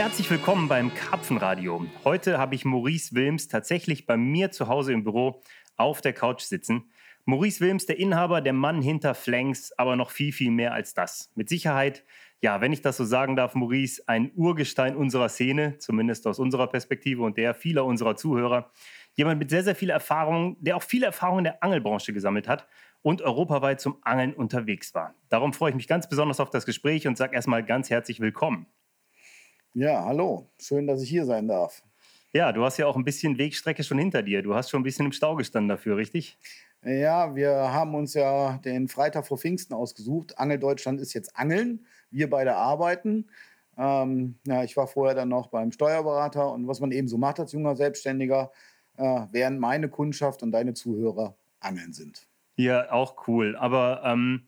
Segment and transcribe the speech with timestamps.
[0.00, 1.84] Herzlich willkommen beim Karpfenradio.
[2.04, 5.42] Heute habe ich Maurice Wilms tatsächlich bei mir zu Hause im Büro
[5.76, 6.90] auf der Couch sitzen.
[7.26, 11.30] Maurice Wilms, der Inhaber, der Mann hinter Flanks, aber noch viel, viel mehr als das.
[11.34, 12.02] Mit Sicherheit,
[12.40, 16.68] ja, wenn ich das so sagen darf, Maurice, ein Urgestein unserer Szene, zumindest aus unserer
[16.68, 18.72] Perspektive und der vieler unserer Zuhörer.
[19.16, 22.66] Jemand mit sehr, sehr viel Erfahrung, der auch viele Erfahrungen in der Angelbranche gesammelt hat
[23.02, 25.14] und europaweit zum Angeln unterwegs war.
[25.28, 28.66] Darum freue ich mich ganz besonders auf das Gespräch und sage erstmal ganz herzlich willkommen.
[29.74, 30.50] Ja, hallo.
[30.60, 31.82] Schön, dass ich hier sein darf.
[32.32, 34.42] Ja, du hast ja auch ein bisschen Wegstrecke schon hinter dir.
[34.42, 36.38] Du hast schon ein bisschen im Stau gestanden dafür, richtig?
[36.82, 40.38] Ja, wir haben uns ja den Freitag vor Pfingsten ausgesucht.
[40.38, 41.86] Angel Deutschland ist jetzt Angeln.
[42.10, 43.28] Wir beide arbeiten.
[43.76, 47.38] Ähm, ja, ich war vorher dann noch beim Steuerberater und was man eben so macht
[47.38, 48.50] als junger Selbstständiger,
[48.96, 52.26] äh, während meine Kundschaft und deine Zuhörer Angeln sind.
[52.56, 53.56] Ja, auch cool.
[53.56, 54.46] Aber ähm,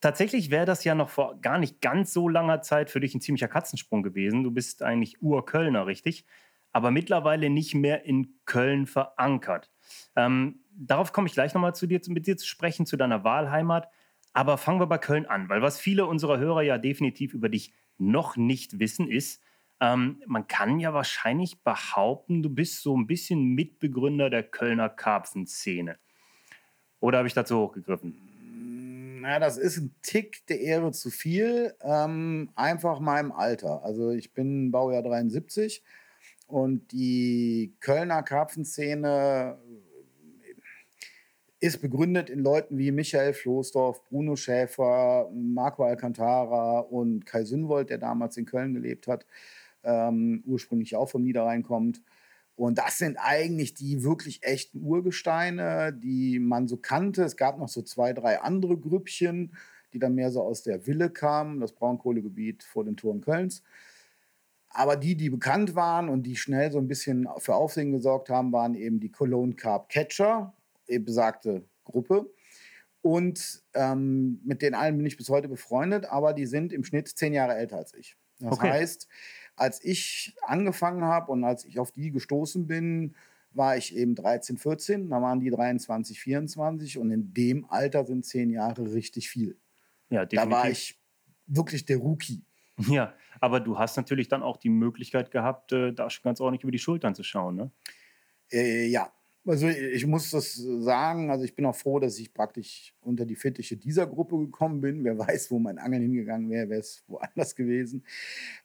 [0.00, 3.20] tatsächlich wäre das ja noch vor gar nicht ganz so langer Zeit für dich ein
[3.20, 4.42] ziemlicher Katzensprung gewesen.
[4.42, 6.26] Du bist eigentlich Urkölner, richtig?
[6.72, 9.70] Aber mittlerweile nicht mehr in Köln verankert.
[10.14, 13.88] Ähm, darauf komme ich gleich nochmal zu dir, mit dir zu sprechen, zu deiner Wahlheimat.
[14.32, 17.72] Aber fangen wir bei Köln an, weil was viele unserer Hörer ja definitiv über dich
[17.96, 19.42] noch nicht wissen, ist,
[19.80, 25.98] ähm, man kann ja wahrscheinlich behaupten, du bist so ein bisschen Mitbegründer der Kölner Karpfenszene.
[27.00, 28.25] Oder habe ich dazu hochgegriffen?
[29.28, 31.74] Na, das ist ein Tick der Ehre zu viel.
[31.80, 33.82] Ähm, einfach meinem Alter.
[33.82, 35.82] Also ich bin Baujahr 73
[36.46, 39.58] und die Kölner Karpfenszene
[41.58, 47.98] ist begründet in Leuten wie Michael Floßdorf, Bruno Schäfer, Marco Alcantara und Kai Sünwold, der
[47.98, 49.26] damals in Köln gelebt hat,
[49.82, 52.00] ähm, ursprünglich auch vom Niederrhein kommt.
[52.56, 57.22] Und das sind eigentlich die wirklich echten Urgesteine, die man so kannte.
[57.22, 59.54] Es gab noch so zwei, drei andere Grüppchen,
[59.92, 63.62] die dann mehr so aus der Wille kamen, das Braunkohlegebiet vor den Toren Kölns.
[64.70, 68.52] Aber die, die bekannt waren und die schnell so ein bisschen für Aufsehen gesorgt haben,
[68.52, 70.54] waren eben die Cologne Carp Catcher,
[70.86, 72.30] eben besagte Gruppe.
[73.02, 77.08] Und ähm, mit den allen bin ich bis heute befreundet, aber die sind im Schnitt
[77.08, 78.16] zehn Jahre älter als ich.
[78.40, 78.70] Das okay.
[78.70, 79.08] heißt,
[79.56, 83.14] als ich angefangen habe und als ich auf die gestoßen bin,
[83.52, 88.24] war ich eben 13, 14, da waren die 23, 24 und in dem Alter sind
[88.24, 89.58] zehn Jahre richtig viel.
[90.10, 90.50] Ja, definitiv.
[90.50, 91.00] Da war ich
[91.46, 92.44] wirklich der Rookie.
[92.88, 96.62] Ja, aber du hast natürlich dann auch die Möglichkeit gehabt, äh, da schon ganz ordentlich
[96.62, 97.70] über die Schultern zu schauen, ne?
[98.52, 99.10] Äh, ja,
[99.46, 103.36] also ich muss das sagen, also ich bin auch froh, dass ich praktisch unter die
[103.36, 105.04] Fittiche dieser Gruppe gekommen bin.
[105.04, 108.04] Wer weiß, wo mein Angeln hingegangen wäre, wäre es woanders gewesen.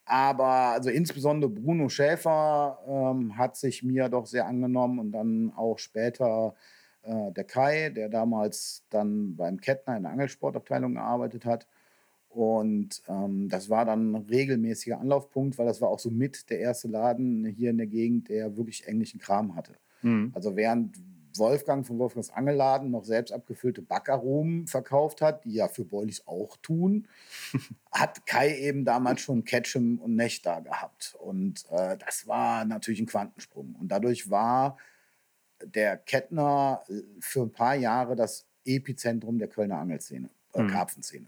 [0.05, 5.77] Aber also insbesondere Bruno Schäfer ähm, hat sich mir doch sehr angenommen und dann auch
[5.77, 6.55] später
[7.03, 11.67] äh, der Kai, der damals dann beim Kettner in der Angelsportabteilung gearbeitet hat.
[12.29, 16.59] Und ähm, das war dann ein regelmäßiger Anlaufpunkt, weil das war auch so mit der
[16.59, 19.75] erste Laden hier in der Gegend, der wirklich englischen Kram hatte.
[20.01, 20.31] Mhm.
[20.33, 20.97] Also während
[21.37, 26.57] Wolfgang von Wolfgangs Angelladen noch selbst abgefüllte Backaromen verkauft hat, die ja für Boilies auch
[26.57, 27.07] tun,
[27.91, 31.15] hat Kai eben damals schon Ketchum und Nech da gehabt.
[31.19, 33.75] Und äh, das war natürlich ein Quantensprung.
[33.79, 34.77] Und dadurch war
[35.63, 40.67] der Kettner äh, für ein paar Jahre das Epizentrum der Kölner Angelszene, äh, mhm.
[40.67, 41.27] Karpfenszene.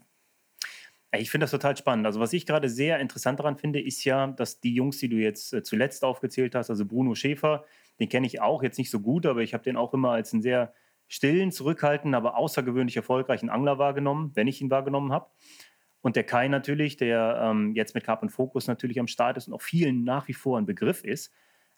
[1.15, 2.07] Ich finde das total spannend.
[2.07, 5.17] Also, was ich gerade sehr interessant daran finde, ist ja, dass die Jungs, die du
[5.17, 7.65] jetzt äh, zuletzt aufgezählt hast, also Bruno Schäfer,
[7.99, 10.33] den kenne ich auch jetzt nicht so gut, aber ich habe den auch immer als
[10.33, 10.73] einen sehr
[11.07, 15.29] stillen, zurückhaltenden, aber außergewöhnlich erfolgreichen Angler wahrgenommen, wenn ich ihn wahrgenommen habe.
[16.01, 19.53] Und der Kai natürlich, der ähm, jetzt mit Carp Focus natürlich am Start ist und
[19.53, 21.31] auch vielen nach wie vor ein Begriff ist.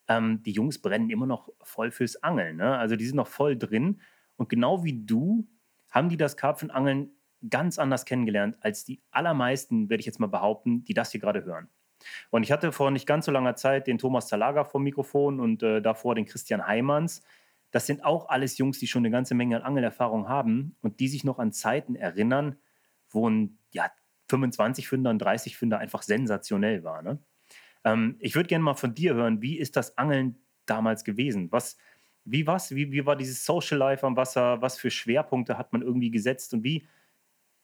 [0.08, 2.58] Ähm, die Jungs brennen immer noch voll fürs Angeln.
[2.58, 2.78] Ne?
[2.78, 4.02] Also die sind noch voll drin.
[4.36, 5.48] Und genau wie du
[5.92, 7.12] haben die das Karpfenangeln
[7.50, 11.44] ganz anders kennengelernt als die allermeisten, werde ich jetzt mal behaupten, die das hier gerade
[11.46, 11.70] hören.
[12.30, 15.64] Und ich hatte vor nicht ganz so langer Zeit den Thomas Zalaga vom Mikrofon und
[15.64, 17.22] äh, davor den Christian Heimanns.
[17.72, 21.08] Das sind auch alles Jungs, die schon eine ganze Menge an Angelerfahrung haben und die
[21.08, 22.58] sich noch an Zeiten erinnern,
[23.10, 23.92] wo ein ja,
[24.30, 27.02] 25 Fünder und 30 Fünder einfach sensationell war.
[27.02, 27.20] Ne?
[27.84, 31.52] Ähm, ich würde gerne mal von dir hören, wie ist das Angeln damals gewesen?
[31.52, 31.78] Was,
[32.24, 34.62] wie, was, wie, wie war dieses Social Life am Wasser?
[34.62, 36.88] Was für Schwerpunkte hat man irgendwie gesetzt und wie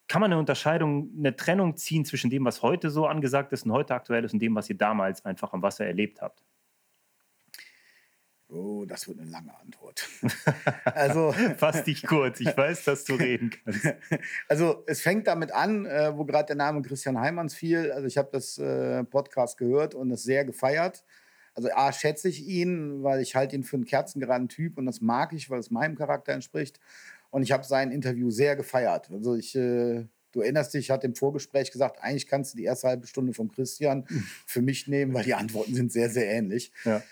[0.08, 3.72] kann man eine Unterscheidung, eine Trennung ziehen zwischen dem, was heute so angesagt ist und
[3.72, 6.42] heute aktuell ist und dem, was ihr damals einfach am Wasser erlebt habt?
[8.54, 10.06] Oh, das wird eine lange Antwort.
[10.84, 12.38] also fass dich kurz.
[12.40, 13.86] Ich weiß, dass du reden kannst.
[14.48, 17.90] Also es fängt damit an, äh, wo gerade der Name Christian Heimanns fiel.
[17.92, 21.02] Also ich habe das äh, Podcast gehört und es sehr gefeiert.
[21.54, 25.00] Also A schätze ich ihn, weil ich halte ihn für einen kerzengeraden Typ und das
[25.00, 26.78] mag ich, weil es meinem Charakter entspricht.
[27.32, 29.10] Und ich habe sein Interview sehr gefeiert.
[29.10, 32.64] Also ich äh, Du erinnerst dich, ich hatte im Vorgespräch gesagt, eigentlich kannst du die
[32.64, 34.06] erste halbe Stunde vom Christian
[34.46, 36.72] für mich nehmen, weil die Antworten sind sehr, sehr ähnlich.
[36.84, 37.02] Ja.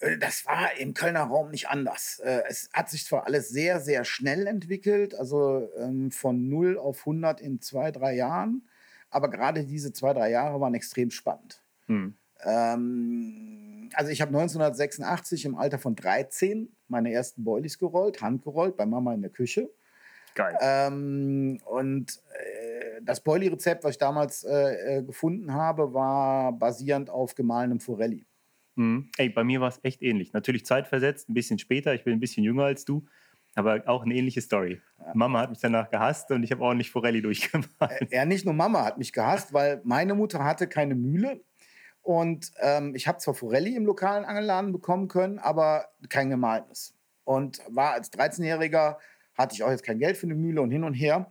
[0.00, 2.20] Äh, Das war im Kölner Raum nicht anders.
[2.24, 7.00] Äh, Es hat sich zwar alles sehr, sehr schnell entwickelt, also ähm, von 0 auf
[7.00, 8.66] 100 in zwei, drei Jahren,
[9.10, 11.62] aber gerade diese zwei, drei Jahre waren extrem spannend.
[11.86, 12.16] Hm.
[12.44, 18.86] Ähm, also ich habe 1986 im Alter von 13 meine ersten Boilies gerollt, handgerollt, bei
[18.86, 19.70] Mama in der Küche.
[20.34, 20.56] Geil.
[20.60, 27.34] Ähm, und äh, das Boilie-Rezept, was ich damals äh, äh, gefunden habe, war basierend auf
[27.34, 28.26] gemahlenem Forelli.
[28.76, 29.10] Mhm.
[29.16, 30.32] Ey, bei mir war es echt ähnlich.
[30.32, 31.94] Natürlich zeitversetzt, ein bisschen später.
[31.94, 33.04] Ich bin ein bisschen jünger als du,
[33.56, 34.80] aber auch eine ähnliche Story.
[35.14, 38.12] Mama hat mich danach gehasst und ich habe ordentlich Forelli durchgemacht.
[38.12, 41.40] Ja, nicht nur Mama hat mich gehasst, weil meine Mutter hatte keine Mühle.
[42.08, 46.94] Und ähm, ich habe zwar Forelli im lokalen Angelladen bekommen können, aber kein gemahlenes.
[47.24, 48.96] Und war als 13-Jähriger,
[49.34, 51.30] hatte ich auch jetzt kein Geld für eine Mühle und hin und her.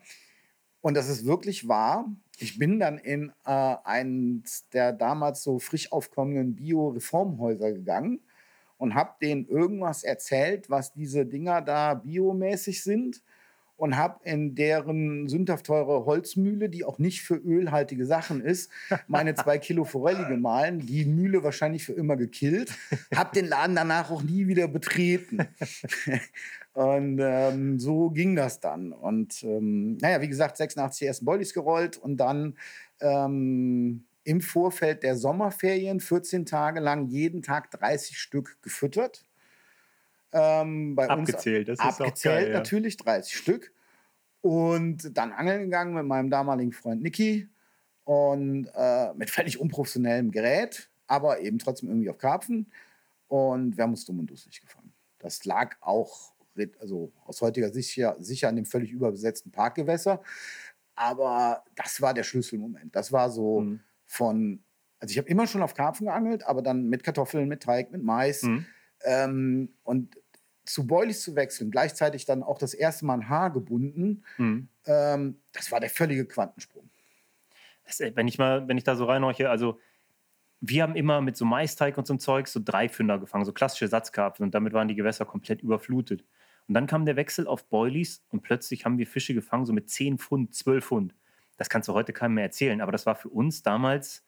[0.81, 2.05] Und das ist wirklich wahr.
[2.37, 8.19] Ich bin dann in äh, eins der damals so frisch aufkommenden Bio-Reformhäuser gegangen
[8.77, 13.23] und habe denen irgendwas erzählt, was diese Dinger da biomäßig sind
[13.77, 18.71] und habe in deren sündhaft teure Holzmühle, die auch nicht für ölhaltige Sachen ist,
[19.07, 22.73] meine zwei Kilo Forelli gemahlen, die Mühle wahrscheinlich für immer gekillt,
[23.15, 25.47] habe den Laden danach auch nie wieder betreten.
[26.73, 28.91] und ähm, so ging das dann.
[28.91, 32.57] Und ähm, naja, wie gesagt, 86 die ersten Boilies gerollt und dann
[32.99, 39.23] ähm, im Vorfeld der Sommerferien 14 Tage lang jeden Tag 30 Stück gefüttert.
[40.31, 42.57] Ähm, bei Abgezählt, das ist auch abgezählt geil, ja.
[42.57, 43.71] natürlich 30 Stück.
[44.41, 47.49] Und dann angeln gegangen mit meinem damaligen Freund Niki
[48.03, 52.71] und äh, mit völlig unprofessionellem Gerät, aber eben trotzdem irgendwie auf Karpfen.
[53.27, 54.93] Und wir haben uns dumm und dusselig gefangen.
[55.19, 56.33] Das lag auch,
[56.79, 60.21] also aus heutiger Sicht sicher, sicher an dem völlig überbesetzten Parkgewässer.
[60.95, 62.95] Aber das war der Schlüsselmoment.
[62.95, 63.79] Das war so Mhm.
[64.05, 64.63] von,
[64.99, 68.03] also ich habe immer schon auf Karpfen geangelt, aber dann mit Kartoffeln, mit Teig, mit
[68.03, 68.43] Mais.
[68.43, 68.65] Mhm.
[69.03, 70.17] Ähm, und
[70.65, 74.67] zu Boilies zu wechseln, gleichzeitig dann auch das erste Mal ein Haar gebunden, Mhm.
[74.85, 76.89] ähm, das war der völlige Quantensprung.
[77.85, 79.79] Das, äh, wenn ich mal, wenn ich da so reinhorche, also
[80.59, 83.87] wir haben immer mit so Maisteig und so einem Zeug so Dreifünder gefangen, so klassische
[83.87, 86.25] Satzkarpfen und damit waren die Gewässer komplett überflutet.
[86.67, 89.89] Und dann kam der Wechsel auf Boilies und plötzlich haben wir Fische gefangen, so mit
[89.89, 91.15] 10 Pfund, 12 Pfund.
[91.57, 94.25] Das kannst du heute keinem mehr erzählen, aber das war für uns damals,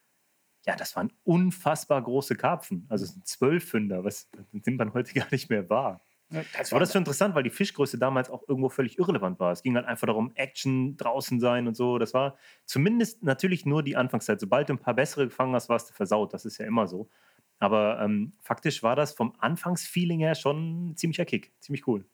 [0.66, 2.86] ja, das waren unfassbar große Karpfen.
[2.90, 6.02] Also es sind Zwölffünder, was nimmt man heute gar nicht mehr wahr.
[6.30, 9.52] Das Aber das ist schon interessant, weil die Fischgröße damals auch irgendwo völlig irrelevant war.
[9.52, 11.98] Es ging halt einfach darum, Action draußen sein und so.
[11.98, 14.40] Das war zumindest natürlich nur die Anfangszeit.
[14.40, 16.34] Sobald du ein paar bessere gefangen hast, warst du versaut.
[16.34, 17.10] Das ist ja immer so.
[17.58, 21.52] Aber ähm, faktisch war das vom Anfangsfeeling her schon ein ziemlicher Kick.
[21.60, 22.06] Ziemlich cool.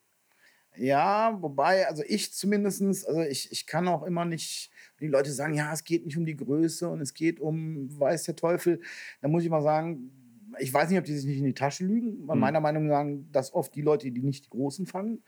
[0.77, 5.53] Ja, wobei, also ich zumindestens, also ich, ich kann auch immer nicht, die Leute sagen,
[5.53, 8.81] ja, es geht nicht um die Größe und es geht um weiß der Teufel,
[9.21, 10.11] dann muss ich mal sagen,
[10.59, 12.27] ich weiß nicht, ob die sich nicht in die Tasche lügen.
[12.29, 12.39] Hm.
[12.39, 15.23] Meiner Meinung nach sagen das oft die Leute, die nicht die Großen fangen.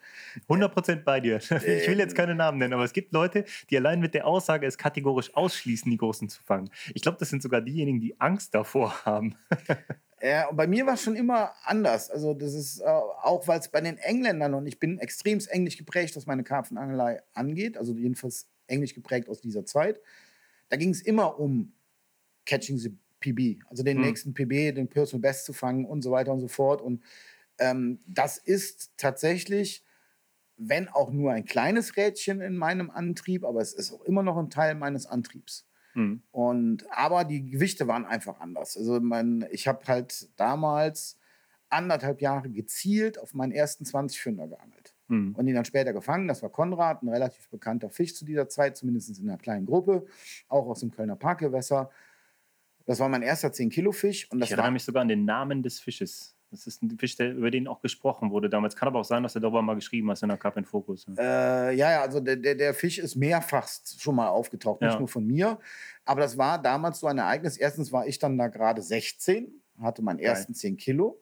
[0.48, 1.38] 100% bei dir.
[1.68, 4.66] Ich will jetzt keine Namen nennen, aber es gibt Leute, die allein mit der Aussage
[4.66, 6.70] es kategorisch ausschließen, die Großen zu fangen.
[6.94, 9.36] Ich glaube, das sind sogar diejenigen, die Angst davor haben.
[10.20, 12.10] Ja, und bei mir war es schon immer anders.
[12.10, 15.78] Also das ist äh, auch, weil es bei den Engländern und ich bin extremst englisch
[15.78, 20.02] geprägt, was meine Karpfenangelei angeht, also jedenfalls englisch geprägt aus dieser Zeit.
[20.70, 21.74] Da ging es immer um
[22.46, 24.04] Catching the PB, also den Hm.
[24.04, 26.82] nächsten PB, den Personal Best zu fangen und so weiter und so fort.
[26.82, 27.04] Und
[27.60, 29.84] ähm, das ist tatsächlich,
[30.58, 34.38] wenn auch nur ein kleines Rädchen in meinem Antrieb, aber es ist auch immer noch
[34.38, 35.68] ein Teil meines Antriebs.
[35.94, 36.22] Hm.
[36.32, 38.78] Und aber die Gewichte waren einfach anders.
[38.78, 41.18] Also mein, ich habe halt damals
[41.70, 45.36] anderthalb Jahre gezielt auf meinen ersten 20 Fünder geangelt Hm.
[45.36, 46.28] und ihn dann später gefangen.
[46.28, 50.06] Das war Konrad, ein relativ bekannter Fisch zu dieser Zeit, zumindest in einer kleinen Gruppe,
[50.50, 51.90] auch aus dem Kölner Parkgewässer.
[52.86, 54.32] Das war mein erster 10-Kilo-Fisch.
[54.32, 56.36] Und das Ich erinnere mich sogar an den Namen des Fisches.
[56.52, 58.76] Das ist ein Fisch, der, über den auch gesprochen wurde damals.
[58.78, 61.06] Kann aber auch sein, dass er darüber mal geschrieben hat in der Cup in Focus.
[61.18, 63.68] äh, ja, ja, also der, der, der Fisch ist mehrfach
[64.00, 65.00] schon mal aufgetaucht, nicht Ja.
[65.00, 65.60] nur von mir.
[66.06, 67.58] Aber das war damals so ein Ereignis.
[67.58, 70.28] Erstens war ich dann da gerade 16, hatte meinen Geil.
[70.28, 71.20] ersten 10 Kilo.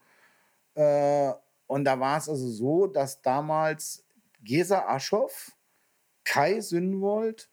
[0.76, 1.32] Äh,
[1.68, 4.06] und da war es also so, dass damals
[4.42, 5.52] Gesa Aschoff,
[6.24, 7.50] Kai Sünwold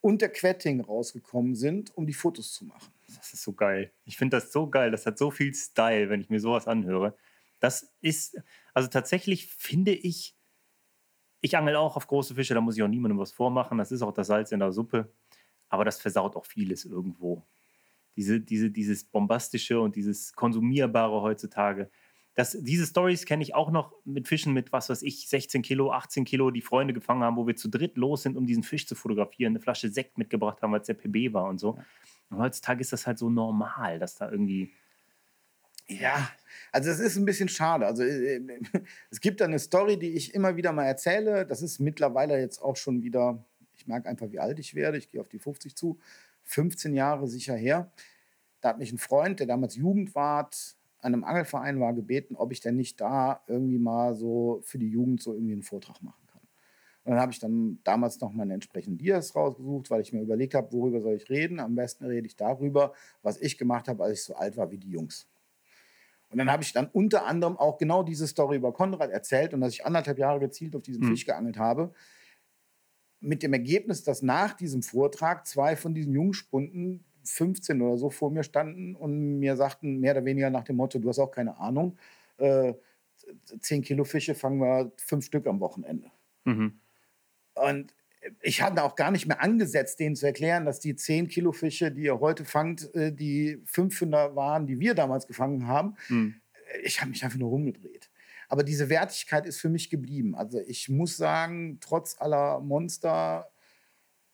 [0.00, 2.92] und der Quetting rausgekommen sind, um die Fotos zu machen.
[3.16, 3.92] Das ist so geil.
[4.04, 4.90] Ich finde das so geil.
[4.90, 7.16] Das hat so viel Style, wenn ich mir sowas anhöre.
[7.60, 8.40] Das ist,
[8.74, 10.36] also tatsächlich finde ich,
[11.40, 13.78] ich angel auch auf große Fische, da muss ich auch niemandem was vormachen.
[13.78, 15.12] Das ist auch das Salz in der Suppe.
[15.68, 17.44] Aber das versaut auch vieles irgendwo.
[18.16, 21.90] Diese, diese, dieses Bombastische und dieses Konsumierbare heutzutage.
[22.36, 25.90] Das, diese Stories kenne ich auch noch mit Fischen mit, was weiß ich, 16 Kilo,
[25.90, 28.86] 18 Kilo, die Freunde gefangen haben, wo wir zu dritt los sind, um diesen Fisch
[28.86, 31.78] zu fotografieren, eine Flasche Sekt mitgebracht haben, weil es der PB war und so.
[32.28, 34.70] Und heutzutage ist das halt so normal, dass da irgendwie.
[35.88, 36.30] Ja,
[36.72, 37.86] also es ist ein bisschen schade.
[37.86, 38.40] Also äh,
[39.10, 41.46] es gibt da eine Story, die ich immer wieder mal erzähle.
[41.46, 43.42] Das ist mittlerweile jetzt auch schon wieder,
[43.78, 44.98] ich merke einfach, wie alt ich werde.
[44.98, 45.98] Ich gehe auf die 50 zu.
[46.44, 47.90] 15 Jahre sicher her.
[48.60, 50.76] Da hat mich ein Freund, der damals Jugendwart
[51.06, 54.88] an einem Angelverein war, gebeten, ob ich denn nicht da irgendwie mal so für die
[54.88, 56.40] Jugend so irgendwie einen Vortrag machen kann.
[57.04, 60.54] Und dann habe ich dann damals noch meine entsprechenden Dias rausgesucht, weil ich mir überlegt
[60.54, 61.60] habe, worüber soll ich reden.
[61.60, 64.78] Am besten rede ich darüber, was ich gemacht habe, als ich so alt war wie
[64.78, 65.28] die Jungs.
[66.28, 69.60] Und dann habe ich dann unter anderem auch genau diese Story über Konrad erzählt und
[69.60, 71.10] dass ich anderthalb Jahre gezielt auf diesen mhm.
[71.10, 71.94] Fisch geangelt habe.
[73.20, 78.30] Mit dem Ergebnis, dass nach diesem Vortrag zwei von diesen Jungspunden 15 oder so vor
[78.30, 81.58] mir standen und mir sagten, mehr oder weniger nach dem Motto, du hast auch keine
[81.58, 81.98] Ahnung,
[82.38, 82.74] äh,
[83.60, 86.10] 10 Kilo Fische fangen wir fünf Stück am Wochenende.
[86.44, 86.80] Mhm.
[87.54, 87.94] Und
[88.42, 91.90] ich hatte auch gar nicht mehr angesetzt, denen zu erklären, dass die 10 Kilo Fische,
[91.90, 95.96] die ihr heute fangt, äh, die 500 waren, die wir damals gefangen haben.
[96.08, 96.40] Mhm.
[96.82, 98.10] Ich habe mich einfach nur rumgedreht.
[98.48, 100.34] Aber diese Wertigkeit ist für mich geblieben.
[100.34, 103.50] Also ich muss sagen, trotz aller Monster,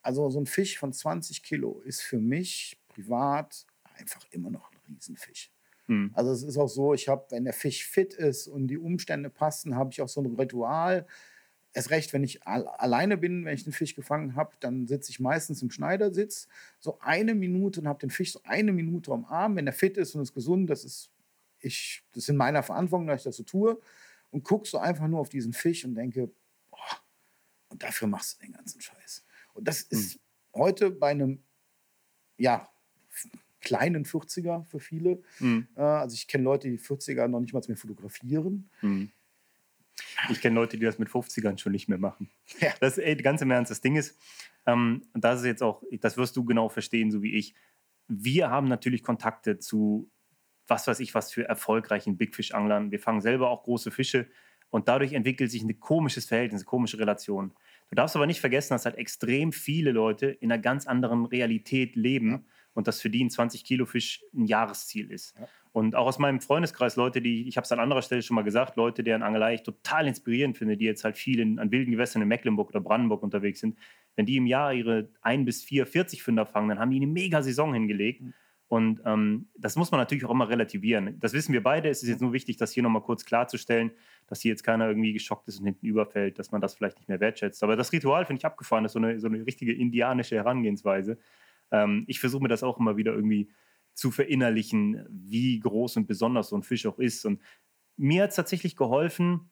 [0.02, 4.78] also so ein Fisch von 20 Kilo ist für mich privat einfach immer noch ein
[4.88, 5.50] Riesenfisch.
[5.86, 6.10] Mhm.
[6.14, 9.30] Also es ist auch so, ich habe, wenn der Fisch fit ist und die Umstände
[9.30, 11.06] passen, habe ich auch so ein Ritual.
[11.74, 15.20] Erst recht, wenn ich alleine bin, wenn ich den Fisch gefangen habe, dann sitze ich
[15.20, 16.46] meistens im Schneidersitz,
[16.78, 19.56] so eine Minute und habe den Fisch so eine Minute am Arm.
[19.56, 21.10] Wenn er fit ist und ist gesund, das ist,
[21.60, 23.80] ich, das ist in meiner Verantwortung, dass ich das so tue.
[24.30, 26.30] Und gucke so einfach nur auf diesen Fisch und denke,
[26.70, 27.02] boah,
[27.68, 29.24] und dafür machst du den ganzen Scheiß.
[29.54, 30.20] Und das ist mhm.
[30.60, 31.42] heute bei einem,
[32.38, 32.71] ja,
[33.62, 35.22] kleinen 40er für viele.
[35.38, 35.68] Mhm.
[35.74, 38.70] also ich kenne Leute, die 40er noch nicht mal mehr fotografieren.
[38.82, 39.10] Mhm.
[40.30, 42.30] Ich kenne Leute, die das mit 50ern schon nicht mehr machen.
[42.60, 42.72] Ja.
[42.80, 43.70] Das ey, ganz im Ernst.
[43.70, 44.18] Das Ding ist,
[44.66, 47.54] ähm, das ist jetzt auch, das wirst du genau verstehen, so wie ich.
[48.08, 50.10] Wir haben natürlich Kontakte zu,
[50.66, 52.90] was weiß ich, was für erfolgreichen Big Fish Anglern.
[52.90, 54.28] Wir fangen selber auch große Fische
[54.70, 57.52] und dadurch entwickelt sich ein komisches Verhältnis, eine komische Relation.
[57.90, 61.94] Du darfst aber nicht vergessen, dass halt extrem viele Leute in einer ganz anderen Realität
[61.96, 62.42] leben ja.
[62.74, 65.36] Und dass für die ein 20 Kilo Fisch ein Jahresziel ist.
[65.38, 65.48] Ja.
[65.72, 68.42] Und auch aus meinem Freundeskreis Leute, die, ich habe es an anderer Stelle schon mal
[68.42, 71.92] gesagt, Leute, deren Angelei ich total inspirierend finde, die jetzt halt viel in, an wilden
[71.92, 73.78] Gewässern in Mecklenburg oder Brandenburg unterwegs sind,
[74.14, 77.06] wenn die im Jahr ihre ein bis vier 40 Fünder fangen, dann haben die eine
[77.06, 78.20] mega Saison hingelegt.
[78.20, 78.34] Mhm.
[78.68, 81.20] Und ähm, das muss man natürlich auch immer relativieren.
[81.20, 81.90] Das wissen wir beide.
[81.90, 83.90] Es ist jetzt nur wichtig, das hier nochmal kurz klarzustellen,
[84.28, 87.06] dass hier jetzt keiner irgendwie geschockt ist und hinten überfällt, dass man das vielleicht nicht
[87.06, 87.62] mehr wertschätzt.
[87.62, 88.82] Aber das Ritual finde ich abgefahren.
[88.82, 91.18] Das ist so eine, so eine richtige indianische Herangehensweise.
[91.72, 93.50] Ähm, ich versuche mir das auch immer wieder irgendwie
[93.94, 97.26] zu verinnerlichen, wie groß und besonders so ein Fisch auch ist.
[97.26, 97.42] Und
[97.96, 99.50] mir hat es tatsächlich geholfen,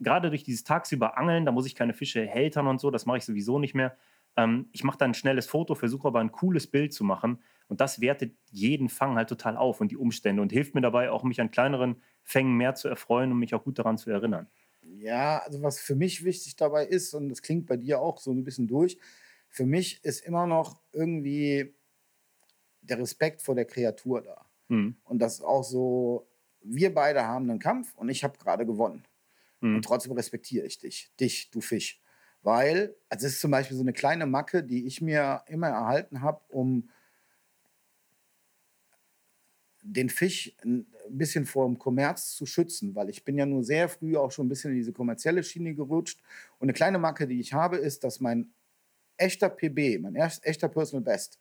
[0.00, 3.18] gerade durch dieses tagsüber Angeln, da muss ich keine Fische hältern und so, das mache
[3.18, 3.96] ich sowieso nicht mehr.
[4.36, 7.42] Ähm, ich mache dann ein schnelles Foto, versuche aber ein cooles Bild zu machen.
[7.68, 11.10] Und das wertet jeden Fang halt total auf und die Umstände und hilft mir dabei,
[11.10, 14.48] auch mich an kleineren Fängen mehr zu erfreuen und mich auch gut daran zu erinnern.
[14.82, 18.30] Ja, also was für mich wichtig dabei ist, und das klingt bei dir auch so
[18.32, 18.98] ein bisschen durch,
[19.48, 21.74] für mich ist immer noch irgendwie
[22.80, 24.46] der Respekt vor der Kreatur da.
[24.68, 24.96] Mhm.
[25.04, 26.28] Und das auch so,
[26.60, 29.04] wir beide haben einen Kampf und ich habe gerade gewonnen.
[29.60, 29.76] Mhm.
[29.76, 32.00] Und trotzdem respektiere ich dich, dich, du Fisch.
[32.42, 36.22] Weil, also es ist zum Beispiel so eine kleine Macke, die ich mir immer erhalten
[36.22, 36.88] habe, um
[39.82, 43.88] den Fisch ein bisschen vor dem Kommerz zu schützen, weil ich bin ja nur sehr
[43.88, 46.20] früh auch schon ein bisschen in diese kommerzielle Schiene gerutscht.
[46.58, 48.52] Und eine kleine Macke, die ich habe, ist, dass mein
[49.16, 51.38] echter PB, mein echter Personal Best,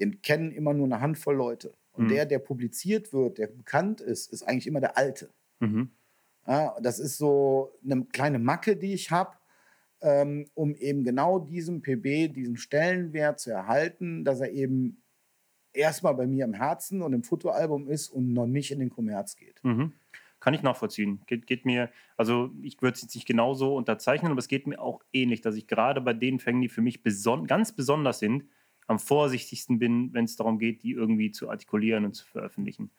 [0.00, 1.74] den kennen immer nur eine Handvoll Leute.
[1.92, 2.08] Und mhm.
[2.08, 5.30] der, der publiziert wird, der bekannt ist, ist eigentlich immer der Alte.
[5.60, 5.90] Mhm.
[6.46, 9.36] Ja, das ist so eine kleine Macke, die ich habe,
[10.00, 15.02] ähm, um eben genau diesem PB, diesen Stellenwert zu erhalten, dass er eben
[15.72, 19.36] erstmal bei mir im Herzen und im Fotoalbum ist und noch nicht in den Kommerz
[19.36, 19.62] geht.
[19.64, 19.92] Mhm.
[20.40, 21.22] Kann ich nachvollziehen.
[21.26, 24.80] Geht, geht mir, also ich würde es jetzt nicht genauso unterzeichnen, aber es geht mir
[24.80, 28.44] auch ähnlich, dass ich gerade bei den Fängen, die für mich beson ganz besonders sind,
[28.86, 32.90] am vorsichtigsten bin, wenn es darum geht, die irgendwie zu artikulieren und zu veröffentlichen.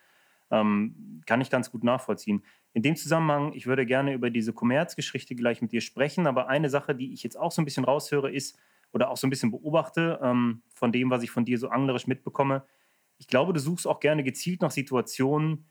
[0.49, 2.43] Ähm, kann ich ganz gut nachvollziehen.
[2.73, 6.69] In dem Zusammenhang, ich würde gerne über diese Kommerzgeschichte gleich mit dir sprechen, aber eine
[6.69, 8.57] Sache, die ich jetzt auch so ein bisschen raushöre, ist,
[8.91, 12.07] oder auch so ein bisschen beobachte, ähm, von dem, was ich von dir so anglerisch
[12.07, 12.65] mitbekomme.
[13.17, 15.65] Ich glaube, du suchst auch gerne gezielt nach Situationen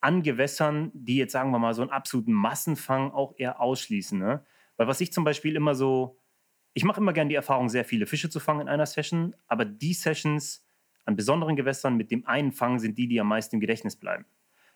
[0.00, 4.18] an Gewässern, die jetzt, sagen wir mal, so einen absoluten Massenfang auch eher ausschließen.
[4.18, 4.44] Ne?
[4.76, 6.18] Weil was ich zum Beispiel immer so,
[6.74, 9.64] ich mache immer gerne die Erfahrung, sehr viele Fische zu fangen in einer Session, aber
[9.64, 10.64] die Sessions
[11.04, 14.26] an besonderen Gewässern mit dem einen Fang sind die, die am meisten im Gedächtnis bleiben.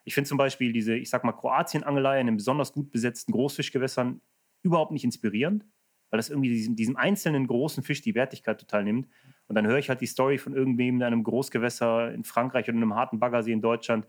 [0.05, 4.21] Ich finde zum Beispiel diese, ich sag mal, Kroatien-Angelei in den besonders gut besetzten Großfischgewässern
[4.63, 5.65] überhaupt nicht inspirierend,
[6.11, 9.09] weil das irgendwie diesem, diesem einzelnen großen Fisch die Wertigkeit total nimmt.
[9.47, 12.77] Und dann höre ich halt die Story von irgendwem in einem Großgewässer in Frankreich oder
[12.77, 14.07] in einem harten Baggersee in Deutschland,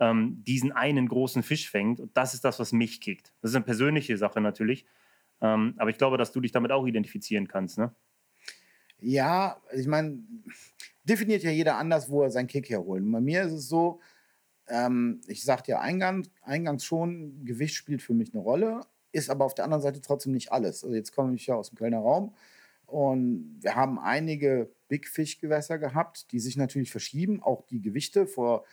[0.00, 2.00] ähm, diesen einen großen Fisch fängt.
[2.00, 3.32] Und das ist das, was mich kickt.
[3.40, 4.86] Das ist eine persönliche Sache natürlich.
[5.40, 7.94] Ähm, aber ich glaube, dass du dich damit auch identifizieren kannst, ne?
[8.98, 10.18] Ja, ich meine,
[11.02, 13.02] definiert ja jeder anders, wo er seinen Kick herholt.
[13.10, 14.00] Bei mir ist es so,
[14.68, 18.80] ähm, ich sagte ja eingangs, eingangs schon, Gewicht spielt für mich eine Rolle,
[19.12, 20.84] ist aber auf der anderen Seite trotzdem nicht alles.
[20.84, 22.34] Also jetzt komme ich ja aus dem Kölner Raum
[22.86, 28.26] und wir haben einige Big Fish Gewässer gehabt, die sich natürlich verschieben, auch die Gewichte.
[28.26, 28.64] Vor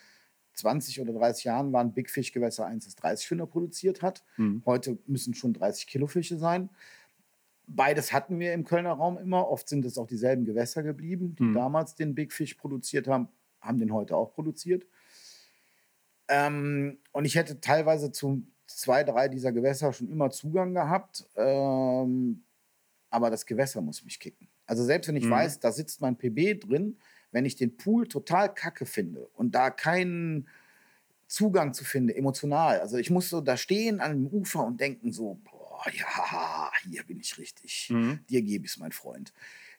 [0.53, 4.23] 20 oder 30 Jahren waren Big Fish Gewässer 1 das 30 Finder produziert hat.
[4.37, 4.61] Mhm.
[4.65, 6.69] Heute müssen schon 30 Kilo Fische sein.
[7.67, 9.47] Beides hatten wir im Kölner Raum immer.
[9.47, 11.53] Oft sind es auch dieselben Gewässer geblieben, die mhm.
[11.53, 13.29] damals den Big Fish produziert haben,
[13.61, 14.85] haben den heute auch produziert.
[16.27, 21.27] Ähm, und ich hätte teilweise zu zwei, drei dieser Gewässer schon immer Zugang gehabt.
[21.35, 22.43] Ähm,
[23.09, 24.47] aber das Gewässer muss mich kicken.
[24.65, 25.31] Also selbst wenn ich mhm.
[25.31, 26.97] weiß, da sitzt mein PB drin,
[27.31, 30.47] wenn ich den Pool total kacke finde und da keinen
[31.27, 32.81] Zugang zu finde, emotional.
[32.81, 37.03] Also ich muss so da stehen an dem Ufer und denken so, boah, ja, hier
[37.03, 37.89] bin ich richtig.
[37.89, 38.19] Mhm.
[38.29, 39.33] Dir gebe ich es, mein Freund.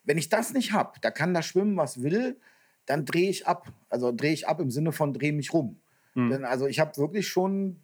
[0.04, 2.40] Wenn ich das nicht habe, da kann da schwimmen, was will,
[2.86, 3.72] dann drehe ich ab.
[3.88, 5.78] Also drehe ich ab im Sinne von drehe mich rum.
[6.14, 6.30] Mhm.
[6.30, 7.80] Denn also ich habe wirklich schon,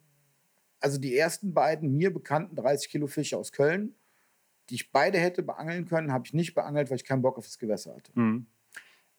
[0.80, 3.94] also die ersten beiden mir bekannten 30 Kilo Fische aus Köln,
[4.70, 7.44] die ich beide hätte beangeln können, habe ich nicht beangelt, weil ich keinen Bock auf
[7.44, 8.12] das Gewässer hatte.
[8.14, 8.46] Mhm.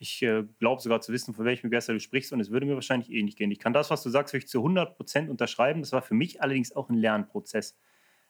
[0.02, 2.76] Ich äh, glaube sogar zu wissen, von welchem Gewässer du sprichst und es würde mir
[2.76, 3.52] wahrscheinlich eh nicht gehen.
[3.52, 5.82] Ich kann das, was du sagst, wirklich zu 100 Prozent unterschreiben.
[5.82, 7.78] Das war für mich allerdings auch ein Lernprozess.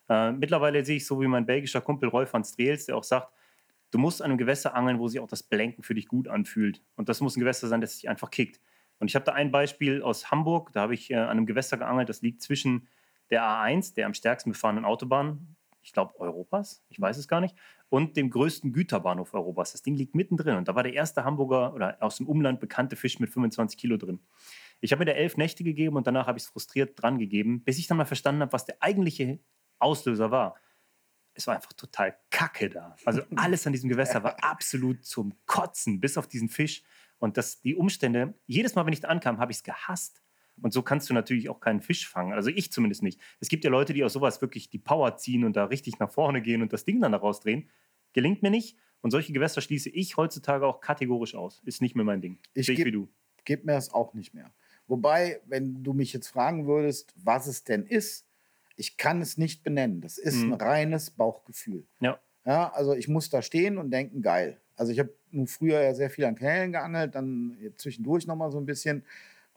[0.10, 3.32] Äh, mittlerweile sehe ich so wie mein belgischer Kumpel Rolf van Streels, der auch sagt,
[3.92, 6.82] du musst an einem Gewässer angeln, wo sich auch das Blenken für dich gut anfühlt.
[6.96, 8.60] Und das muss ein Gewässer sein, das sich einfach kickt.
[8.98, 11.78] Und ich habe da ein Beispiel aus Hamburg, da habe ich äh, an einem Gewässer
[11.78, 12.88] geangelt, das liegt zwischen
[13.30, 17.56] der A1, der am stärksten befahrenen Autobahn, ich glaube Europas, ich weiß es gar nicht,
[17.90, 19.72] und dem größten Güterbahnhof Europas.
[19.72, 22.96] Das Ding liegt mittendrin und da war der erste Hamburger oder aus dem Umland bekannte
[22.96, 24.20] Fisch mit 25 Kilo drin.
[24.82, 27.64] Ich habe mir da elf Nächte gegeben und danach habe ich es frustriert dran gegeben,
[27.64, 29.40] bis ich dann mal verstanden habe, was der eigentliche
[29.80, 30.56] Auslöser war.
[31.34, 32.96] Es war einfach total kacke da.
[33.06, 36.84] Also alles an diesem Gewässer war absolut zum Kotzen, bis auf diesen Fisch.
[37.18, 40.22] Und das, die Umstände, jedes Mal, wenn ich da ankam, habe ich es gehasst.
[40.62, 42.34] Und so kannst du natürlich auch keinen Fisch fangen.
[42.34, 43.20] Also ich zumindest nicht.
[43.40, 46.12] Es gibt ja Leute, die aus sowas wirklich die Power ziehen und da richtig nach
[46.12, 47.70] vorne gehen und das Ding dann da rausdrehen.
[48.14, 48.78] Gelingt mir nicht.
[49.02, 51.62] Und solche Gewässer schließe ich heutzutage auch kategorisch aus.
[51.66, 52.40] Ist nicht mehr mein Ding.
[52.54, 53.08] Ich Sehe ich wie du.
[53.46, 54.54] Gib mir das auch nicht mehr.
[54.88, 58.26] Wobei, wenn du mich jetzt fragen würdest, was es denn ist,
[58.76, 60.02] ich kann es nicht benennen.
[60.02, 60.54] Das ist mhm.
[60.54, 61.86] ein reines Bauchgefühl.
[62.00, 62.20] Ja.
[62.46, 62.72] ja.
[62.74, 64.60] Also ich muss da stehen und denken, geil.
[64.76, 68.58] Also ich habe nun früher ja sehr viel an Kanälen geangelt, dann zwischendurch nochmal so
[68.58, 69.04] ein bisschen.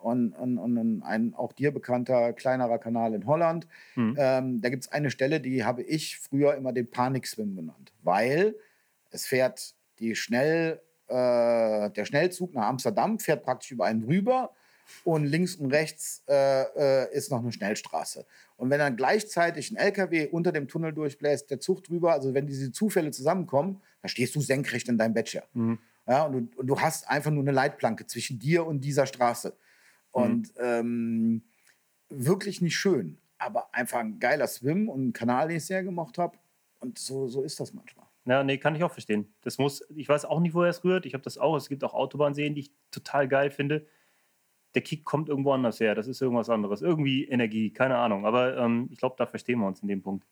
[0.03, 3.67] Und, und, und, ein auch dir bekannter kleinerer Kanal in Holland.
[3.95, 4.17] Mhm.
[4.19, 8.55] Ähm, da gibt es eine Stelle, die habe ich früher immer den Panikswim genannt, weil
[9.11, 14.51] es fährt die schnell, äh, der Schnellzug nach Amsterdam fährt praktisch über einen rüber
[15.05, 16.63] und links und rechts äh,
[17.05, 18.27] äh, ist noch eine Schnellstraße.
[18.57, 22.47] Und wenn dann gleichzeitig ein LKW unter dem Tunnel durchbläst, der Zug drüber, also wenn
[22.47, 25.43] diese Zufälle zusammenkommen, dann stehst du senkrecht in deinem Bettchen.
[25.55, 25.79] Mhm.
[26.07, 29.57] Ja, und du, und du, hast einfach nur eine Leitplanke zwischen dir und dieser Straße.
[30.13, 30.61] Und mhm.
[30.61, 31.43] ähm,
[32.09, 36.19] wirklich nicht schön, aber einfach ein geiler Swim und ein Kanal, den ich sehr gemocht
[36.19, 36.39] habe.
[36.81, 38.07] Und so, so ist das manchmal.
[38.25, 39.35] Ja, nee, kann ich auch verstehen.
[39.41, 41.07] Das muss, ich weiß auch nicht, woher es rührt.
[41.07, 41.57] Ich habe das auch.
[41.57, 43.87] Es gibt auch Autobahnseen, die ich total geil finde.
[44.75, 45.95] Der Kick kommt irgendwo anders her.
[45.95, 46.83] Das ist irgendwas anderes.
[46.83, 48.25] Irgendwie Energie, keine Ahnung.
[48.25, 50.27] Aber ähm, ich glaube, da verstehen wir uns in dem Punkt.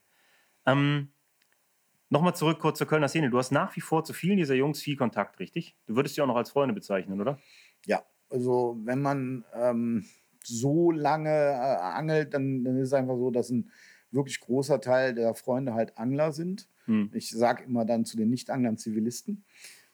[0.65, 1.09] Ähm,
[2.11, 3.29] Nochmal zurück kurz zur Kölner Szene.
[3.29, 5.77] Du hast nach wie vor zu vielen dieser Jungs viel Kontakt, richtig?
[5.85, 7.39] Du würdest sie auch noch als Freunde bezeichnen, oder?
[7.85, 10.05] Ja, also wenn man ähm,
[10.43, 13.69] so lange äh, angelt, dann, dann, ist es einfach so, dass ein
[14.11, 16.67] wirklich großer Teil der Freunde halt Angler sind.
[16.85, 17.11] Hm.
[17.13, 19.43] Ich sage immer dann zu den Nicht-Anglern Zivilisten.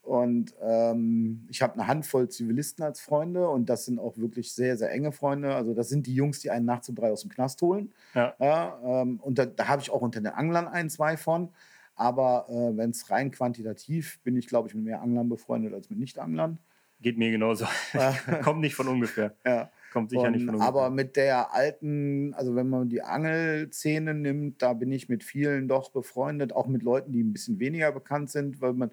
[0.01, 4.77] Und ähm, ich habe eine Handvoll Zivilisten als Freunde und das sind auch wirklich sehr,
[4.77, 5.53] sehr enge Freunde.
[5.53, 7.91] Also das sind die Jungs, die einen nachts um drei aus dem Knast holen.
[8.13, 8.33] Ja.
[8.39, 11.49] ja ähm, und da, da habe ich auch unter den Anglern ein, zwei von.
[11.95, 15.89] Aber äh, wenn es rein quantitativ bin ich, glaube ich, mit mehr Anglern befreundet als
[15.89, 16.57] mit Nicht-Anglern.
[16.99, 17.65] Geht mir genauso.
[18.43, 19.35] Kommt nicht von ungefähr.
[19.45, 19.71] Ja.
[19.93, 20.67] Kommt sicher und, nicht von ungefähr.
[20.67, 25.67] Aber mit der alten, also wenn man die Angelszene nimmt, da bin ich mit vielen
[25.67, 28.89] doch befreundet, auch mit Leuten, die ein bisschen weniger bekannt sind, weil man,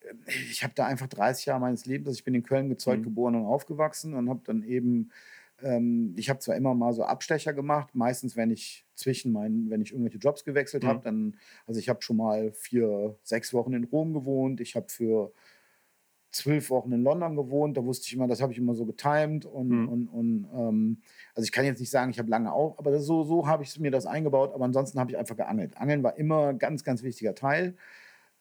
[0.00, 0.14] äh,
[0.50, 3.04] ich habe da einfach 30 Jahre meines Lebens, also ich bin in Köln gezeugt, mhm.
[3.04, 5.10] geboren und aufgewachsen und habe dann eben,
[5.62, 9.82] ähm, ich habe zwar immer mal so Abstecher gemacht, meistens wenn ich zwischen meinen, wenn
[9.82, 10.88] ich irgendwelche Jobs gewechselt mhm.
[10.88, 14.86] habe, dann, also ich habe schon mal vier, sechs Wochen in Rom gewohnt, ich habe
[14.88, 15.32] für
[16.34, 17.76] zwölf Wochen in London gewohnt.
[17.76, 19.46] Da wusste ich immer, das habe ich immer so getimed.
[19.46, 19.88] Und, mhm.
[19.88, 21.02] und, und ähm,
[21.34, 23.78] also ich kann jetzt nicht sagen, ich habe lange auch, aber so, so habe ich
[23.78, 24.52] mir das eingebaut.
[24.52, 25.76] Aber ansonsten habe ich einfach geangelt.
[25.76, 27.76] Angeln war immer ein ganz, ganz wichtiger Teil.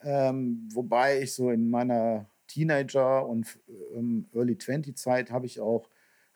[0.01, 3.59] Ähm, wobei ich so in meiner Teenager- und
[3.95, 5.89] ähm, Early 20-Zeit habe ich auch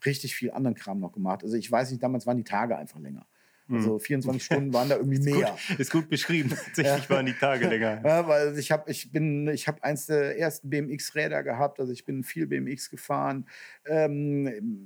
[0.06, 1.44] richtig viel anderen Kram noch gemacht.
[1.44, 3.26] Also ich weiß nicht, damals waren die Tage einfach länger.
[3.70, 4.46] Also 24 hm.
[4.46, 5.58] Stunden waren da irgendwie ist mehr.
[5.68, 6.50] Gut, ist gut beschrieben.
[6.66, 8.02] Tatsächlich waren die Tage länger.
[8.04, 11.80] Ja, weil ich habe ich bin, ich habe eins der ersten BMX-Räder gehabt.
[11.80, 13.48] Also ich bin viel BMX gefahren.
[13.86, 14.86] Ähm,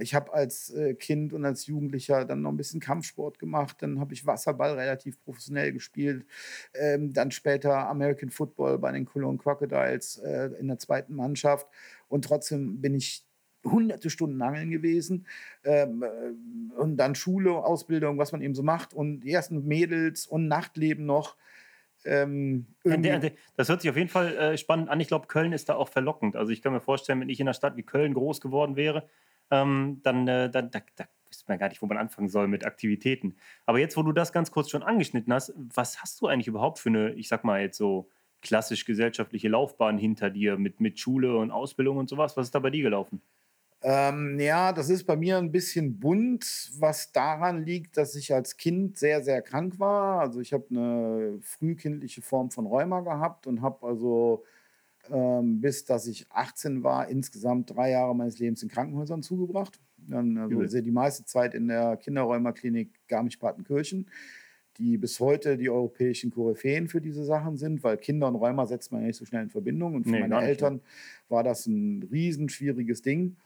[0.00, 3.76] ich habe als äh, Kind und als Jugendlicher dann noch ein bisschen Kampfsport gemacht.
[3.80, 6.26] Dann habe ich Wasserball relativ professionell gespielt.
[6.74, 11.66] Ähm, dann später American Football bei den Cologne Crocodiles äh, in der zweiten Mannschaft.
[12.08, 13.27] Und trotzdem bin ich
[13.70, 15.26] hunderte Stunden Angeln gewesen
[15.64, 20.26] ähm, äh, und dann Schule, Ausbildung, was man eben so macht und die ersten Mädels
[20.26, 21.36] und Nachtleben noch.
[22.04, 22.66] Ähm,
[23.56, 25.00] das hört sich auf jeden Fall äh, spannend an.
[25.00, 26.36] Ich glaube, Köln ist da auch verlockend.
[26.36, 29.08] Also ich kann mir vorstellen, wenn ich in einer Stadt wie Köln groß geworden wäre,
[29.50, 32.64] ähm, dann, äh, dann da, da wüsste man gar nicht, wo man anfangen soll mit
[32.64, 33.36] Aktivitäten.
[33.66, 36.78] Aber jetzt, wo du das ganz kurz schon angeschnitten hast, was hast du eigentlich überhaupt
[36.78, 38.08] für eine, ich sag mal jetzt so
[38.40, 42.36] klassisch gesellschaftliche Laufbahn hinter dir mit, mit Schule und Ausbildung und sowas?
[42.36, 43.20] Was ist da bei dir gelaufen?
[43.80, 48.56] Ähm, ja, das ist bei mir ein bisschen bunt, was daran liegt, dass ich als
[48.56, 50.20] Kind sehr, sehr krank war.
[50.20, 54.44] Also ich habe eine frühkindliche Form von Rheuma gehabt und habe also
[55.10, 59.80] ähm, bis dass ich 18 war, insgesamt drei Jahre meines Lebens in Krankenhäusern zugebracht.
[59.96, 64.08] Dann also die meiste Zeit in der Kinderrheumaklinik Garmisch-Partenkirchen,
[64.78, 68.92] die bis heute die europäischen Koryphäen für diese Sachen sind, weil Kinder und Rheuma setzt
[68.92, 69.94] man ja nicht so schnell in Verbindung.
[69.94, 70.80] Und für nee, meine Eltern
[71.28, 73.36] war das ein riesen schwieriges Ding.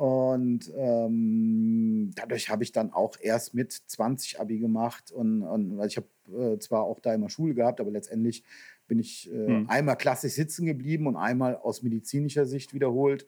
[0.00, 5.12] Und ähm, dadurch habe ich dann auch erst mit 20 Abi gemacht.
[5.12, 6.06] Und, und ich habe
[6.54, 8.42] äh, zwar auch da immer Schule gehabt, aber letztendlich
[8.88, 9.68] bin ich äh, hm.
[9.68, 13.26] einmal klassisch sitzen geblieben und einmal aus medizinischer Sicht wiederholt.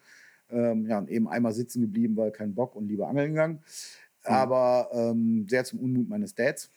[0.49, 3.63] Ähm, ja, und eben einmal sitzen geblieben, weil kein Bock und lieber angeln gegangen.
[4.23, 4.33] Hm.
[4.33, 6.71] Aber ähm, sehr zum Unmut meines Dads.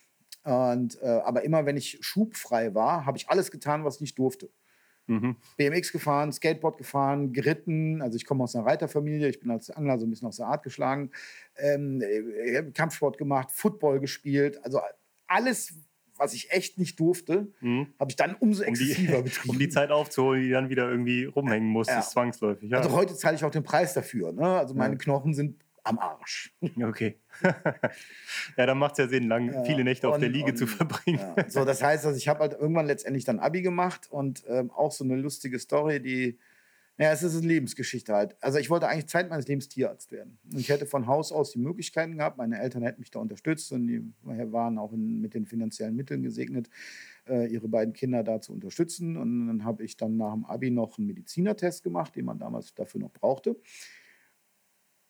[0.43, 4.19] Und, äh, aber immer wenn ich schubfrei war, habe ich alles getan, was ich nicht
[4.19, 4.49] durfte.
[5.07, 5.35] Mhm.
[5.57, 8.01] BMX gefahren, Skateboard gefahren, geritten.
[8.01, 10.47] Also ich komme aus einer Reiterfamilie, ich bin als Angler so ein bisschen aus der
[10.47, 11.11] Art geschlagen.
[11.57, 14.63] Ähm, äh, Kampfsport gemacht, Football gespielt.
[14.63, 14.81] Also
[15.27, 15.73] alles,
[16.17, 17.87] was ich echt nicht durfte, mhm.
[17.99, 21.25] habe ich dann umso exzessiver um die, Um die Zeit aufzuholen, die dann wieder irgendwie
[21.25, 21.99] rumhängen muss, ja.
[21.99, 22.71] ist zwangsläufig.
[22.71, 22.79] Ja.
[22.79, 24.31] Also heute zahle ich auch den Preis dafür.
[24.31, 24.45] Ne?
[24.45, 24.99] Also meine ja.
[24.99, 26.53] Knochen sind am Arsch.
[26.83, 27.19] Okay.
[28.57, 30.67] ja, dann macht es ja Sinn, lang ja, viele Nächte auf der Liege und, zu
[30.67, 31.19] verbringen.
[31.19, 31.35] Ja.
[31.49, 34.91] So, das heißt, also ich habe halt irgendwann letztendlich dann Abi gemacht und ähm, auch
[34.91, 36.39] so eine lustige Story, die,
[36.97, 38.35] ja, es ist eine Lebensgeschichte halt.
[38.41, 40.37] Also ich wollte eigentlich Zeit meines Lebens Tierarzt werden.
[40.51, 42.37] Und ich hätte von Haus aus die Möglichkeiten gehabt.
[42.37, 46.23] Meine Eltern hätten mich da unterstützt und die waren auch in, mit den finanziellen Mitteln
[46.23, 46.69] gesegnet,
[47.27, 49.17] äh, ihre beiden Kinder da zu unterstützen.
[49.17, 52.73] Und dann habe ich dann nach dem Abi noch einen Medizinertest gemacht, den man damals
[52.73, 53.57] dafür noch brauchte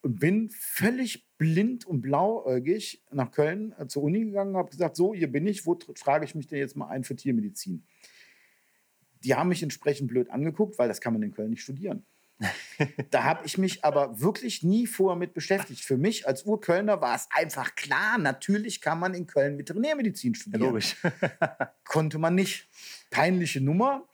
[0.05, 4.95] und bin völlig blind und blauäugig nach Köln äh, zur Uni gegangen und habe gesagt,
[4.95, 7.83] so, hier bin ich, wo frage ich mich denn jetzt mal ein für Tiermedizin?
[9.23, 12.05] Die haben mich entsprechend blöd angeguckt, weil das kann man in Köln nicht studieren.
[13.09, 15.81] da habe ich mich aber wirklich nie vorher mit beschäftigt.
[15.81, 20.61] Für mich als Urkölner war es einfach klar, natürlich kann man in Köln Veterinärmedizin studieren.
[20.61, 20.97] Ja, logisch.
[21.83, 22.69] Konnte man nicht.
[23.09, 24.07] Peinliche Nummer.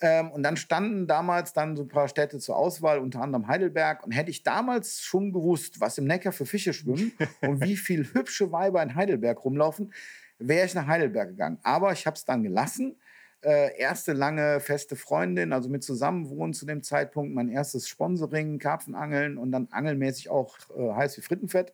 [0.00, 4.04] Ähm, und dann standen damals dann so ein paar Städte zur Auswahl, unter anderem Heidelberg.
[4.04, 8.12] Und hätte ich damals schon gewusst, was im Neckar für Fische schwimmen und wie viele
[8.12, 9.92] hübsche Weiber in Heidelberg rumlaufen,
[10.38, 11.58] wäre ich nach Heidelberg gegangen.
[11.62, 12.96] Aber ich habe es dann gelassen.
[13.42, 19.36] Äh, erste lange feste Freundin, also mit Zusammenwohnen zu dem Zeitpunkt, mein erstes Sponsoring, Karpfenangeln
[19.36, 21.72] und dann angelmäßig auch äh, heiß wie Frittenfett.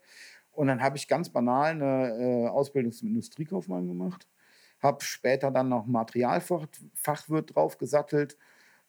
[0.53, 4.27] Und dann habe ich ganz banal eine äh, Ausbildung zum Industriekaufmann gemacht
[4.81, 8.37] habe später dann noch Materialfachwirt drauf gesattelt.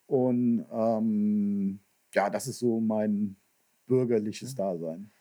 [0.08, 1.80] Und ähm,
[2.14, 3.38] ja, das ist so mein
[3.88, 5.12] bürgerliches Dasein.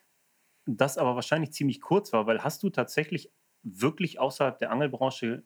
[0.65, 3.31] Das aber wahrscheinlich ziemlich kurz war, weil hast du tatsächlich
[3.63, 5.43] wirklich außerhalb der Angelbranche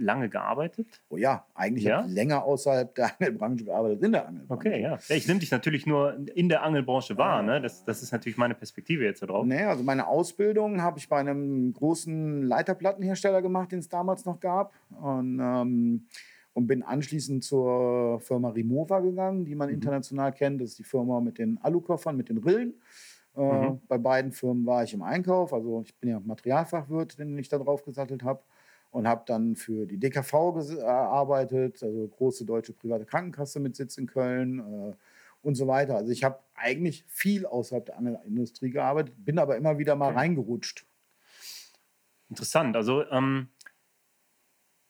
[0.00, 0.86] lange gearbeitet?
[1.08, 1.98] Oh ja, eigentlich ja?
[1.98, 4.68] habe ich länger außerhalb der Angelbranche gearbeitet, in der Angelbranche.
[4.68, 4.98] Okay, ja.
[5.08, 7.42] ich nehme dich natürlich nur in der Angelbranche wahr.
[7.42, 7.60] Ne?
[7.60, 9.46] Das, das ist natürlich meine Perspektive jetzt darauf.
[9.46, 14.40] Nee, also meine Ausbildung habe ich bei einem großen Leiterplattenhersteller gemacht, den es damals noch
[14.40, 14.72] gab.
[15.00, 16.06] Und, ähm,
[16.52, 19.74] und bin anschließend zur Firma Rimova gegangen, die man mhm.
[19.74, 20.60] international kennt.
[20.60, 22.74] Das ist die Firma mit den Alukoffern, mit den Rillen.
[23.36, 23.80] Äh, mhm.
[23.86, 25.52] Bei beiden Firmen war ich im Einkauf.
[25.52, 28.42] Also ich bin ja Materialfachwirt, den ich da drauf gesattelt habe
[28.90, 34.06] und habe dann für die DKV gearbeitet, also große deutsche private Krankenkasse mit Sitz in
[34.06, 34.94] Köln äh,
[35.42, 35.96] und so weiter.
[35.96, 40.18] Also ich habe eigentlich viel außerhalb der Angelindustrie gearbeitet, bin aber immer wieder mal okay.
[40.18, 40.86] reingerutscht.
[42.28, 42.76] Interessant.
[42.76, 43.48] Also ähm,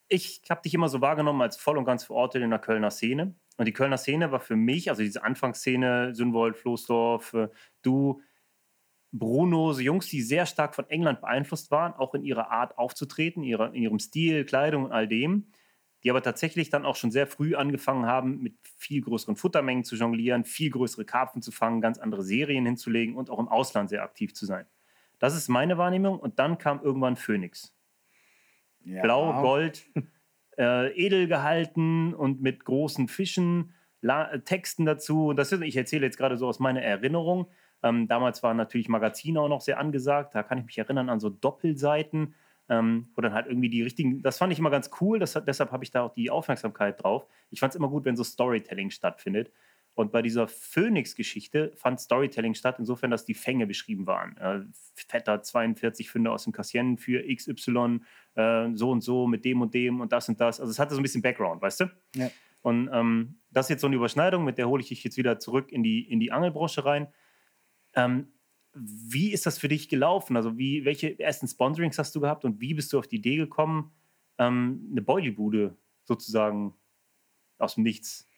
[0.09, 3.35] ich habe dich immer so wahrgenommen als voll und ganz verortet in der Kölner Szene.
[3.57, 7.49] Und die Kölner Szene war für mich, also diese Anfangsszene, Sünwold, Floßdorf, äh,
[7.83, 8.23] du,
[9.13, 13.43] Bruno, so Jungs, die sehr stark von England beeinflusst waren, auch in ihrer Art aufzutreten,
[13.43, 15.47] ihrer, in ihrem Stil, Kleidung und all dem,
[16.05, 19.97] die aber tatsächlich dann auch schon sehr früh angefangen haben, mit viel größeren Futtermengen zu
[19.97, 24.03] jonglieren, viel größere Karpfen zu fangen, ganz andere Serien hinzulegen und auch im Ausland sehr
[24.03, 24.67] aktiv zu sein.
[25.19, 26.19] Das ist meine Wahrnehmung.
[26.19, 27.77] Und dann kam irgendwann Phoenix.
[28.85, 29.03] Ja.
[29.03, 29.85] Blau, Gold,
[30.59, 35.35] äh, edel gehalten und mit großen Fischen, La Texten dazu.
[35.35, 37.51] Das ist, ich erzähle jetzt gerade so aus meiner Erinnerung.
[37.83, 40.35] Ähm, damals waren natürlich Magazine auch noch sehr angesagt.
[40.35, 42.35] Da kann ich mich erinnern an so Doppelseiten,
[42.69, 44.23] ähm, wo dann halt irgendwie die richtigen.
[44.23, 45.19] Das fand ich immer ganz cool.
[45.19, 47.27] Das, deshalb habe ich da auch die Aufmerksamkeit drauf.
[47.51, 49.51] Ich fand es immer gut, wenn so Storytelling stattfindet.
[49.95, 54.37] Und bei dieser Phoenix-Geschichte fand Storytelling statt, insofern, dass die Fänge beschrieben waren.
[54.39, 54.61] Äh,
[54.95, 58.01] Vetter 42 Funde aus dem Cassien für XY,
[58.35, 60.61] äh, so und so, mit dem und dem und das und das.
[60.61, 61.91] Also es hatte so ein bisschen Background, weißt du?
[62.15, 62.31] Ja.
[62.63, 65.39] Und ähm, das ist jetzt so eine Überschneidung, mit der hole ich dich jetzt wieder
[65.39, 67.09] zurück in die, in die Angelbranche rein.
[67.95, 68.33] Ähm,
[68.73, 70.37] wie ist das für dich gelaufen?
[70.37, 73.37] Also, wie, welche ersten Sponsorings hast du gehabt und wie bist du auf die Idee
[73.37, 73.93] gekommen,
[74.39, 76.75] ähm, eine Boilie-Bude sozusagen
[77.59, 78.29] aus dem Nichts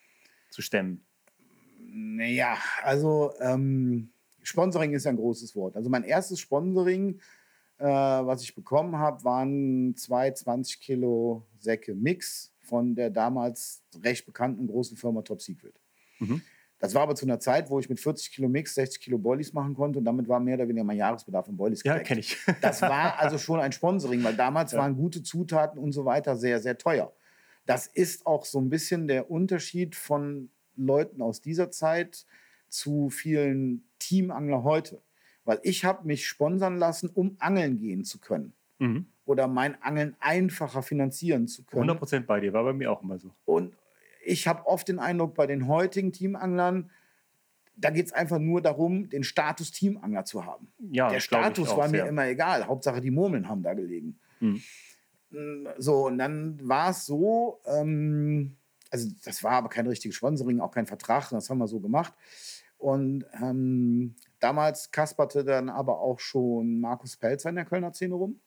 [0.51, 1.05] zu stemmen?
[1.79, 4.11] Naja, also ähm,
[4.43, 5.77] Sponsoring ist ein großes Wort.
[5.77, 7.21] Also mein erstes Sponsoring,
[7.79, 14.25] äh, was ich bekommen habe, waren zwei 20 Kilo Säcke Mix von der damals recht
[14.25, 15.79] bekannten großen Firma Top Secret.
[16.19, 16.43] Mhm.
[16.83, 19.53] Das war aber zu einer Zeit, wo ich mit 40 Kilo Mix 60 Kilo Boilies
[19.53, 22.01] machen konnte und damit war mehr oder weniger mein Jahresbedarf an Boilies gedeckt.
[22.01, 22.37] Ja, kenne ich.
[22.61, 24.81] das war also schon ein Sponsoring, weil damals ja.
[24.81, 27.13] waren gute Zutaten und so weiter sehr, sehr teuer.
[27.67, 32.27] Das ist auch so ein bisschen der Unterschied von Leuten aus dieser Zeit
[32.67, 35.01] zu vielen Teamangler heute.
[35.45, 38.55] Weil ich habe mich sponsern lassen, um angeln gehen zu können.
[38.81, 39.07] Mhm.
[39.25, 41.89] Oder mein Angeln einfacher finanzieren zu können.
[41.89, 43.31] 100% bei dir, war bei mir auch immer so.
[43.45, 43.73] Und
[44.25, 46.91] ich habe oft den Eindruck, bei den heutigen Teamanglern,
[47.77, 50.73] da geht es einfach nur darum, den Status Teamangler zu haben.
[50.79, 52.07] Ja, Der Status auch, war mir ja.
[52.07, 52.67] immer egal.
[52.67, 54.19] Hauptsache, die Murmeln haben da gelegen.
[54.41, 54.63] Mhm.
[55.79, 58.57] So, und dann war es so, ähm,
[58.91, 62.13] also das war aber kein richtiges Sponsoring, auch kein Vertrag, das haben wir so gemacht.
[62.77, 68.41] Und ähm, damals kasperte dann aber auch schon Markus Pelzer in der Kölner Szene rum.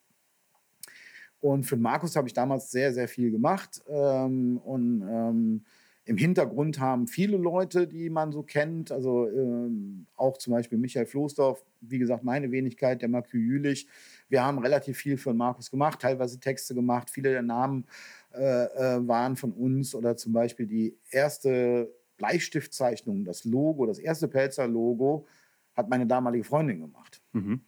[1.45, 3.79] Und für Markus habe ich damals sehr, sehr viel gemacht.
[3.87, 5.63] Ähm, und ähm,
[6.05, 11.05] im Hintergrund haben viele Leute, die man so kennt, also ähm, auch zum Beispiel Michael
[11.05, 13.87] Floßdorf, wie gesagt, meine Wenigkeit, der Marcu Jülich.
[14.27, 17.11] Wir haben relativ viel für Markus gemacht, teilweise Texte gemacht.
[17.11, 17.85] Viele der Namen
[18.33, 24.27] äh, äh, waren von uns oder zum Beispiel die erste Bleistiftzeichnung, das Logo, das erste
[24.27, 25.27] Pelzer-Logo,
[25.75, 27.21] hat meine damalige Freundin gemacht.
[27.33, 27.61] Mhm.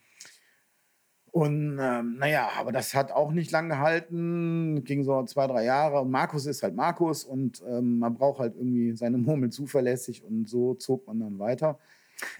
[1.38, 6.02] Und ähm, naja, aber das hat auch nicht lang gehalten, ging so zwei, drei Jahre.
[6.02, 10.50] Und Markus ist halt Markus und ähm, man braucht halt irgendwie seine Murmel zuverlässig und
[10.50, 11.78] so zog man dann weiter.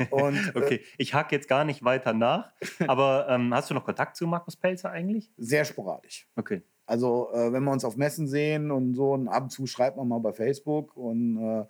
[0.10, 2.52] Und, äh, okay, ich hake jetzt gar nicht weiter nach,
[2.88, 5.32] aber ähm, hast du noch Kontakt zu Markus Pelzer eigentlich?
[5.38, 6.28] Sehr sporadisch.
[6.36, 6.64] Okay.
[6.88, 9.98] Also, äh, wenn wir uns auf Messen sehen und so, und ab und zu schreibt
[9.98, 11.66] man mal bei Facebook und äh,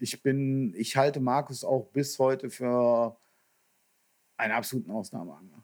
[0.00, 3.16] ich bin, ich halte Markus auch bis heute für
[4.36, 5.62] einen absoluten Ausnahmeangler.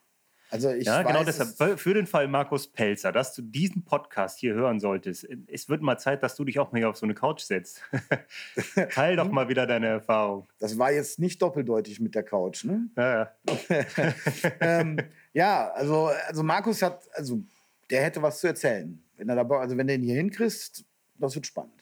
[0.50, 1.78] Also ich ja, genau weiß, genau deshalb.
[1.78, 5.98] Für den Fall Markus Pelzer, dass du diesen Podcast hier hören solltest, es wird mal
[5.98, 7.82] Zeit, dass du dich auch mal hier auf so eine Couch setzt.
[8.90, 10.46] Teil doch mal wieder deine Erfahrung.
[10.58, 12.88] Das war jetzt nicht doppeldeutig mit der Couch, ne?
[12.96, 13.32] Ja, ja.
[14.61, 14.98] ähm,
[15.32, 17.42] ja also, also Markus hat, also
[17.90, 19.02] der hätte was zu erzählen.
[19.16, 20.84] Wenn er dabei, also wenn du ihn hier hinkriegst,
[21.18, 21.72] das wird spannend.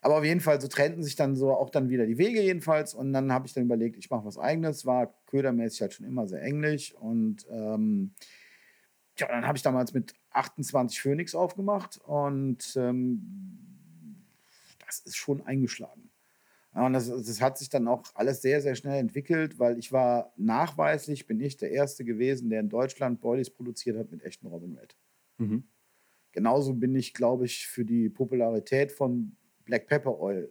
[0.00, 2.94] Aber auf jeden Fall, so trennten sich dann so auch dann wieder die Wege jedenfalls.
[2.94, 4.86] Und dann habe ich dann überlegt, ich mache was eigenes.
[4.86, 6.94] War ködermäßig halt schon immer sehr englisch.
[6.94, 8.12] Und ähm,
[9.16, 11.98] ja, dann habe ich damals mit 28 Phoenix aufgemacht.
[12.04, 13.58] Und ähm,
[14.86, 16.10] das ist schon eingeschlagen.
[16.74, 19.90] Ja, und das, das, hat sich dann auch alles sehr, sehr schnell entwickelt, weil ich
[19.90, 24.46] war nachweislich, bin ich der Erste gewesen, der in Deutschland Boilies produziert hat mit echten
[24.46, 24.96] Robin Red.
[25.38, 25.64] Mhm.
[26.32, 29.37] Genauso bin ich, glaube ich, für die Popularität von
[29.68, 30.48] Black Pepper Oil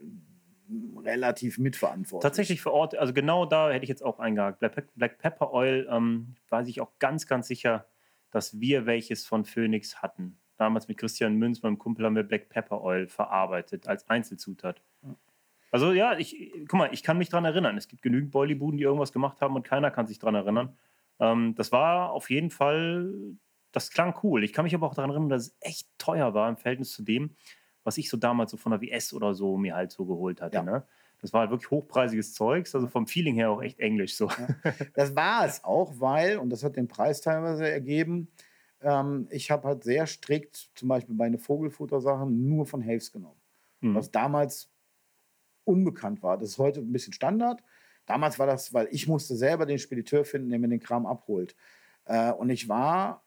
[1.03, 2.23] relativ mitverantwortlich.
[2.23, 4.59] Tatsächlich vor Ort, also genau da hätte ich jetzt auch eingehakt.
[4.59, 7.87] Black, Black Pepper Oil ähm, weiß ich auch ganz, ganz sicher,
[8.31, 10.37] dass wir welches von Phoenix hatten.
[10.57, 14.81] Damals mit Christian Münz, meinem Kumpel, haben wir Black Pepper Oil verarbeitet als Einzelzutat.
[15.71, 17.77] Also ja, ich, guck mal, ich kann mich daran erinnern.
[17.77, 20.77] Es gibt genügend Boilie-Buden, die irgendwas gemacht haben und keiner kann sich daran erinnern.
[21.19, 23.13] Ähm, das war auf jeden Fall,
[23.71, 24.43] das klang cool.
[24.43, 27.03] Ich kann mich aber auch daran erinnern, dass es echt teuer war im Verhältnis zu
[27.03, 27.35] dem,
[27.87, 30.57] was ich so damals so von der WS oder so mir halt so geholt hatte.
[30.57, 30.63] Ja.
[30.63, 30.83] Ne?
[31.21, 34.27] Das war halt wirklich hochpreisiges Zeugs, also vom Feeling her auch echt englisch so.
[34.27, 34.73] Ja.
[34.93, 38.27] Das war es auch, weil, und das hat den Preis teilweise ergeben,
[38.81, 43.39] ähm, ich habe halt sehr strikt, zum Beispiel bei den Vogelfuttersachen, nur von Haves genommen.
[43.79, 43.95] Mhm.
[43.95, 44.69] Was damals
[45.63, 46.37] unbekannt war.
[46.37, 47.63] Das ist heute ein bisschen Standard.
[48.05, 51.55] Damals war das, weil ich musste selber den Spediteur finden, der mir den Kram abholt.
[52.03, 53.23] Äh, und ich war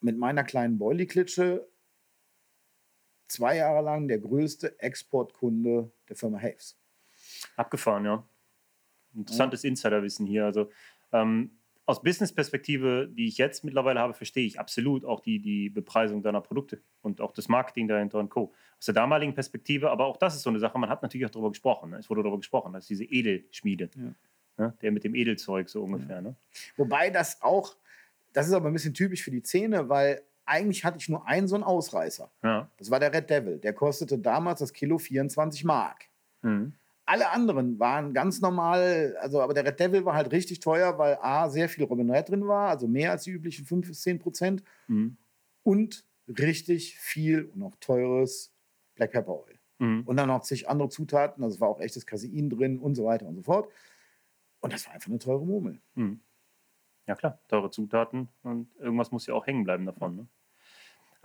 [0.00, 1.66] mit meiner kleinen Boilie-Klitsche
[3.32, 6.78] zwei Jahre lang der größte Exportkunde der Firma Haves.
[7.56, 8.26] Abgefahren, ja.
[9.14, 9.70] Interessantes ja.
[9.70, 10.44] Insiderwissen hier.
[10.44, 10.70] Also
[11.12, 11.50] ähm,
[11.84, 16.40] aus Business-Perspektive, die ich jetzt mittlerweile habe, verstehe ich absolut auch die, die Bepreisung deiner
[16.40, 18.52] Produkte und auch das Marketing dahinter und Co.
[18.78, 21.30] Aus der damaligen Perspektive, aber auch das ist so eine Sache, man hat natürlich auch
[21.30, 21.90] darüber gesprochen.
[21.90, 21.98] Ne?
[21.98, 23.90] Es wurde darüber gesprochen, das ist diese Edelschmiede.
[23.96, 24.14] Ja.
[24.58, 24.74] Ne?
[24.80, 26.16] Der mit dem Edelzeug so ungefähr.
[26.16, 26.22] Ja.
[26.22, 26.36] Ne?
[26.76, 27.76] Wobei das auch,
[28.32, 31.48] das ist aber ein bisschen typisch für die Szene, weil eigentlich hatte ich nur einen
[31.48, 32.30] so einen Ausreißer.
[32.42, 32.70] Ja.
[32.76, 33.58] Das war der Red Devil.
[33.58, 36.08] Der kostete damals das Kilo 24 Mark.
[36.42, 36.74] Mhm.
[37.04, 41.18] Alle anderen waren ganz normal, also aber der Red Devil war halt richtig teuer, weil
[41.20, 44.18] A, sehr viel Robin Red drin war, also mehr als die üblichen 5 bis 10
[44.18, 44.62] Prozent.
[44.86, 45.16] Mhm.
[45.64, 48.52] Und richtig viel und auch teures
[48.94, 49.58] Black Pepper Oil.
[49.78, 50.02] Mhm.
[50.06, 53.04] Und dann noch zig andere Zutaten, also es war auch echtes Casein drin und so
[53.04, 53.68] weiter und so fort.
[54.60, 55.80] Und das war einfach eine teure Murmel.
[57.12, 60.16] Ja klar, teure Zutaten und irgendwas muss ja auch hängen bleiben davon.
[60.16, 60.26] Ne?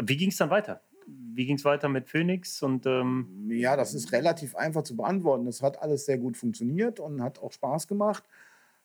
[0.04, 0.82] Wie ging es dann weiter?
[1.06, 2.62] Wie ging es weiter mit Phoenix?
[2.62, 5.45] Und, ähm ja, das ist relativ einfach zu beantworten.
[5.45, 8.26] Das hat alles sehr gut funktioniert und hat auch Spaß gemacht.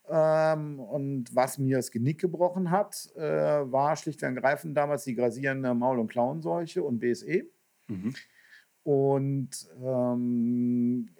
[0.08, 5.16] Ähm, und was mir das Genick gebrochen hat, äh, war schlicht und ergreifend damals die
[5.16, 7.46] grasierende Maul- und Klauenseuche und BSE.
[7.88, 8.14] Mhm.
[8.84, 9.50] Und
[9.82, 11.10] ähm,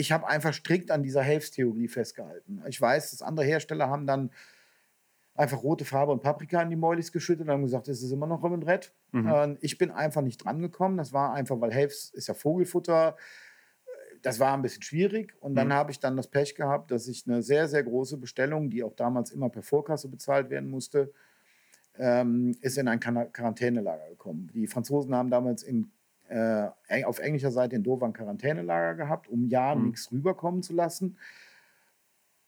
[0.00, 2.62] ich habe einfach strikt an dieser Helfstheorie festgehalten.
[2.66, 4.30] Ich weiß, dass andere Hersteller haben dann
[5.34, 8.26] einfach rote Farbe und Paprika in die Moilies geschüttet und haben gesagt, es ist immer
[8.26, 8.92] noch Robin Red.
[9.12, 9.58] Mhm.
[9.60, 10.96] Ich bin einfach nicht drangekommen.
[10.96, 13.16] Das war einfach, weil Helfs ist ja Vogelfutter.
[14.22, 15.34] Das war ein bisschen schwierig.
[15.40, 15.74] Und dann mhm.
[15.74, 18.94] habe ich dann das Pech gehabt, dass ich eine sehr, sehr große Bestellung, die auch
[18.94, 21.12] damals immer per Vorkasse bezahlt werden musste,
[21.98, 24.50] ähm, ist in ein Quarantänelager gekommen.
[24.54, 25.90] Die Franzosen haben damals in
[26.30, 29.88] äh, auf englischer Seite in Dover ein Quarantänelager gehabt, um ja mhm.
[29.88, 31.18] nichts rüberkommen zu lassen.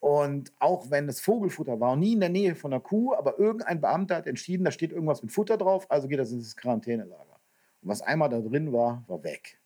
[0.01, 3.81] Und auch wenn es Vogelfutter war nie in der Nähe von einer Kuh, aber irgendein
[3.81, 7.39] Beamter hat entschieden, da steht irgendwas mit Futter drauf, also geht das ins Quarantänelager.
[7.83, 9.61] Und was einmal da drin war, war weg.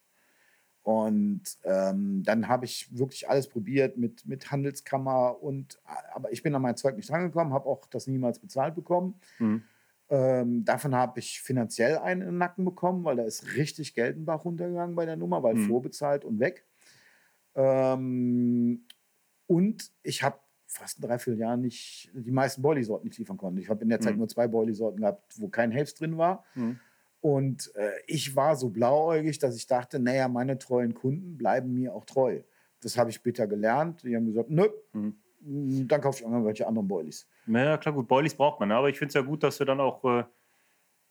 [0.83, 5.81] Und ähm, dann habe ich wirklich alles probiert mit, mit Handelskammer und
[6.15, 9.19] aber ich bin an mein Zeug nicht rangekommen, habe auch das niemals bezahlt bekommen.
[9.39, 9.65] Mhm.
[10.09, 14.17] Ähm, davon habe ich finanziell einen in den Nacken bekommen, weil da ist richtig Geld
[14.17, 15.67] in Bach runtergegangen bei der Nummer, weil mhm.
[15.67, 16.65] vorbezahlt und weg.
[17.55, 18.85] Ähm,
[19.47, 23.61] und ich habe fast ein Dreivierteljahr nicht die meisten Boilie-Sorten nicht liefern konnte.
[23.61, 24.19] Ich habe in der Zeit mhm.
[24.19, 26.45] nur zwei Boilie-Sorten gehabt, wo kein Helft drin war.
[26.55, 26.79] Mhm.
[27.21, 31.95] Und äh, ich war so blauäugig, dass ich dachte, naja, meine treuen Kunden bleiben mir
[31.95, 32.43] auch treu.
[32.81, 34.03] Das habe ich bitter gelernt.
[34.05, 35.17] Die haben gesagt, nö, mhm.
[35.47, 37.29] Dann kaufe ich irgendwelche anderen Boilies.
[37.47, 38.73] Ja, klar, gut, Boilies braucht man.
[38.73, 40.25] Aber ich finde es ja gut, dass du dann auch äh,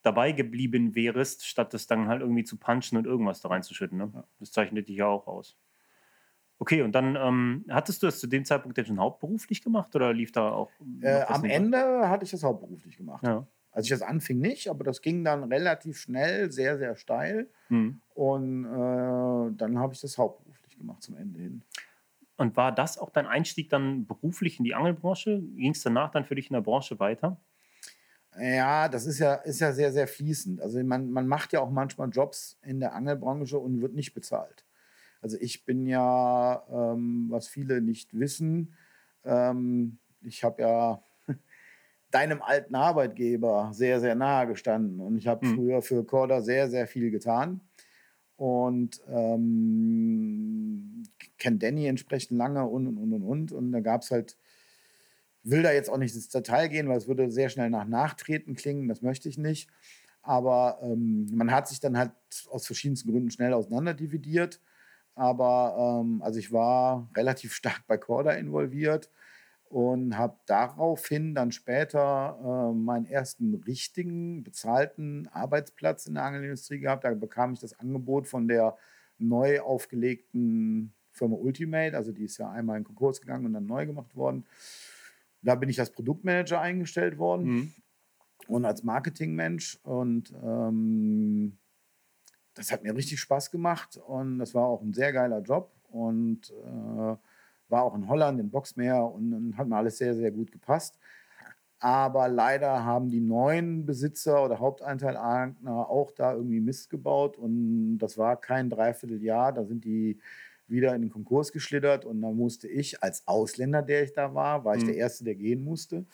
[0.02, 3.98] dabei geblieben wärst, statt das dann halt irgendwie zu punchen und irgendwas da reinzuschütten.
[3.98, 4.24] Ne?
[4.39, 5.58] Das zeichnet dich ja auch aus.
[6.58, 10.13] Okay, und dann ähm, hattest du das zu dem Zeitpunkt denn schon hauptberuflich gemacht oder
[10.13, 10.71] lief da auch?
[11.02, 13.26] Äh, am Ende hatte ich das hauptberuflich gemacht.
[13.26, 13.45] Ja.
[13.71, 17.50] Als ich das anfing, nicht, aber das ging dann relativ schnell, sehr, sehr steil.
[17.67, 18.00] Mhm.
[18.13, 21.62] Und äh, dann habe ich das hauptberuflich gemacht zum Ende hin.
[22.38, 25.41] Und war das auch dein Einstieg dann beruflich in die Angelbranche?
[25.56, 27.39] Ging es danach dann für dich in der Branche weiter?
[28.38, 30.62] Ja, das ist ja, ist ja sehr, sehr fließend.
[30.62, 34.65] Also man, man macht ja auch manchmal Jobs in der Angelbranche und wird nicht bezahlt.
[35.21, 38.76] Also ich bin ja, ähm, was viele nicht wissen,
[39.24, 41.04] ähm, ich habe ja
[42.12, 45.56] deinem alten Arbeitgeber sehr, sehr nahe gestanden und ich habe mhm.
[45.56, 47.62] früher für Corda sehr, sehr viel getan
[48.36, 51.04] und ähm,
[51.38, 53.52] kennt Danny entsprechend lange und und und und und.
[53.52, 54.38] Und da gab es halt,
[55.43, 58.56] will da jetzt auch nicht ins Detail gehen, weil es würde sehr schnell nach Nachtreten
[58.56, 59.69] klingen, das möchte ich nicht.
[60.21, 62.12] Aber ähm, man hat sich dann halt
[62.50, 64.60] aus verschiedensten Gründen schnell auseinanderdividiert.
[65.13, 69.12] Aber ähm, also ich war relativ stark bei Corda involviert
[69.69, 77.04] und habe daraufhin dann später äh, meinen ersten richtigen, bezahlten Arbeitsplatz in der Angelindustrie gehabt.
[77.04, 78.78] Da bekam ich das Angebot von der
[79.19, 83.85] neu aufgelegten Firma Ultimate, also die ist ja einmal in Konkurs gegangen und dann neu
[83.85, 84.46] gemacht worden.
[85.42, 87.73] Da bin ich als Produktmanager eingestellt worden mhm.
[88.48, 91.58] und als Marketingmensch und ähm,
[92.54, 96.52] das hat mir richtig Spaß gemacht und das war auch ein sehr geiler Job und
[96.52, 97.15] äh,
[97.69, 101.00] war auch in Holland, in Boxmeer und dann hat mir alles sehr, sehr gut gepasst.
[101.79, 108.17] Aber leider haben die neuen Besitzer oder Haupteinteilagner auch da irgendwie Mist gebaut und das
[108.17, 109.54] war kein Dreivierteljahr.
[109.54, 110.19] Da sind die
[110.68, 114.66] wieder in den Konkurs geschlittert und da musste ich als Ausländer, der ich da war,
[114.66, 114.88] war ich mhm.
[114.88, 116.06] der Erste, der gehen musste.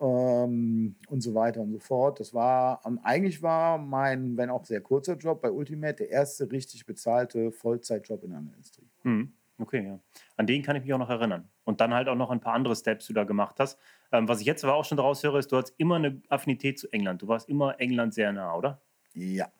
[0.00, 2.20] Ähm, und so weiter und so fort.
[2.20, 6.86] Das war, eigentlich war mein, wenn auch sehr kurzer Job bei Ultimate der erste richtig
[6.86, 8.88] bezahlte Vollzeitjob in der Industrie.
[9.02, 9.32] Mhm.
[9.60, 9.98] Okay, ja.
[10.36, 11.48] An den kann ich mich auch noch erinnern.
[11.64, 13.76] Und dann halt auch noch ein paar andere Steps, die du da gemacht hast.
[14.12, 16.78] Ähm, was ich jetzt aber auch schon daraus höre, ist, du hast immer eine Affinität
[16.78, 17.22] zu England.
[17.22, 18.80] Du warst immer England sehr nah, oder?
[19.14, 19.50] Ja.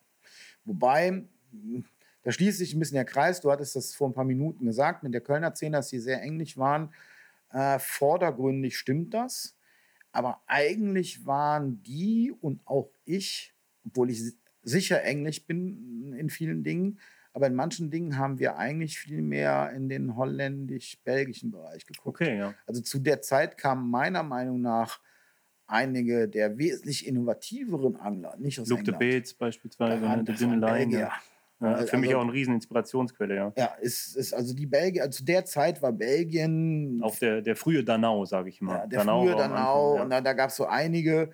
[0.64, 1.24] Wobei,
[2.28, 3.40] da schließt sich ein bisschen der Kreis.
[3.40, 6.20] Du hattest das vor ein paar Minuten gesagt mit der Kölner Szene, dass sie sehr
[6.20, 6.92] englisch waren.
[7.52, 9.56] Äh, vordergründig stimmt das.
[10.12, 13.54] Aber eigentlich waren die und auch ich,
[13.86, 14.22] obwohl ich
[14.62, 16.98] sicher englisch bin in vielen Dingen,
[17.32, 22.20] aber in manchen Dingen haben wir eigentlich viel mehr in den holländisch-belgischen Bereich geguckt.
[22.20, 22.52] Okay, ja.
[22.66, 25.00] Also zu der Zeit kamen meiner Meinung nach
[25.66, 29.12] einige der wesentlich innovativeren Angler, nicht aus Luke de England.
[29.12, 30.24] Beets beispielsweise, Ja, ne?
[30.24, 30.66] der das waren dünne.
[30.66, 31.12] Belgier.
[31.60, 31.74] Ja.
[31.74, 33.52] Also- für mich auch eine riesen Inspirationsquelle, ja.
[33.56, 37.56] Ja, ist, ist also die Belgier, also zu der Zeit war Belgien Auch der, der
[37.56, 38.78] frühe Danau, sage ich mal.
[38.78, 41.30] ja, der Danau frühe Danau Anfang, und da, da gab es so einige.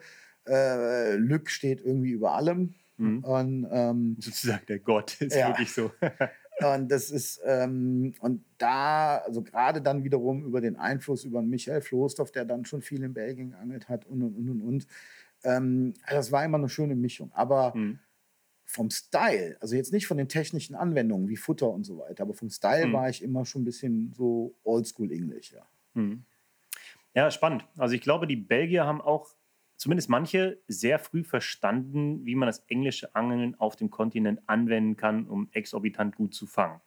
[0.46, 2.74] Äh, Lück steht irgendwie über allem.
[2.96, 3.24] Mhm.
[3.24, 5.48] Und, ähm, Sozusagen der Gott, ist Ja.
[5.48, 5.90] wirklich so.
[6.74, 11.80] und das ist, ähm, und da, also gerade dann wiederum über den Einfluss über Michael
[11.80, 14.60] Floßdorf, der dann schon viel in Belgien geangelt hat und und und und.
[14.62, 14.86] und.
[15.44, 17.30] Ähm, das war immer eine schöne Mischung.
[17.34, 17.98] Aber Mhm.
[18.74, 22.34] Vom Style, also jetzt nicht von den technischen Anwendungen wie Futter und so weiter, aber
[22.34, 22.92] vom Style Mhm.
[22.92, 25.64] war ich immer schon ein bisschen so oldschool Englisch, ja.
[25.94, 26.24] Mhm.
[27.14, 27.64] Ja, spannend.
[27.78, 29.28] Also ich glaube, die Belgier haben auch,
[29.76, 35.26] zumindest manche, sehr früh verstanden, wie man das englische Angeln auf dem Kontinent anwenden kann,
[35.28, 36.80] um exorbitant gut zu fangen.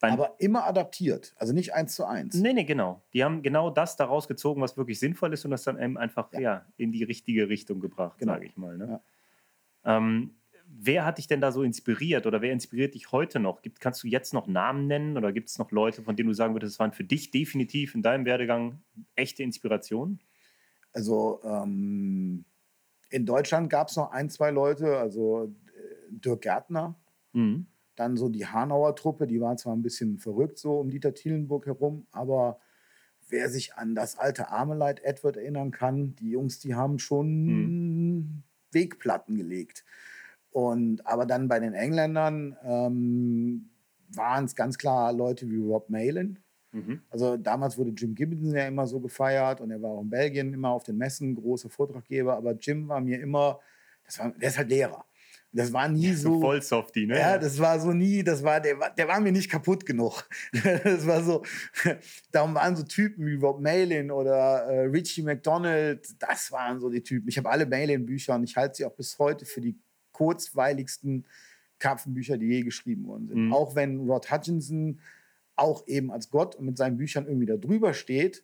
[0.00, 2.34] Ein- Aber immer adaptiert, also nicht eins zu eins.
[2.34, 3.00] Nee, nee, genau.
[3.14, 6.30] Die haben genau das daraus gezogen, was wirklich sinnvoll ist und das dann eben einfach
[6.32, 6.40] ja.
[6.40, 6.66] Ja.
[6.76, 8.32] in die richtige Richtung gebracht, Genau.
[8.34, 8.76] sage ich mal.
[8.76, 9.00] Ne?
[9.84, 13.62] Ähm, wer hat dich denn da so inspiriert oder wer inspiriert dich heute noch?
[13.62, 16.34] Gibt, kannst du jetzt noch Namen nennen oder gibt es noch Leute, von denen du
[16.34, 18.82] sagen würdest, das waren für dich definitiv in deinem Werdegang
[19.16, 20.20] echte Inspirationen?
[20.92, 22.44] Also ähm,
[23.10, 25.50] in Deutschland gab es noch ein, zwei Leute, also äh,
[26.10, 27.00] Dirk Gärtner,
[27.34, 27.64] Mhm.
[27.96, 31.66] dann so die Hanauer Truppe, die war zwar ein bisschen verrückt so um Dieter Thielenburg
[31.66, 32.60] herum, aber
[33.28, 37.76] wer sich an das alte Armeleit Edward erinnern kann, die Jungs, die haben schon
[38.74, 39.84] Wegplatten gelegt.
[40.50, 43.70] Und aber dann bei den Engländern ähm,
[44.08, 46.38] waren es ganz klar Leute wie Rob Malin.
[46.72, 47.02] Mhm.
[47.08, 50.52] Also damals wurde Jim Gibbons ja immer so gefeiert und er war auch in Belgien
[50.52, 53.60] immer auf den Messen großer Vortraggeber, aber Jim war mir immer,
[54.04, 55.04] das war, der ist halt Lehrer.
[55.56, 57.18] Das war nie So so, voll Softie, ne?
[57.18, 60.28] ja, das war so nie, das war, der, war- der war mir nicht kaputt genug.
[60.84, 61.42] Das war so,
[62.32, 67.02] darum waren so Typen wie Rob Malin oder äh, Richie McDonald, das waren so die
[67.02, 67.28] Typen.
[67.28, 69.78] Ich habe alle Malin-Bücher und ich halte sie auch bis heute für die
[70.12, 71.24] kurzweiligsten
[71.78, 73.46] Karpfenbücher, die je geschrieben worden sind.
[73.46, 73.52] Mhm.
[73.52, 75.00] Auch wenn Rod Hutchinson
[75.56, 78.42] auch eben als Gott und mit seinen Büchern irgendwie da drüber steht,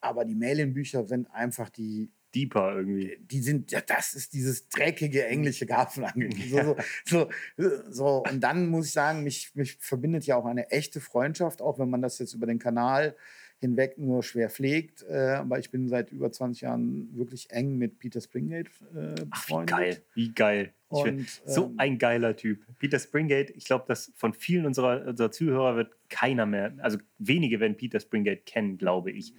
[0.00, 3.18] aber die Malin-Bücher sind einfach die, Deeper irgendwie.
[3.20, 6.30] die sind, ja, das ist dieses dreckige englische Karpfenangeln.
[6.50, 8.22] So, so, so, so.
[8.30, 11.90] Und dann muss ich sagen, mich, mich verbindet ja auch eine echte Freundschaft, auch wenn
[11.90, 13.14] man das jetzt über den Kanal
[13.60, 15.04] hinweg nur schwer pflegt.
[15.08, 19.48] Äh, aber ich bin seit über 20 Jahren wirklich eng mit Peter Springate äh, Ach,
[19.48, 19.76] wie befreundet.
[19.76, 20.74] geil, wie geil.
[20.88, 22.66] Und, so ähm, ein geiler Typ.
[22.80, 27.60] Peter Springate, ich glaube, dass von vielen unserer, unserer Zuhörer wird keiner mehr, also wenige
[27.60, 29.32] werden Peter Springate kennen, glaube ich.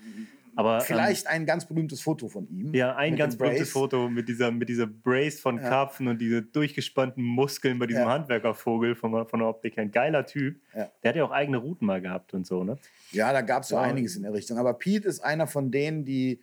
[0.56, 2.74] Aber ähm, Vielleicht ein ganz berühmtes Foto von ihm.
[2.74, 3.72] Ja, ein ganz berühmtes.
[3.72, 5.70] Foto mit dieser, mit dieser Brace von Ja.
[5.70, 8.10] Karpfen und diese durchgespannten Muskeln bei diesem Ja.
[8.10, 9.84] Handwerkervogel von, von der Optik her.
[9.84, 10.60] Ein geiler Typ.
[10.76, 10.92] Ja.
[11.04, 12.78] Der hat ja auch eigene Routen mal gehabt und so, ne?
[13.12, 14.58] Ja, da gab es so einiges in der Richtung.
[14.58, 16.42] Aber Pete ist einer von denen, die,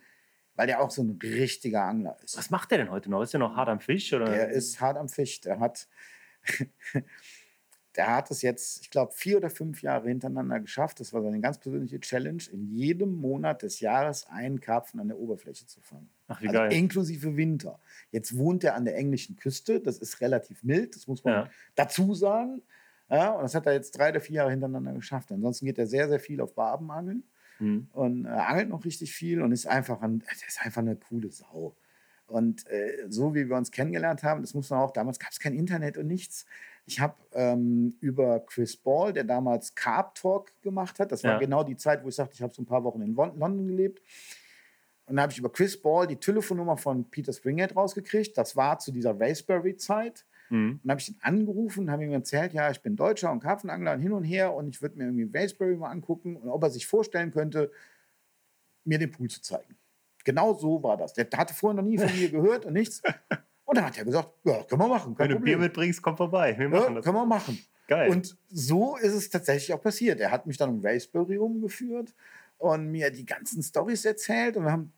[0.55, 2.37] weil der auch so ein richtiger Angler ist.
[2.37, 3.21] Was macht der denn heute noch?
[3.21, 4.11] Ist der noch hart am Fisch?
[4.13, 4.25] Oder?
[4.25, 5.41] Der ist hart am Fisch.
[5.41, 5.87] Der hat,
[7.95, 10.99] der hat es jetzt, ich glaube, vier oder fünf Jahre hintereinander geschafft.
[10.99, 15.17] Das war seine ganz persönliche Challenge, in jedem Monat des Jahres einen Karpfen an der
[15.17, 16.09] Oberfläche zu fangen.
[16.27, 16.71] Ach, wie Also geil.
[16.73, 17.79] inklusive Winter.
[18.11, 19.79] Jetzt wohnt er an der englischen Küste.
[19.81, 21.49] Das ist relativ mild, das muss man Ja.
[21.75, 22.61] dazu sagen.
[23.09, 25.31] Ja, und das hat er jetzt drei oder vier Jahre hintereinander geschafft.
[25.31, 27.23] Ansonsten geht er sehr, sehr viel auf Barbenangeln
[27.57, 27.87] Hm.
[27.91, 31.75] und äh, angelt noch richtig viel und ist einfach, ein, ist einfach eine coole Sau.
[32.27, 35.39] Und äh, so wie wir uns kennengelernt haben, das muss man auch, damals gab es
[35.39, 36.45] kein Internet und nichts.
[36.89, 41.37] Ich habe ähm, über Chris Ball, der damals Carp Talk gemacht hat, das war Ja.
[41.37, 43.67] genau die Zeit, wo ich sagte, ich habe so ein paar Wochen in Lon- London
[43.67, 44.01] gelebt.
[45.05, 48.35] Und da habe ich über Chris Ball die Telefonnummer von Peter Springate rausgekriegt.
[48.35, 50.25] Das war zu dieser Raspberry-Zeit.
[50.47, 50.79] Hm.
[50.83, 53.93] Und habe ich ihn angerufen und habe ihm erzählt, ja, ich bin Deutscher und Karpfenangler
[53.93, 56.71] und hin und her und ich würde mir irgendwie Raspberry mal angucken und ob er
[56.71, 57.71] sich vorstellen könnte,
[58.83, 59.75] mir den Pool zu zeigen.
[60.25, 61.13] Genau so war das.
[61.13, 63.03] Der hatte vorher noch nie von mir gehört und nichts.
[63.69, 65.59] Und dann hat er gesagt, ja, können wir machen, Wenn du Bier Problem.
[65.59, 66.55] mitbringst, komm vorbei.
[66.57, 67.03] Wir machen Ja, das.
[67.05, 67.59] können wir machen.
[67.87, 68.09] Geil.
[68.09, 70.19] Und so ist es tatsächlich auch passiert.
[70.19, 72.15] Er hat mich dann um Raspberry rumgeführt
[72.57, 74.91] und mir die ganzen Stories erzählt und wir haben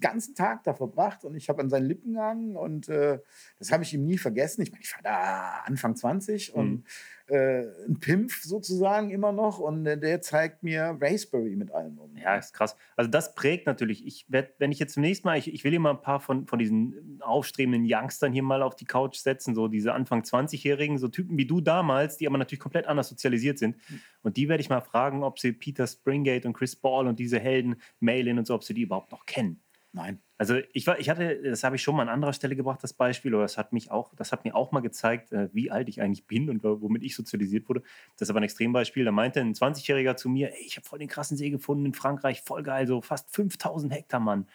[0.00, 3.18] ganzen Tag da verbracht und ich habe an seinen Lippen gehangen und äh,
[3.58, 4.62] das habe ich ihm nie vergessen.
[4.62, 6.84] Ich meine, ich war da Anfang 20 und
[7.28, 7.34] mhm.
[7.34, 12.16] äh, ein Pimpf sozusagen immer noch und äh, der zeigt mir Raspberry mit allem um.
[12.16, 12.76] Ja, ist krass.
[12.96, 14.06] Also das prägt natürlich.
[14.06, 16.46] Ich werde, wenn ich jetzt zunächst mal, ich, ich will hier mal ein paar von,
[16.46, 21.08] von diesen aufstrebenden Youngstern hier mal auf die Couch setzen, so diese Anfang 20-Jährigen, so
[21.08, 23.76] Typen wie du damals, die aber natürlich komplett anders sozialisiert sind.
[23.88, 24.00] Mhm.
[24.22, 27.38] Und die werde ich mal fragen, ob sie Peter Springate und Chris Ball und diese
[27.38, 29.63] Helden, Mailin und so, ob sie die überhaupt noch kennen.
[29.94, 30.20] Nein.
[30.38, 32.92] Also ich war, ich hatte, das habe ich schon mal an anderer Stelle gebracht, das
[32.92, 35.88] Beispiel, oder das hat mich auch, das hat mir auch mal gezeigt, äh, wie alt
[35.88, 37.80] ich eigentlich bin und womit ich sozialisiert wurde.
[38.16, 39.04] Das ist aber ein Extrembeispiel.
[39.04, 41.94] Da meinte ein 20-Jähriger zu mir, ey, ich habe voll den krassen See gefunden in
[41.94, 44.48] Frankreich, voll geil, so fast 5000 Hektar, Mann.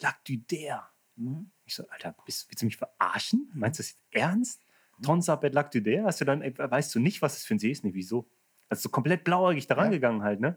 [0.00, 0.88] Lac du Der.
[1.14, 1.52] Mhm.
[1.64, 3.48] Ich so, Alter, bist, willst du mich verarschen?
[3.54, 4.60] Meinst du das jetzt ernst?
[4.98, 5.02] Mhm.
[5.04, 6.02] Tonsabet Lac du Der?
[6.02, 7.84] Hast du dann, weißt du nicht, was das für ein See ist?
[7.84, 8.28] Nee, wieso?
[8.68, 10.24] Also so komplett blauäugig da rangegangen ja.
[10.24, 10.56] halt, ne?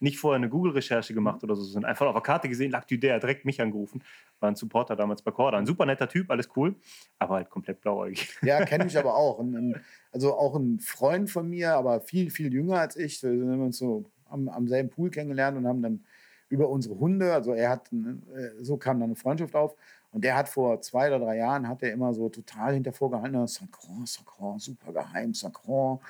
[0.00, 3.20] Nicht vorher eine Google-Recherche gemacht oder so, sondern einfach auf der Karte gesehen, lag der
[3.20, 4.02] direkt mich angerufen.
[4.40, 5.58] War ein Supporter damals bei Corda.
[5.58, 6.74] Ein super netter Typ, alles cool,
[7.18, 8.36] aber halt komplett blauäugig.
[8.42, 9.38] Ja, kenne ich aber auch.
[9.38, 9.76] Und,
[10.12, 13.22] also auch ein Freund von mir, aber viel, viel jünger als ich.
[13.22, 16.04] Wir haben uns so am, am selben Pool kennengelernt und haben dann
[16.48, 19.76] über unsere Hunde, also er hat, äh, so kam dann eine Freundschaft auf.
[20.12, 23.46] Und der hat vor zwei oder drei Jahren, hat er immer so total hinter vorgehalten,
[23.46, 26.00] Sacron, Sacron, super geheim, Sacron.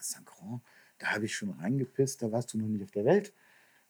[0.00, 0.62] Sacron
[1.06, 3.32] da habe ich schon reingepisst, da warst du noch nicht auf der Welt.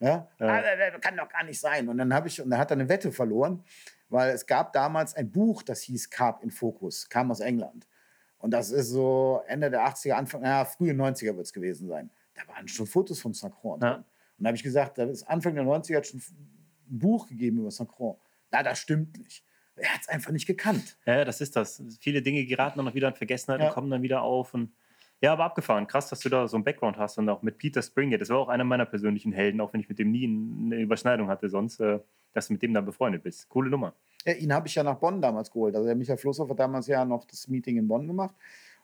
[0.01, 0.29] Ja?
[0.39, 0.47] ja.
[0.47, 1.89] Ah, das kann doch gar nicht sein.
[1.89, 3.65] Und dann habe ich, und da hat er eine Wette verloren,
[4.09, 7.87] weil es gab damals ein Buch, das hieß Carp in Focus, kam aus England.
[8.39, 12.11] Und das ist so Ende der 80er, Anfang, naja, frühe 90er wird es gewesen sein.
[12.35, 13.95] Da waren schon Fotos von Sacron ja.
[14.39, 17.59] Und da habe ich gesagt, da ist Anfang der 90er hat schon ein Buch gegeben
[17.59, 18.17] über Sacron.
[18.51, 19.43] Na, das stimmt nicht.
[19.77, 20.97] Er hat es einfach nicht gekannt.
[21.07, 21.83] Ja, das ist das.
[22.01, 23.69] Viele Dinge geraten dann noch wieder in Vergessenheit ja.
[23.69, 24.53] und kommen dann wieder auf.
[24.55, 24.73] Und
[25.23, 25.87] ja, aber abgefahren.
[25.87, 28.21] Krass, dass du da so einen Background hast und auch mit Peter Springett.
[28.21, 31.29] Das war auch einer meiner persönlichen Helden, auch wenn ich mit dem nie eine Überschneidung
[31.29, 32.01] hatte, sonst, äh,
[32.35, 33.49] dass du mit dem dann befreundet bist.
[33.49, 33.95] Coole Nummer.
[34.27, 35.75] Ja, ihn habe ich ja nach Bonn damals geholt.
[35.75, 38.35] Also der Michael Flosshoff hat damals ja noch das Meeting in Bonn gemacht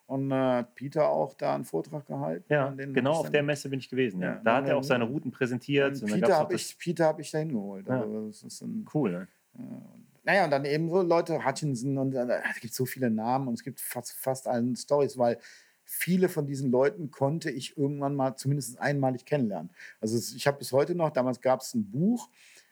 [0.07, 2.45] und äh, Peter auch da einen Vortrag gehalten.
[2.51, 4.21] Ja, genau auf der Messe bin ich gewesen.
[4.21, 4.33] Ja.
[4.33, 6.03] ja da hat er auch seine Routen präsentiert.
[6.05, 7.87] Peter habe ich, hab ich da hingeholt.
[7.87, 8.01] Ja.
[8.01, 9.11] Also cool.
[9.11, 9.27] Ne?
[10.23, 13.55] naja, und dann eben so Leute, Hutchinson und äh, es gibt so viele Namen und
[13.55, 15.37] es gibt fast, fast allen Stories, weil
[15.93, 19.69] viele von diesen Leuten konnte ich irgendwann mal zumindest einmalig kennenlernen.
[20.01, 22.29] Also ich habe bis heute noch, damals gab es ein Buch,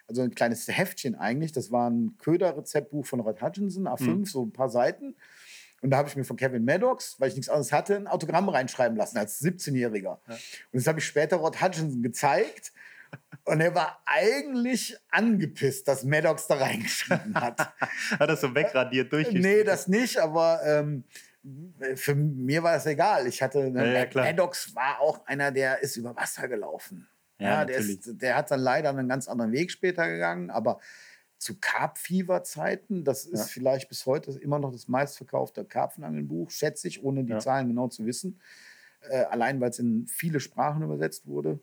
[0.08, 4.26] also ein kleines Heftchen eigentlich, das war ein Köder-Rezeptbuch von Rod Hutchinson, A5, mhm.
[4.26, 5.16] so ein paar Seiten.
[5.82, 8.50] Und da habe ich mir von Kevin Maddox, weil ich nichts anderes hatte, ein Autogramm
[8.50, 10.04] reinschreiben lassen als 17-Jähriger.
[10.04, 10.34] Ja.
[10.34, 10.40] Und
[10.74, 12.74] das habe ich später Rod Hutchinson gezeigt.
[13.46, 17.60] Und er war eigentlich angepisst, dass Maddox da reingeschrieben hat.
[18.20, 19.32] hat er so wegradiert durch?
[19.32, 21.04] Nee, das nicht, aber ähm,
[21.96, 23.28] für mir war das egal.
[23.28, 27.08] Ich hatte, ja, ja, Maddox war auch einer, der ist über Wasser gelaufen.
[27.40, 30.80] Ja, ja der, ist, der, hat dann leider einen ganz anderen Weg später gegangen, aber
[31.38, 37.24] zu Carp-Fever-Zeiten, das ist vielleicht bis heute immer noch das meistverkaufte Karpfenangelbuch, schätze ich, ohne
[37.24, 38.40] die Zahlen genau zu wissen.
[39.10, 41.60] Äh, allein, weil es in viele Sprachen übersetzt wurde.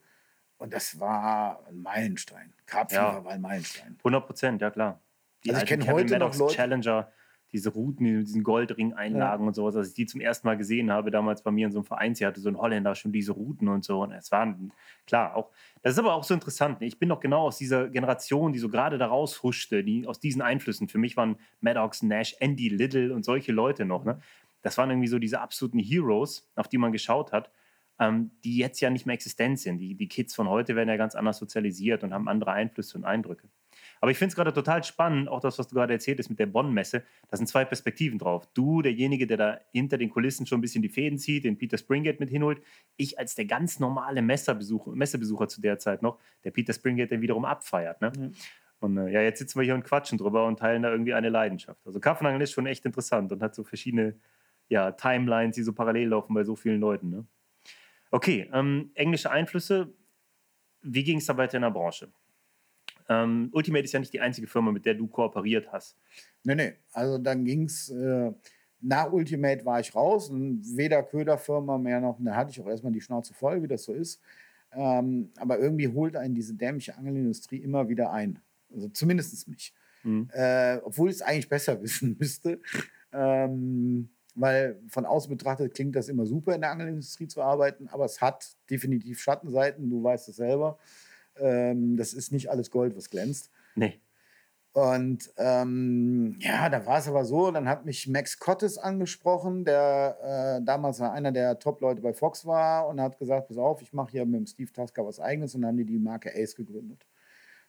[0.57, 2.53] Und das war ein Meilenstein.
[2.67, 3.97] Carp-Fever war ein Meilenstein.
[3.99, 5.01] 100 Prozent, ja klar.
[5.45, 7.13] Die also ich kenne heute Maddox noch Leute, Challenger
[7.53, 9.49] diese Routen, diesen Goldring-Einlagen ja.
[9.49, 11.79] und sowas, als ich die zum ersten Mal gesehen habe, damals bei mir in so
[11.79, 14.03] einem Verein, sie hatte so ein Holländer schon diese Routen und so.
[14.03, 14.73] Und es waren,
[15.07, 15.51] klar, auch,
[15.83, 16.83] das ist aber auch so interessant.
[16.83, 20.43] Ich bin doch genau aus dieser Generation, die so gerade da raushuschte, die aus diesen
[20.43, 20.89] Einflüssen.
[20.89, 24.05] Für mich waren Maddox, Nash, Andy Little und solche Leute noch.
[24.05, 24.21] Ne?
[24.63, 27.51] Das waren irgendwie so diese absoluten Heroes, auf die man geschaut hat.
[28.01, 29.79] Ähm, die jetzt ja nicht mehr existent sind.
[29.79, 33.05] Die, die Kids von heute werden ja ganz anders sozialisiert und haben andere Einflüsse und
[33.05, 33.49] Eindrücke.
[34.01, 36.39] Aber ich finde es gerade total spannend, auch das, was du gerade erzählt hast mit
[36.39, 37.03] der Bonn-Messe.
[37.29, 38.49] Da sind zwei Perspektiven drauf.
[38.55, 41.79] Du, derjenige, der da hinter den Kulissen schon ein bisschen die Fäden zieht, den Peter
[41.79, 42.63] Springate mit hinholt.
[42.97, 47.21] Ich als der ganz normale Messerbesucher, Messebesucher zu der Zeit noch, der Peter Springate dann
[47.21, 48.01] wiederum abfeiert.
[48.01, 48.13] Ne?
[48.17, 48.33] Mhm.
[48.81, 51.29] Und äh, ja, jetzt sitzen wir hier und quatschen drüber und teilen da irgendwie eine
[51.29, 51.81] Leidenschaft.
[51.87, 54.15] Also Kaffenangeln ist schon echt interessant und hat so verschiedene
[54.69, 57.11] ja, Timelines, die so parallel laufen bei so vielen Leuten.
[57.11, 57.27] Ne?
[58.11, 59.93] Okay, ähm, englische Einflüsse.
[60.83, 62.09] Wie ging es da weiter in der Branche?
[63.09, 65.97] Ähm, Ultimate ist ja nicht die einzige Firma, mit der du kooperiert hast.
[66.45, 66.73] Nee, nee.
[66.93, 68.33] Also dann ging es, äh,
[68.81, 72.93] nach Ultimate war ich raus und weder Köderfirma mehr noch, da hatte ich auch erstmal
[72.93, 74.21] die Schnauze voll, wie das so ist.
[74.73, 78.39] Ähm, aber irgendwie holt einen diese dämliche Angelindustrie immer wieder ein.
[78.73, 79.73] Also zumindest mich.
[80.03, 80.29] Mhm.
[80.33, 82.61] Äh, obwohl ich es eigentlich besser wissen müsste.
[83.13, 88.05] Ähm, weil von außen betrachtet klingt das immer super, in der Angelindustrie zu arbeiten, aber
[88.05, 90.79] es hat definitiv Schattenseiten, du weißt es selber.
[91.41, 93.51] Ähm, das ist nicht alles Gold, was glänzt.
[93.75, 94.01] Nee.
[94.73, 100.61] Und ähm, ja, da war es aber so, dann hat mich Max Cottes angesprochen, der
[100.61, 104.13] äh, damals einer der Top-Leute bei Fox war und hat gesagt, pass auf, ich mache
[104.13, 107.05] hier mit dem Steve Tasker was Eigenes und dann haben die die Marke Ace gegründet.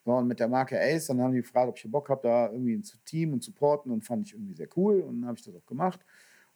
[0.06, 2.52] So, und mit der Marke Ace, dann haben die gefragt, ob ich Bock habe, da
[2.52, 5.46] irgendwie ein Team und supporten und fand ich irgendwie sehr cool und dann habe ich
[5.46, 6.06] das auch gemacht.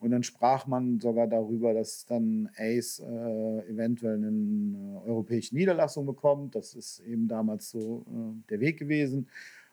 [0.03, 6.05] Und dann sprach man sogar darüber, dass dann Ace äh, eventuell eine äh, europäische Niederlassung
[6.05, 6.55] bekommt.
[6.55, 9.29] Das ist eben damals so äh, der Weg gewesen.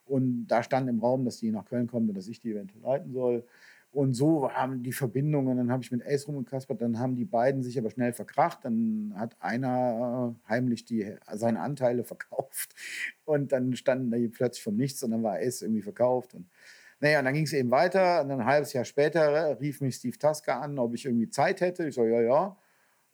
[0.07, 2.81] Und da stand im Raum, dass die nach Köln kommt und dass ich die eventuell
[2.81, 3.45] leiten soll.
[3.91, 7.65] Und so haben die Verbindungen, dann habe ich mit Ace rumgekaspert, dann haben die beiden
[7.65, 8.65] sich aber schnell verkracht.
[8.65, 12.73] Dann hat einer äh, heimlich die, seine Anteile verkauft
[13.25, 16.35] und dann standen die plötzlich vom Nichts und dann war Ace irgendwie verkauft.
[16.35, 16.47] Und
[17.01, 18.23] naja, und dann ging es eben weiter.
[18.23, 21.89] Und ein halbes Jahr später rief mich Steve Tasker an, ob ich irgendwie Zeit hätte.
[21.89, 22.57] Ich so, ja, ja.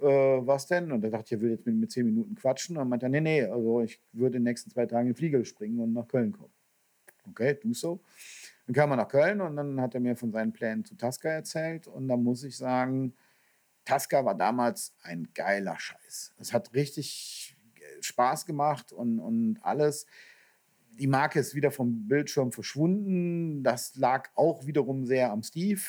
[0.01, 0.91] Äh, was denn?
[0.93, 2.77] Und er dachte ich, er will jetzt mit mir zehn Minuten quatschen.
[2.77, 5.17] Und dann meinte nee, nee, also ich würde in den nächsten zwei Tagen in den
[5.17, 6.53] Flieger springen und nach Köln kommen.
[7.31, 8.01] Okay, du so.
[8.67, 11.29] Dann kam er nach Köln und dann hat er mir von seinen Plänen zu Tasca
[11.29, 11.87] erzählt.
[11.87, 13.15] Und da muss ich sagen,
[13.85, 16.35] Tasca war damals ein geiler Scheiß.
[16.39, 17.57] Es hat richtig
[18.01, 20.07] Spaß gemacht und, und alles
[20.99, 23.63] die Marke ist wieder vom Bildschirm verschwunden.
[23.63, 25.81] Das lag auch wiederum sehr am Steve.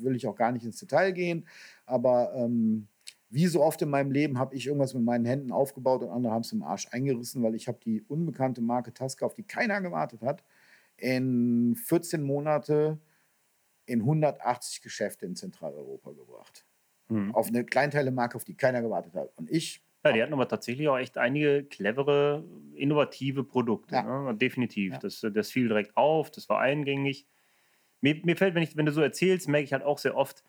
[0.00, 1.46] Will ich auch gar nicht ins Detail gehen.
[1.84, 2.88] Aber ähm,
[3.28, 6.32] wie so oft in meinem Leben habe ich irgendwas mit meinen Händen aufgebaut und andere
[6.32, 9.80] haben es im Arsch eingerissen, weil ich habe die unbekannte Marke Tasca, auf die keiner
[9.80, 10.44] gewartet hat,
[10.96, 12.98] in 14 Monate
[13.86, 16.64] in 180 Geschäfte in Zentraleuropa gebracht.
[17.08, 17.34] Mhm.
[17.34, 19.32] Auf eine Kleinteile-Marke, auf die keiner gewartet hat.
[19.36, 22.44] Und ich ja, die hatten aber tatsächlich auch echt einige clevere,
[22.74, 23.94] innovative Produkte.
[23.94, 24.24] Ja.
[24.24, 24.36] Ne?
[24.36, 24.92] Definitiv.
[24.94, 24.98] Ja.
[24.98, 27.26] Das, das fiel direkt auf, das war eingängig.
[28.00, 30.44] Mir, mir fällt, wenn, ich, wenn du so erzählst, merke ich halt auch sehr oft,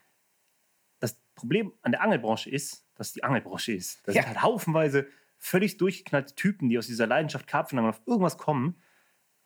[0.99, 4.07] das Problem an der Angelbranche ist, dass die Angelbranche ist.
[4.07, 4.21] Da ja.
[4.21, 8.75] sind halt haufenweise völlig durchgeknallte Typen, die aus dieser Leidenschaft Karpfenangeln auf irgendwas kommen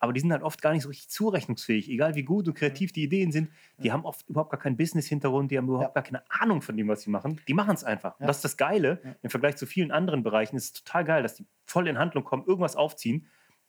[0.02, 1.88] aber die sind halt oft gar nicht so richtig zurechnungsfähig.
[1.88, 3.92] Egal wie gut und kreativ die Ideen sind, die ja.
[3.92, 5.94] haben oft überhaupt gar keinen Business-Hintergrund, die haben überhaupt ja.
[5.94, 7.40] gar keine Ahnung von dem, was sie machen.
[7.46, 8.18] Die machen es einfach.
[8.18, 8.98] Und das ist das Geile.
[9.22, 12.24] Im Vergleich zu vielen anderen Bereichen ist es total geil, dass die voll in Handlung
[12.24, 13.28] kommen, irgendwas aufziehen.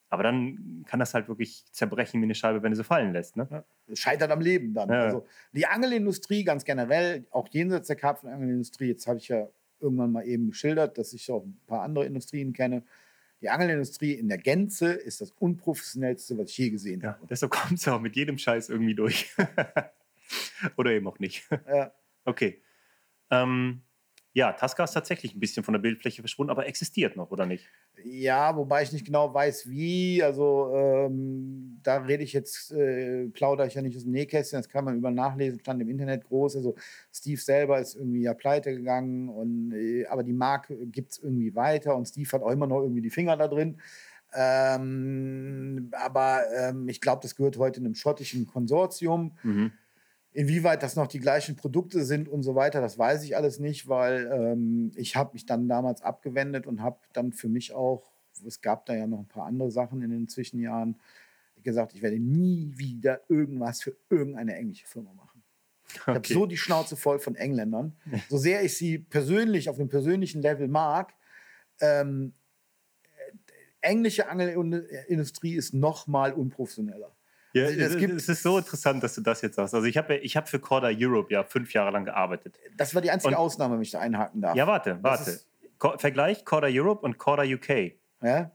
[0.10, 3.38] Aber dann kann das halt wirklich zerbrechen wie eine Scheibe, wenn du sie fallen lässt.
[3.38, 3.64] Ne?
[3.94, 4.90] Scheitert am Leben dann.
[4.90, 10.26] Also die Angelindustrie ganz generell, auch jenseits der Karpfenangelindustrie, jetzt habe ich ja irgendwann mal
[10.26, 12.82] eben geschildert, dass ich auch ein paar andere Industrien kenne,
[13.44, 17.28] die Angelindustrie in der Gänze ist das unprofessionellste, was ich je gesehen ja, habe.
[17.28, 19.36] Deshalb kommt es ja auch mit jedem Scheiß irgendwie durch.
[20.78, 21.46] Oder eben auch nicht.
[21.68, 21.94] Ja.
[22.24, 22.62] Okay.
[23.30, 23.82] Ähm,
[24.34, 27.70] ja, Tasca ist tatsächlich ein bisschen von der Bildfläche verschwunden, aber existiert noch, oder nicht?
[28.04, 30.24] Ja, wobei ich nicht genau weiß, wie.
[30.24, 34.70] Also ähm, da rede ich jetzt, äh, plaudere ich ja nicht aus dem Nähkästchen, das
[34.70, 36.56] kann man über nachlesen, stand im Internet groß.
[36.56, 36.76] Also
[37.14, 41.54] Steve selber ist irgendwie ja pleite gegangen, und, äh, aber die Marke gibt es irgendwie
[41.54, 43.80] weiter und Steve hat auch immer noch irgendwie die Finger da drin.
[44.34, 49.38] Ähm, aber ähm, ich glaube, das gehört heute einem schottischen Konsortium.
[49.44, 49.74] Mhm.
[50.34, 53.88] Inwieweit das noch die gleichen Produkte sind und so weiter, das weiß ich alles nicht,
[53.88, 58.12] weil ähm, ich habe mich dann damals abgewendet und habe dann für mich auch,
[58.46, 61.00] es gab da ja noch ein paar andere Sachen in den Zwischenjahren,
[61.64, 65.44] gesagt, ich werde nie wieder irgendwas für irgendeine englische Firma machen.
[65.88, 66.14] Ich okay.
[66.14, 67.96] habe so die Schnauze voll von Engländern.
[68.30, 71.14] So sehr ich sie persönlich auf einem persönlichen Level mag,
[71.80, 72.34] ähm,
[73.82, 77.16] englische Angelindustrie ist noch mal unprofessioneller.
[77.54, 79.76] Ja, also es, es ist so interessant, dass du das jetzt sagst.
[79.76, 82.60] Also ich habe ich hab für Corda Europe ja fünf Jahre lang gearbeitet.
[82.76, 84.56] Das war die einzige und, Ausnahme, wenn ich da einhaken darf.
[84.56, 85.40] Ja, warte, warte.
[85.98, 87.94] Vergleich Corda Europe und Corda UK.
[88.24, 88.52] Ja?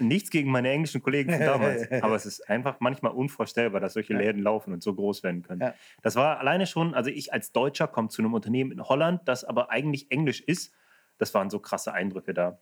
[0.00, 4.14] Nichts gegen meine englischen Kollegen von damals, aber es ist einfach manchmal unvorstellbar, dass solche
[4.14, 5.60] Läden laufen und so groß werden können.
[5.60, 5.74] Ja.
[6.02, 9.44] Das war alleine schon, also ich als Deutscher komme zu einem Unternehmen in Holland, das
[9.44, 10.72] aber eigentlich Englisch ist.
[11.18, 12.58] Das waren so krasse Eindrücke da.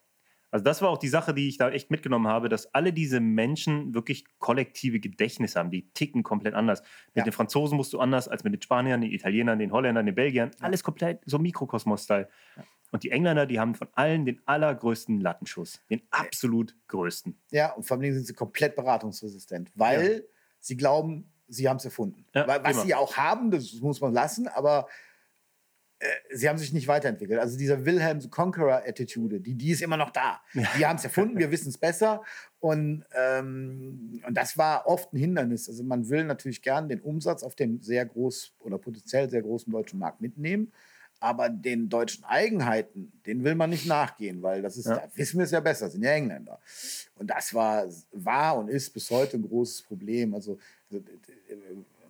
[0.52, 3.20] Also das war auch die Sache, die ich da echt mitgenommen habe, dass alle diese
[3.20, 5.70] Menschen wirklich kollektive Gedächtnis haben.
[5.70, 6.82] Die ticken komplett anders.
[7.14, 7.24] Mit ja.
[7.24, 10.50] den Franzosen musst du anders als mit den Spaniern, den Italienern, den Holländern, den Belgiern.
[10.60, 12.28] Alles komplett so Mikrokosmos-Style.
[12.56, 12.64] Ja.
[12.90, 15.80] Und die Engländer, die haben von allen den allergrößten Lattenschuss.
[15.88, 17.40] Den absolut größten.
[17.50, 20.20] Ja, und vor allem sind sie komplett beratungsresistent, weil ja.
[20.60, 22.26] sie glauben, sie haben es erfunden.
[22.34, 22.74] was immer.
[22.74, 24.86] sie ja auch haben, das muss man lassen, aber
[26.32, 27.38] sie haben sich nicht weiterentwickelt.
[27.38, 30.40] Also dieser Wilhelm Conqueror-Attitude, die, die ist immer noch da.
[30.54, 30.68] Ja.
[30.76, 32.22] Die haben es erfunden, wir wissen es besser.
[32.60, 35.68] Und, ähm, und das war oft ein Hindernis.
[35.68, 39.72] Also man will natürlich gern den Umsatz auf dem sehr groß oder potenziell sehr großen
[39.72, 40.72] deutschen Markt mitnehmen.
[41.20, 44.96] Aber den deutschen Eigenheiten, den will man nicht nachgehen, weil das ist, ja.
[44.96, 46.58] da wissen wir es ja besser, sind ja Engländer.
[47.14, 50.34] Und das war, war und ist bis heute ein großes Problem.
[50.34, 50.58] Also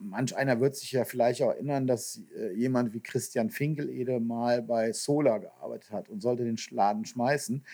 [0.05, 4.63] manch einer wird sich ja vielleicht auch erinnern, dass äh, jemand wie Christian Finkelede mal
[4.63, 7.65] bei Solar gearbeitet hat und sollte den Laden schmeißen.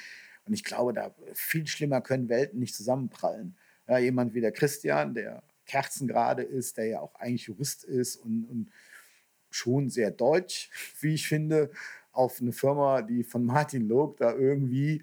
[0.46, 3.56] Und ich glaube, da viel schlimmer können Welten nicht zusammenprallen.
[3.86, 8.44] Ja, jemand wie der Christian, der kerzengerade ist, der ja auch eigentlich Jurist ist und,
[8.44, 8.70] und
[9.50, 10.70] schon sehr deutsch,
[11.00, 11.70] wie ich finde,
[12.12, 15.02] auf eine Firma, die von Martin Log da irgendwie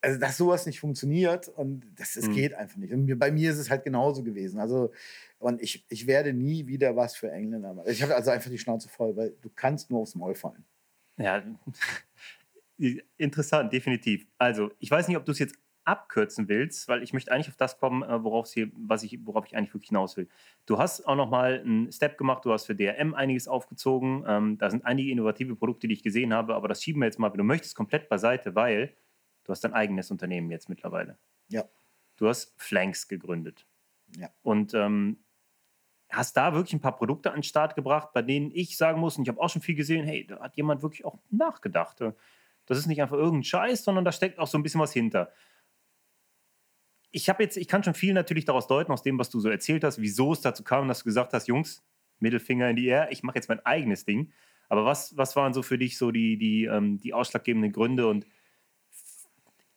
[0.00, 2.34] also dass sowas nicht funktioniert und das, das mhm.
[2.34, 2.92] geht einfach nicht.
[2.92, 4.58] Und mir, bei mir ist es halt genauso gewesen.
[4.58, 4.92] Also
[5.38, 7.88] und ich, ich werde nie wieder was für Engländer machen.
[7.90, 10.64] Ich habe also einfach die Schnauze voll, weil du kannst nur aufs Maul fallen.
[11.16, 11.42] Ja,
[13.16, 14.26] interessant, definitiv.
[14.38, 17.56] Also ich weiß nicht, ob du es jetzt abkürzen willst, weil ich möchte eigentlich auf
[17.56, 20.28] das kommen, äh, worauf, hier, was ich, worauf ich eigentlich wirklich hinaus will.
[20.66, 24.24] Du hast auch nochmal einen Step gemacht, du hast für DRM einiges aufgezogen.
[24.26, 27.18] Ähm, da sind einige innovative Produkte, die ich gesehen habe, aber das schieben wir jetzt
[27.18, 28.94] mal, wenn du möchtest, komplett beiseite, weil
[29.50, 31.18] du hast dein eigenes Unternehmen jetzt mittlerweile.
[31.48, 31.64] Ja.
[32.16, 33.66] Du hast Flanks gegründet.
[34.16, 34.30] Ja.
[34.42, 35.24] Und ähm,
[36.08, 39.18] hast da wirklich ein paar Produkte an den Start gebracht, bei denen ich sagen muss,
[39.18, 42.00] und ich habe auch schon viel gesehen, hey, da hat jemand wirklich auch nachgedacht.
[42.66, 45.32] Das ist nicht einfach irgendein Scheiß, sondern da steckt auch so ein bisschen was hinter
[47.12, 49.48] ich habe jetzt, ich kann schon viel natürlich daraus deuten, aus dem, was du so
[49.48, 51.82] erzählt hast, wieso es dazu kam, dass du gesagt hast, Jungs,
[52.20, 54.32] Mittelfinger in die Air, ich mache jetzt mein eigenes Ding.
[54.68, 58.06] Aber was, was waren so für dich so die, die, ähm, die ausschlaggebenden Gründe?
[58.06, 58.26] Und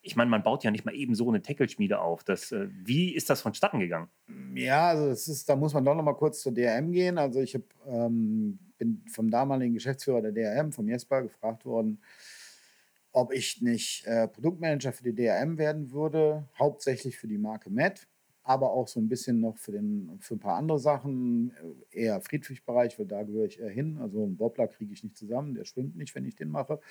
[0.05, 2.23] ich meine, man baut ja nicht mal eben so eine Tackle-Schmiede auf.
[2.25, 4.09] Das, äh, wie ist das vonstatten gegangen?
[4.53, 7.17] Ja, also das ist, da muss man doch noch mal kurz zur DRM gehen.
[7.17, 12.01] Also ich hab, ähm, bin vom damaligen Geschäftsführer der DRM, vom Jesper, gefragt worden,
[13.13, 18.07] ob ich nicht äh, Produktmanager für die DRM werden würde, hauptsächlich für die Marke Met,
[18.43, 21.51] aber auch so ein bisschen noch für, den, für ein paar andere Sachen,
[21.91, 23.99] äh, eher Friedfischbereich, weil da gehöre ich eher hin.
[24.01, 26.81] Also einen Wobbler kriege ich nicht zusammen, der schwimmt nicht, wenn ich den mache.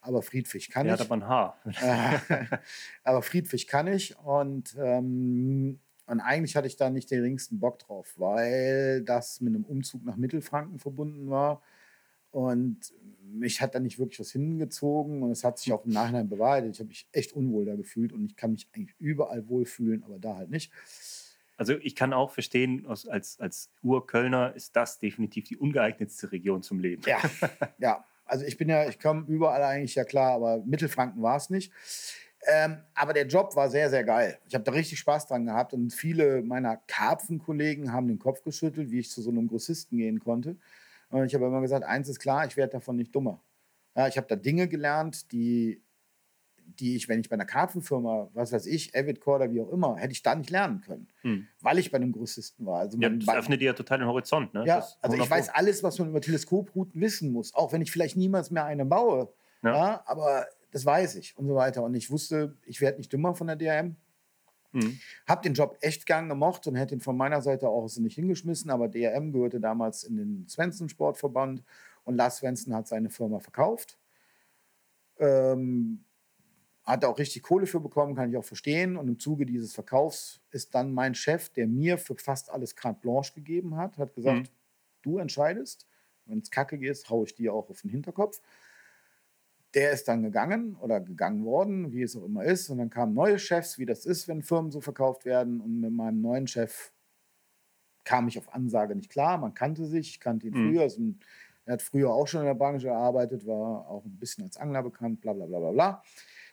[0.00, 1.00] Aber Friedfisch kann der ich.
[1.00, 1.58] Hat aber ein Haar.
[3.04, 7.78] aber Friedfisch kann ich und, ähm, und eigentlich hatte ich da nicht den geringsten Bock
[7.78, 11.62] drauf, weil das mit einem Umzug nach Mittelfranken verbunden war
[12.30, 12.92] und
[13.32, 16.74] mich hat da nicht wirklich was hingezogen und es hat sich auch im Nachhinein bewahrheitet.
[16.74, 20.18] Ich habe mich echt unwohl da gefühlt und ich kann mich eigentlich überall wohlfühlen, aber
[20.18, 20.72] da halt nicht.
[21.56, 26.80] Also ich kann auch verstehen, als, als Urkölner ist das definitiv die ungeeignetste Region zum
[26.80, 27.02] Leben.
[27.06, 27.20] Ja,
[27.78, 28.04] ja.
[28.30, 31.72] Also ich bin ja, ich komme überall eigentlich ja klar, aber Mittelfranken war es nicht.
[32.46, 34.38] Ähm, aber der Job war sehr, sehr geil.
[34.48, 38.90] Ich habe da richtig Spaß dran gehabt und viele meiner Karpfenkollegen haben den Kopf geschüttelt,
[38.90, 40.56] wie ich zu so einem Grossisten gehen konnte.
[41.10, 43.42] Und ich habe immer gesagt, eins ist klar, ich werde davon nicht dummer.
[43.96, 45.82] Ja, ich habe da Dinge gelernt, die,
[46.80, 49.96] die ich, wenn ich bei einer Kartenfirma, was weiß ich, Avid oder wie auch immer,
[49.96, 51.46] hätte ich da nicht lernen können, hm.
[51.60, 52.80] weil ich bei einem Grossisten war.
[52.80, 54.54] Also ja, das öffnet dir ja total den Horizont.
[54.54, 54.64] Ne?
[54.66, 58.16] Ja, also ich weiß alles, was man über Teleskoprouten wissen muss, auch wenn ich vielleicht
[58.16, 59.32] niemals mehr eine baue.
[59.62, 59.74] Ja.
[59.74, 61.82] ja aber das weiß ich und so weiter.
[61.82, 63.96] Und ich wusste, ich werde nicht dümmer von der DRM.
[64.72, 64.98] Mhm.
[65.26, 68.70] Hab den Job echt gern gemocht und hätte ihn von meiner Seite auch nicht hingeschmissen,
[68.70, 71.62] aber DRM gehörte damals in den Svensson Sportverband
[72.04, 73.98] und Lars Svensson hat seine Firma verkauft.
[75.18, 76.04] Ähm,
[76.84, 78.96] hat auch richtig Kohle für bekommen, kann ich auch verstehen.
[78.96, 83.00] Und im Zuge dieses Verkaufs ist dann mein Chef, der mir für fast alles carte
[83.00, 84.48] blanche gegeben hat, hat gesagt, mhm.
[85.02, 85.86] du entscheidest.
[86.26, 88.40] Wenn es kacke geht, haue ich dir auch auf den Hinterkopf.
[89.74, 92.70] Der ist dann gegangen oder gegangen worden, wie es auch immer ist.
[92.70, 95.60] Und dann kamen neue Chefs, wie das ist, wenn Firmen so verkauft werden.
[95.60, 96.92] Und mit meinem neuen Chef
[98.04, 99.38] kam ich auf Ansage nicht klar.
[99.38, 100.70] Man kannte sich, ich kannte ihn mhm.
[100.70, 100.82] früher.
[100.82, 101.02] Also,
[101.66, 104.82] er hat früher auch schon in der Branche gearbeitet, war auch ein bisschen als Angler
[104.82, 106.02] bekannt, bla bla bla bla bla.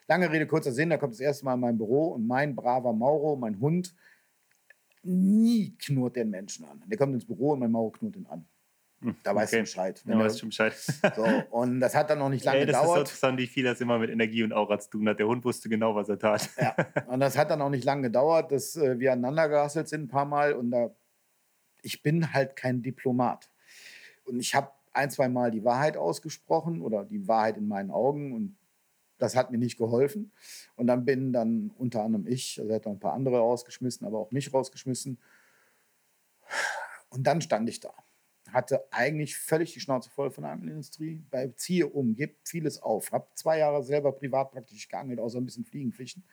[0.08, 2.94] Lange Rede, kurzer Sinn, da kommt das erste Mal in mein Büro und mein braver
[2.94, 3.94] Mauro, mein Hund,
[5.04, 6.82] nie knurrt den Menschen an.
[6.86, 8.46] Der kommt ins Büro und mein Mauro knurrt ihn an.
[9.02, 9.58] Hm, da weißt okay.
[9.58, 10.02] du Bescheid.
[10.06, 10.74] Da weißt du Bescheid.
[11.16, 13.02] So, und das hat dann noch nicht lange Ey, das gedauert.
[13.02, 15.20] Das ist interessant, wie viel das immer mit Energie und Aura zu tun hat.
[15.20, 16.50] Der Hund wusste genau, was er tat.
[16.58, 16.76] Ja,
[17.08, 20.08] und das hat dann auch nicht lange gedauert, dass äh, wir aneinander gehasselt sind ein
[20.08, 20.54] paar Mal.
[20.54, 20.90] Und da,
[21.84, 23.52] ich bin halt kein Diplomat.
[24.26, 28.34] Und ich habe ein, zwei Mal die Wahrheit ausgesprochen oder die Wahrheit in meinen Augen.
[28.34, 28.57] Und
[29.18, 30.32] das hat mir nicht geholfen.
[30.76, 34.06] Und dann bin dann unter anderem ich, also er hat noch ein paar andere rausgeschmissen,
[34.06, 35.20] aber auch mich rausgeschmissen.
[37.10, 37.94] Und dann stand ich da
[38.54, 41.24] hatte eigentlich völlig die Schnauze voll von der Angelindustrie.
[41.30, 43.12] Bei Ziehe um, gibt vieles auf.
[43.12, 46.24] Habe zwei Jahre selber privat praktisch geangelt, außer ein bisschen Fliegenfischen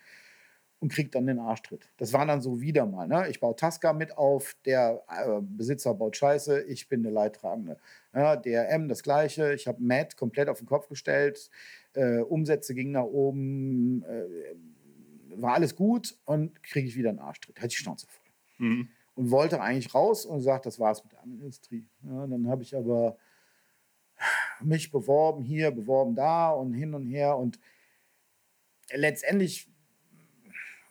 [0.80, 1.88] und krieg dann den Arschtritt.
[1.96, 3.08] Das war dann so wieder mal.
[3.08, 3.28] Ne?
[3.30, 7.78] Ich baue Tasca mit auf, der äh, Besitzer baut Scheiße, ich bin der Leidtragende.
[8.12, 9.54] Ja, DRM das Gleiche.
[9.54, 11.50] Ich habe Matt komplett auf den Kopf gestellt.
[11.94, 14.04] Äh, Umsätze gingen nach oben.
[14.04, 14.56] Äh,
[15.36, 17.56] war alles gut und kriege ich wieder einen Arschtritt.
[17.56, 18.24] Hatte ich Schnauze voll.
[18.58, 21.88] Mhm und wollte eigentlich raus und sagt, das war's mit der Angelindustrie.
[22.02, 23.16] Ja, dann habe ich aber
[24.60, 27.58] mich beworben hier, beworben da und hin und her und
[28.92, 29.68] letztendlich,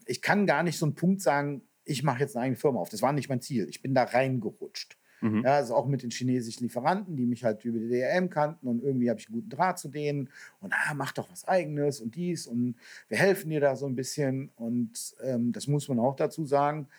[0.05, 2.89] ich kann gar nicht so einen Punkt sagen, ich mache jetzt eine eigene Firma auf.
[2.89, 3.67] Das war nicht mein Ziel.
[3.69, 4.97] Ich bin da reingerutscht.
[5.21, 5.43] Mhm.
[5.43, 8.83] Ja, also auch mit den chinesischen Lieferanten, die mich halt über die DRM kannten und
[8.83, 10.29] irgendwie habe ich einen guten Draht zu denen
[10.59, 12.75] und ah, mach doch was Eigenes und dies und
[13.07, 16.89] wir helfen dir da so ein bisschen und ähm, das muss man auch dazu sagen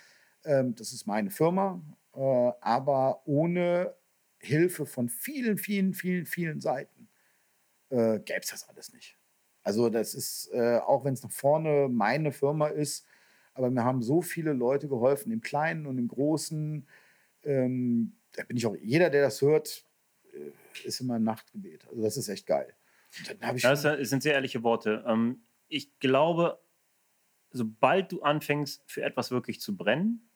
[0.44, 1.82] ähm, das ist meine Firma,
[2.14, 2.18] äh,
[2.60, 3.94] aber ohne
[4.38, 7.08] Hilfe von vielen, vielen, vielen, vielen Seiten
[7.90, 9.16] äh, gäbe es das alles nicht.
[9.64, 13.06] Also das ist, äh, auch wenn es nach vorne meine Firma ist,
[13.54, 16.86] aber mir haben so viele Leute geholfen, im Kleinen und im Großen.
[17.44, 19.86] Ähm, da bin ich auch, jeder, der das hört,
[20.32, 21.86] äh, ist immer ein Nachtgebet.
[21.88, 22.74] Also das ist echt geil.
[23.40, 25.04] das sind sehr ehrliche Worte.
[25.06, 26.60] Ähm, ich glaube,
[27.50, 30.28] sobald du anfängst, für etwas wirklich zu brennen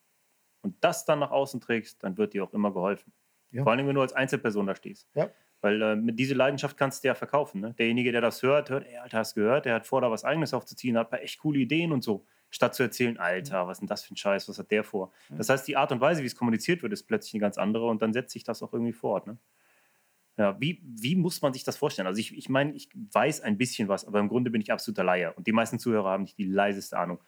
[0.62, 3.12] und das dann nach außen trägst, dann wird dir auch immer geholfen.
[3.50, 3.64] Ja.
[3.64, 5.08] Vor allem, wenn du als Einzelperson da stehst.
[5.14, 5.30] Ja.
[5.60, 7.60] Weil äh, mit dieser Leidenschaft kannst du ja verkaufen.
[7.60, 7.74] Ne?
[7.78, 10.54] Derjenige, der das hört, hört, ey, Alter, hast gehört, der hat vor, da was Eigenes
[10.54, 12.24] aufzuziehen, hat ein paar echt coole Ideen und so.
[12.50, 15.12] Statt zu erzählen, Alter, was ist denn das für ein Scheiß, was hat der vor?
[15.28, 17.86] Das heißt, die Art und Weise, wie es kommuniziert wird, ist plötzlich eine ganz andere
[17.86, 19.26] und dann setzt sich das auch irgendwie fort.
[19.26, 19.36] Ne?
[20.38, 22.06] Ja, wie, wie muss man sich das vorstellen?
[22.06, 25.02] Also ich, ich meine, ich weiß ein bisschen was, aber im Grunde bin ich absoluter
[25.02, 27.18] Laie und die meisten Zuhörer haben nicht die leiseste Ahnung.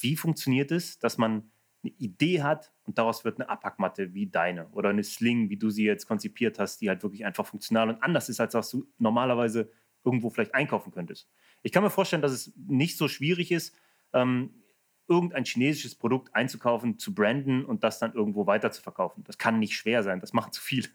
[0.00, 1.52] Wie funktioniert es, dass man
[1.84, 5.70] eine Idee hat und daraus wird eine Abpackmatte wie deine oder eine Sling, wie du
[5.70, 8.86] sie jetzt konzipiert hast, die halt wirklich einfach funktional und anders ist, als was du
[8.98, 9.70] normalerweise
[10.04, 11.28] irgendwo vielleicht einkaufen könntest.
[11.62, 13.74] Ich kann mir vorstellen, dass es nicht so schwierig ist,
[14.12, 14.62] ähm,
[15.08, 19.22] irgendein chinesisches Produkt einzukaufen, zu branden und das dann irgendwo weiter zu verkaufen.
[19.24, 20.88] Das kann nicht schwer sein, das machen zu viele.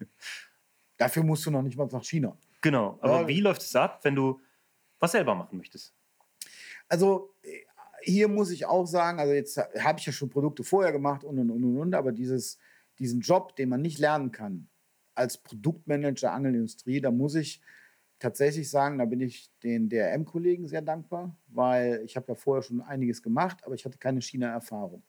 [0.96, 2.36] Dafür musst du noch nicht mal nach China.
[2.60, 3.28] Genau, aber ja.
[3.28, 4.40] wie läuft es ab, wenn du
[4.98, 5.94] was selber machen möchtest?
[6.88, 7.34] Also
[8.02, 11.38] hier muss ich auch sagen, also jetzt habe ich ja schon Produkte vorher gemacht und
[11.38, 12.58] und und und, aber dieses,
[12.98, 14.68] diesen Job, den man nicht lernen kann
[15.14, 17.60] als Produktmanager Angelindustrie, da muss ich
[18.18, 22.80] tatsächlich sagen, da bin ich den DRM-Kollegen sehr dankbar, weil ich habe ja vorher schon
[22.80, 25.02] einiges gemacht, aber ich hatte keine China-Erfahrung.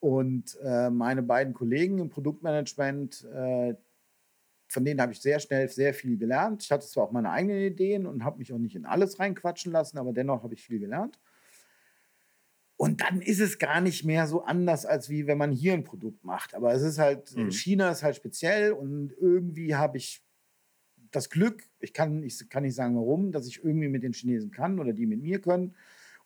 [0.00, 3.74] Und äh, meine beiden Kollegen im Produktmanagement, äh,
[4.68, 6.64] von denen habe ich sehr schnell sehr viel gelernt.
[6.64, 9.72] Ich hatte zwar auch meine eigenen Ideen und habe mich auch nicht in alles reinquatschen
[9.72, 11.18] lassen, aber dennoch habe ich viel gelernt.
[12.76, 15.84] Und dann ist es gar nicht mehr so anders, als wie wenn man hier ein
[15.84, 16.54] Produkt macht.
[16.54, 17.50] Aber es ist halt, mhm.
[17.50, 20.22] China ist halt speziell und irgendwie habe ich
[21.10, 24.50] das Glück, ich kann, ich kann nicht sagen warum, dass ich irgendwie mit den Chinesen
[24.50, 25.74] kann oder die mit mir können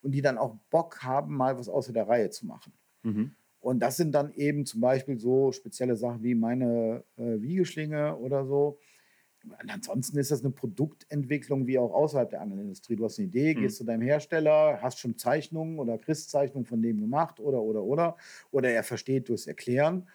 [0.02, 2.72] und die dann auch Bock haben, mal was außer der Reihe zu machen.
[3.02, 3.32] Mhm.
[3.60, 8.46] Und das sind dann eben zum Beispiel so spezielle Sachen wie meine äh, Wiegeschlinge oder
[8.46, 8.78] so.
[9.44, 12.96] Und ansonsten ist das eine Produktentwicklung wie auch außerhalb der Angelindustrie.
[12.96, 13.62] Du hast eine Idee, mhm.
[13.62, 17.82] gehst zu deinem Hersteller, hast schon Zeichnungen oder kriegst Zeichnungen von dem gemacht oder, oder,
[17.82, 18.16] oder.
[18.50, 20.08] Oder er versteht durchs Erklären.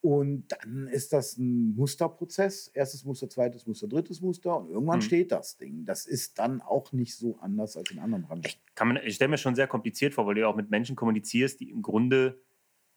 [0.00, 2.68] Und dann ist das ein Musterprozess.
[2.68, 4.56] Erstes Muster, zweites Muster, drittes Muster.
[4.56, 5.02] Und irgendwann mhm.
[5.02, 5.84] steht das Ding.
[5.84, 8.42] Das ist dann auch nicht so anders als in anderen Branchen.
[8.44, 8.60] Ich,
[9.04, 11.70] ich stelle mir schon sehr kompliziert vor, weil du ja auch mit Menschen kommunizierst, die
[11.70, 12.40] im Grunde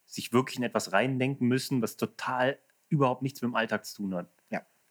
[0.06, 2.58] sich wirklich in etwas reindenken müssen, was total
[2.90, 4.30] überhaupt nichts mit dem Alltag zu tun hat.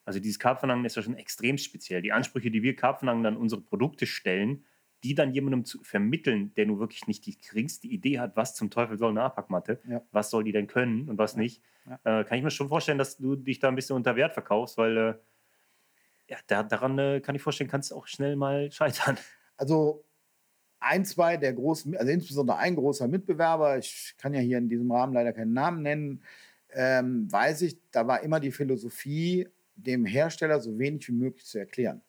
[0.09, 2.01] Also dieses Karpfenangeln ist ja schon extrem speziell.
[2.01, 4.65] Die Ansprüche, die wir Karpfenangeln an unsere Produkte stellen,
[5.05, 8.71] die dann jemandem zu vermitteln, der nur wirklich nicht die geringste Idee hat, was zum
[8.71, 10.01] Teufel soll eine Abpackmatte, ja.
[10.11, 12.21] was soll die denn können und was nicht, ja.
[12.21, 14.79] Äh, kann ich mir schon vorstellen, dass du dich da ein bisschen unter Wert verkaufst,
[14.79, 15.15] weil äh,
[16.31, 19.19] ja, da, daran äh, kann ich vorstellen, kannst du auch schnell mal scheitern.
[19.59, 20.07] Also
[20.81, 24.91] ein, zwei der großen, also insbesondere ein großer Mitbewerber, ich kann ja hier in diesem
[24.91, 26.23] Rahmen leider keinen Namen nennen,
[26.71, 29.49] ähm, weiß ich, da war immer die Philosophie,
[29.79, 32.03] dem Hersteller so wenig wie möglich zu erklären.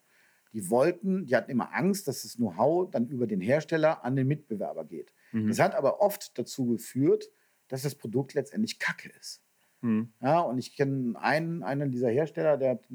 [0.54, 4.28] Die wollten, die hatten immer Angst, dass das Know-how dann über den Hersteller an den
[4.28, 5.14] Mitbewerber geht.
[5.32, 5.48] Mhm.
[5.48, 7.30] Das hat aber oft dazu geführt,
[7.68, 9.44] dass das Produkt letztendlich Kacke ist.
[9.82, 10.12] Mhm.
[10.22, 12.88] Ja, und ich kenne einen, einen dieser Hersteller, der hat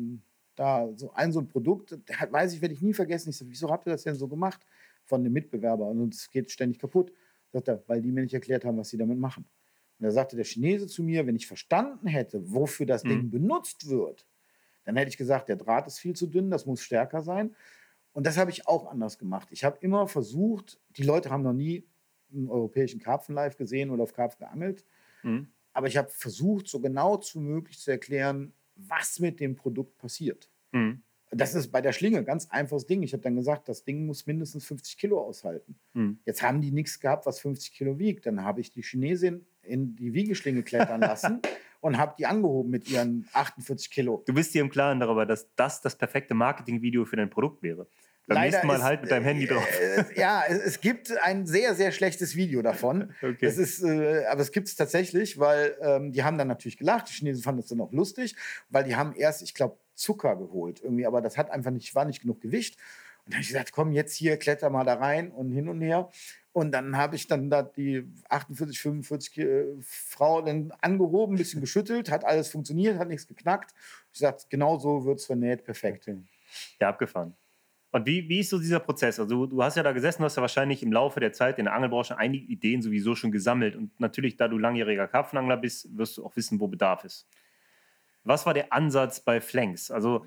[0.57, 3.31] da so ein so ein Produkt, hat, weiß ich, werde ich nie vergessen.
[3.31, 4.67] Ich sage, wieso habt ihr das denn so gemacht
[5.05, 5.87] von dem Mitbewerber?
[5.87, 7.13] Und es geht ständig kaputt.
[7.53, 9.47] Sagt er, weil die mir nicht erklärt haben, was sie damit machen.
[9.99, 13.09] Und da sagte der Chinese zu mir, wenn ich verstanden hätte, wofür das mhm.
[13.09, 14.27] Ding benutzt wird,
[14.85, 17.55] dann hätte ich gesagt, der Draht ist viel zu dünn, das muss stärker sein.
[18.13, 19.49] Und das habe ich auch anders gemacht.
[19.51, 21.87] Ich habe immer versucht, die Leute haben noch nie
[22.33, 24.85] einen europäischen Karpfen live gesehen oder auf Karpfen geangelt.
[25.23, 25.49] Mhm.
[25.73, 30.49] Aber ich habe versucht, so genau wie möglich zu erklären, was mit dem Produkt passiert.
[30.73, 31.03] Mhm.
[31.31, 33.03] Das ist bei der Schlinge ein ganz einfaches Ding.
[33.03, 35.77] Ich habe dann gesagt, das Ding muss mindestens 50 Kilo aushalten.
[35.95, 36.21] Mhm.
[36.25, 38.27] Jetzt haben die nichts gehabt, was 50 Kilo wiegt.
[38.27, 41.43] Dann habe ich die Chinesin in die Wiegeschlinge klettern lassen
[41.85, 44.23] und habe die angehoben mit ihren 48 Kilo.
[44.27, 47.87] Du bist dir im Klaren darüber, dass das das perfekte Marketingvideo für dein Produkt wäre.
[48.27, 49.69] Beim Leider nächsten Mal ist, halt mit deinem Handy drauf.
[49.79, 53.13] Äh, ja, es, es, gibt ein sehr, sehr schlechtes Video davon.
[53.23, 53.45] Okay.
[53.45, 57.11] Es ist, äh, aber es gibt es tatsächlich, weil ähm, die haben dann natürlich gelacht.
[57.11, 58.35] Die Chinesen fanden es dann auch lustig,
[58.71, 62.07] weil die haben erst, ich glaube, Zucker geholt irgendwie, aber das hat einfach nicht, war
[62.07, 62.77] nicht genug Gewicht.
[63.25, 65.83] Und dann habe ich gesagt, komm, jetzt hier, kletter mal da rein und hin und
[65.83, 66.11] her.
[66.55, 70.39] Und dann habe ich dann da die 48, 45 äh, Frau
[70.81, 73.75] angehoben, ein bisschen geschüttelt, hat alles funktioniert, hat nichts geknackt.
[74.13, 76.09] Ich sagte, genau so wird es vernäht, perfekt.
[76.81, 77.35] Ja, abgefahren.
[77.91, 79.19] Und wie, wie ist so dieser Prozess?
[79.19, 81.65] Also, du hast ja da gesessen, du hast ja wahrscheinlich im Laufe der Zeit in
[81.65, 83.75] der Angelbranche einige Ideen sowieso schon gesammelt.
[83.75, 87.27] Und natürlich, da du langjähriger Karpfenangler bist, wirst du auch wissen, wo Bedarf ist.
[88.23, 89.91] Was war der Ansatz bei Flanks?
[89.91, 90.25] Also,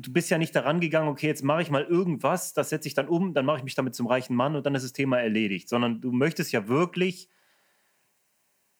[0.00, 2.94] du bist ja nicht daran gegangen, okay, jetzt mache ich mal irgendwas, das setze ich
[2.94, 5.18] dann um, dann mache ich mich damit zum reichen Mann und dann ist das Thema
[5.18, 7.28] erledigt, sondern du möchtest ja wirklich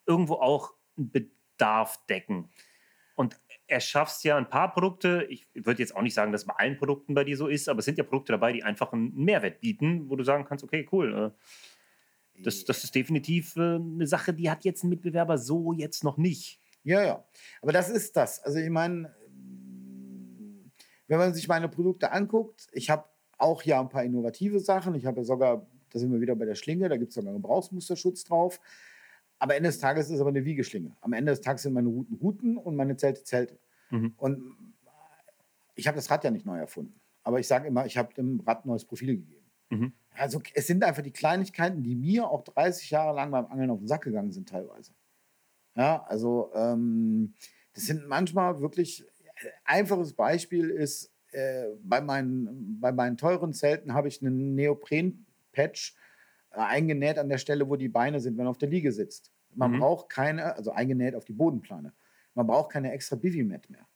[0.07, 2.51] irgendwo auch einen Bedarf decken.
[3.17, 6.77] Und erschaffst ja ein paar Produkte, ich würde jetzt auch nicht sagen, dass bei allen
[6.77, 9.61] Produkten bei dir so ist, aber es sind ja Produkte dabei, die einfach einen Mehrwert
[9.61, 14.33] bieten, wo du sagen kannst, okay, cool, äh, das, das ist definitiv äh, eine Sache,
[14.33, 16.61] die hat jetzt ein Mitbewerber so jetzt noch nicht.
[16.85, 17.25] Ja, ja.
[17.61, 18.41] Aber das ist das.
[18.45, 19.13] Also ich meine,
[21.09, 23.05] wenn man sich meine Produkte anguckt, ich habe
[23.39, 24.95] auch ja ein paar innovative Sachen.
[24.95, 27.31] Ich habe ja sogar, da sind wir wieder bei der Schlinge, da gibt es sogar
[27.31, 28.61] einen Gebrauchsmusterschutz drauf.
[29.39, 30.97] Aber Ende des Tages ist es aber eine Wiegeschlinge.
[31.01, 33.59] Am Ende des Tages sind meine Routen Routen und meine Zelte Zelte.
[33.91, 34.15] Mhm.
[34.17, 34.75] Und
[35.77, 37.01] ich habe das Rad ja nicht neu erfunden.
[37.23, 39.51] Aber ich sage immer, ich habe dem Rad neues Profil gegeben.
[39.71, 39.93] Mhm.
[40.11, 43.79] Also es sind einfach die Kleinigkeiten, die mir auch 30 Jahre lang beim Angeln auf
[43.79, 44.93] den Sack gegangen sind teilweise.
[45.77, 47.35] Ja, also ähm,
[47.75, 49.07] das sind manchmal wirklich
[49.65, 55.95] einfaches Beispiel ist, äh, bei, meinen, bei meinen teuren Zelten habe ich einen Neopren-Patch
[56.51, 59.31] äh, eingenäht an der Stelle, wo die Beine sind, wenn man auf der Liege sitzt.
[59.55, 59.81] Man mhm.
[59.81, 61.93] braucht keine, also eingenäht auf die Bodenplane.
[62.35, 63.87] Man braucht keine extra Bivimet mehr.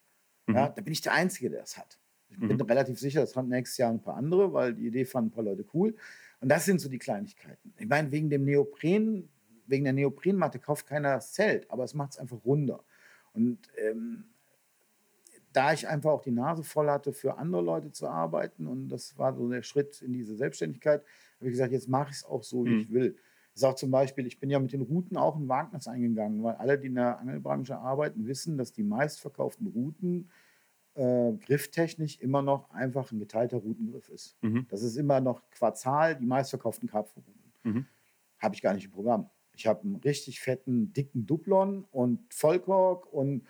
[0.47, 0.55] Mhm.
[0.55, 1.99] Ja, da bin ich der Einzige, der das hat.
[2.28, 2.62] Ich bin mhm.
[2.62, 5.45] relativ sicher, das haben nächstes Jahr ein paar andere, weil die Idee fanden ein paar
[5.45, 5.95] Leute cool.
[6.40, 7.74] Und das sind so die Kleinigkeiten.
[7.78, 9.28] Ich meine, wegen dem Neopren,
[9.66, 12.84] wegen der Neoprenmatte kauft keiner das Zelt, aber es macht es einfach runder.
[13.34, 14.24] Und ähm,
[15.53, 19.18] da ich einfach auch die Nase voll hatte, für andere Leute zu arbeiten und das
[19.18, 21.03] war so der Schritt in diese Selbstständigkeit,
[21.36, 22.80] habe ich gesagt, jetzt mache ich es auch so, wie mhm.
[22.80, 23.16] ich will.
[23.55, 26.55] Ich sage zum Beispiel, ich bin ja mit den Routen auch ein Wagnis eingegangen, weil
[26.55, 30.30] alle, die in der Angelbranche arbeiten, wissen, dass die meistverkauften Routen
[30.94, 34.36] äh, grifftechnisch immer noch einfach ein geteilter Routengriff ist.
[34.42, 34.66] Mhm.
[34.70, 37.53] Das ist immer noch quarzal die meistverkauften Karpfenrouten.
[37.64, 37.86] Mhm.
[38.38, 39.28] Habe ich gar nicht im Programm.
[39.55, 43.46] Ich habe einen richtig fetten, dicken Duplon und Vollkork und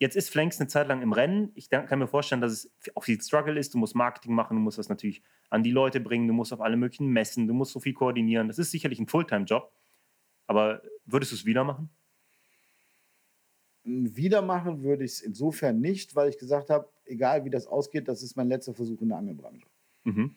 [0.00, 1.50] Jetzt ist Flanks eine Zeit lang im Rennen.
[1.54, 3.74] Ich kann mir vorstellen, dass es auch viel Struggle ist.
[3.74, 6.60] Du musst Marketing machen, du musst das natürlich an die Leute bringen, du musst auf
[6.60, 8.46] alle möglichen messen, du musst so viel koordinieren.
[8.46, 9.72] Das ist sicherlich ein Fulltime-Job.
[10.46, 11.90] Aber würdest du es wieder machen?
[13.82, 18.06] Wieder machen würde ich es insofern nicht, weil ich gesagt habe, egal wie das ausgeht,
[18.06, 19.66] das ist mein letzter Versuch in der Angelbranche.
[20.04, 20.36] Mhm.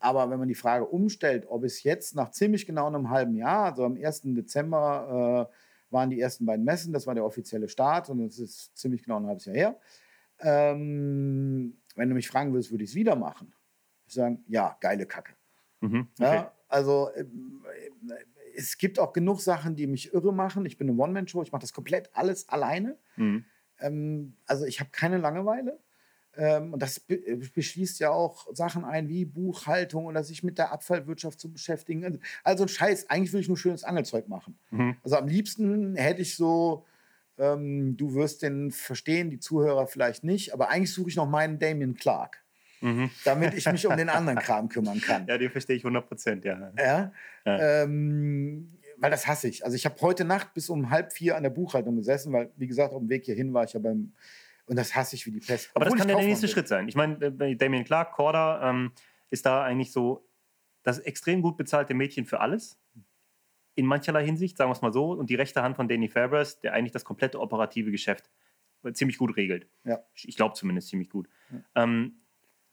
[0.00, 3.66] Aber wenn man die Frage umstellt, ob es jetzt nach ziemlich genau einem halben Jahr,
[3.66, 4.22] also am 1.
[4.34, 5.54] Dezember, äh,
[5.90, 6.92] waren die ersten beiden Messen.
[6.92, 9.80] Das war der offizielle Start und das ist ziemlich genau ein halbes Jahr her.
[10.38, 13.52] Ähm, wenn du mich fragen würdest, würde ich es wieder machen.
[14.06, 15.34] Ich sagen, ja, geile Kacke.
[15.80, 16.34] Mhm, okay.
[16.34, 17.24] ja, also äh,
[18.54, 20.66] es gibt auch genug Sachen, die mich irre machen.
[20.66, 22.98] Ich bin eine One-Man-Show, ich mache das komplett alles alleine.
[23.16, 23.44] Mhm.
[23.78, 25.78] Ähm, also ich habe keine Langeweile.
[26.36, 30.72] Ähm, und das äh, beschließt ja auch Sachen ein wie Buchhaltung oder sich mit der
[30.72, 32.04] Abfallwirtschaft zu beschäftigen.
[32.04, 34.56] Also, also Scheiß, eigentlich will ich nur schönes Angelzeug machen.
[34.70, 34.96] Mhm.
[35.02, 36.86] Also am liebsten hätte ich so,
[37.38, 41.58] ähm, du wirst den verstehen, die Zuhörer vielleicht nicht, aber eigentlich suche ich noch meinen
[41.58, 42.42] Damien Clark.
[42.80, 43.10] Mhm.
[43.24, 45.26] Damit ich mich um den anderen Kram kümmern kann.
[45.26, 46.72] Ja, den verstehe ich 100 Prozent, ja.
[46.78, 47.12] ja?
[47.44, 47.82] ja.
[47.82, 49.64] Ähm, weil das hasse ich.
[49.64, 52.66] Also ich habe heute Nacht bis um halb vier an der Buchhaltung gesessen, weil, wie
[52.66, 54.12] gesagt, auf dem Weg hierhin war ich ja beim
[54.70, 55.68] und das hasse ich wie die Pest.
[55.74, 56.86] Aber das kann ja der nächste Schritt sein.
[56.86, 58.92] Ich meine, äh, Damien Clark, Corda, ähm,
[59.28, 60.24] ist da eigentlich so
[60.84, 62.78] das extrem gut bezahlte Mädchen für alles.
[63.74, 65.10] In mancherlei Hinsicht, sagen wir es mal so.
[65.10, 68.30] Und die rechte Hand von Danny Fabers, der eigentlich das komplette operative Geschäft
[68.92, 69.66] ziemlich gut regelt.
[69.82, 70.04] Ja.
[70.14, 71.28] Ich glaube zumindest ziemlich gut.
[71.50, 71.82] Ja.
[71.82, 72.20] Ähm,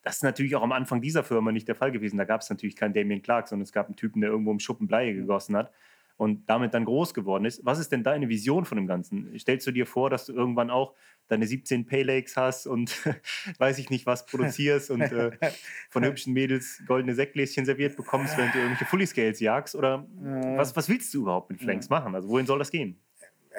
[0.03, 2.17] das ist natürlich auch am Anfang dieser Firma nicht der Fall gewesen.
[2.17, 4.59] Da gab es natürlich keinen Damien Clark, sondern es gab einen Typen, der irgendwo im
[4.59, 5.73] Schuppen Bleie gegossen hat.
[6.17, 7.63] Und damit dann groß geworden ist.
[7.63, 9.37] Was ist denn deine Vision von dem Ganzen?
[9.39, 10.93] Stellst du dir vor, dass du irgendwann auch
[11.27, 12.91] deine 17 Paylakes hast und
[13.59, 15.31] weiß ich nicht was produzierst und äh,
[15.89, 19.75] von hübschen Mädels goldene Sektgläschen serviert bekommst, während du irgendwelche Fully Scales jagst?
[19.75, 22.15] Oder äh, was, was willst du überhaupt mit Flanks machen?
[22.15, 22.99] Also wohin soll das gehen?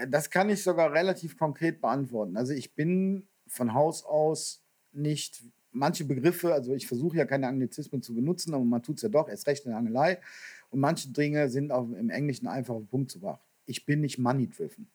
[0.08, 2.36] Das kann ich sogar relativ konkret beantworten.
[2.36, 8.02] Also ich bin von Haus aus nicht manche Begriffe, also ich versuche ja keine Anglizismen
[8.02, 10.18] zu benutzen, aber man tut es ja doch, erst recht in der Angelei.
[10.70, 13.40] Und manche Dinge sind auch im Englischen einfach auf den Punkt zu bracht.
[13.66, 14.90] Ich bin nicht money-driven.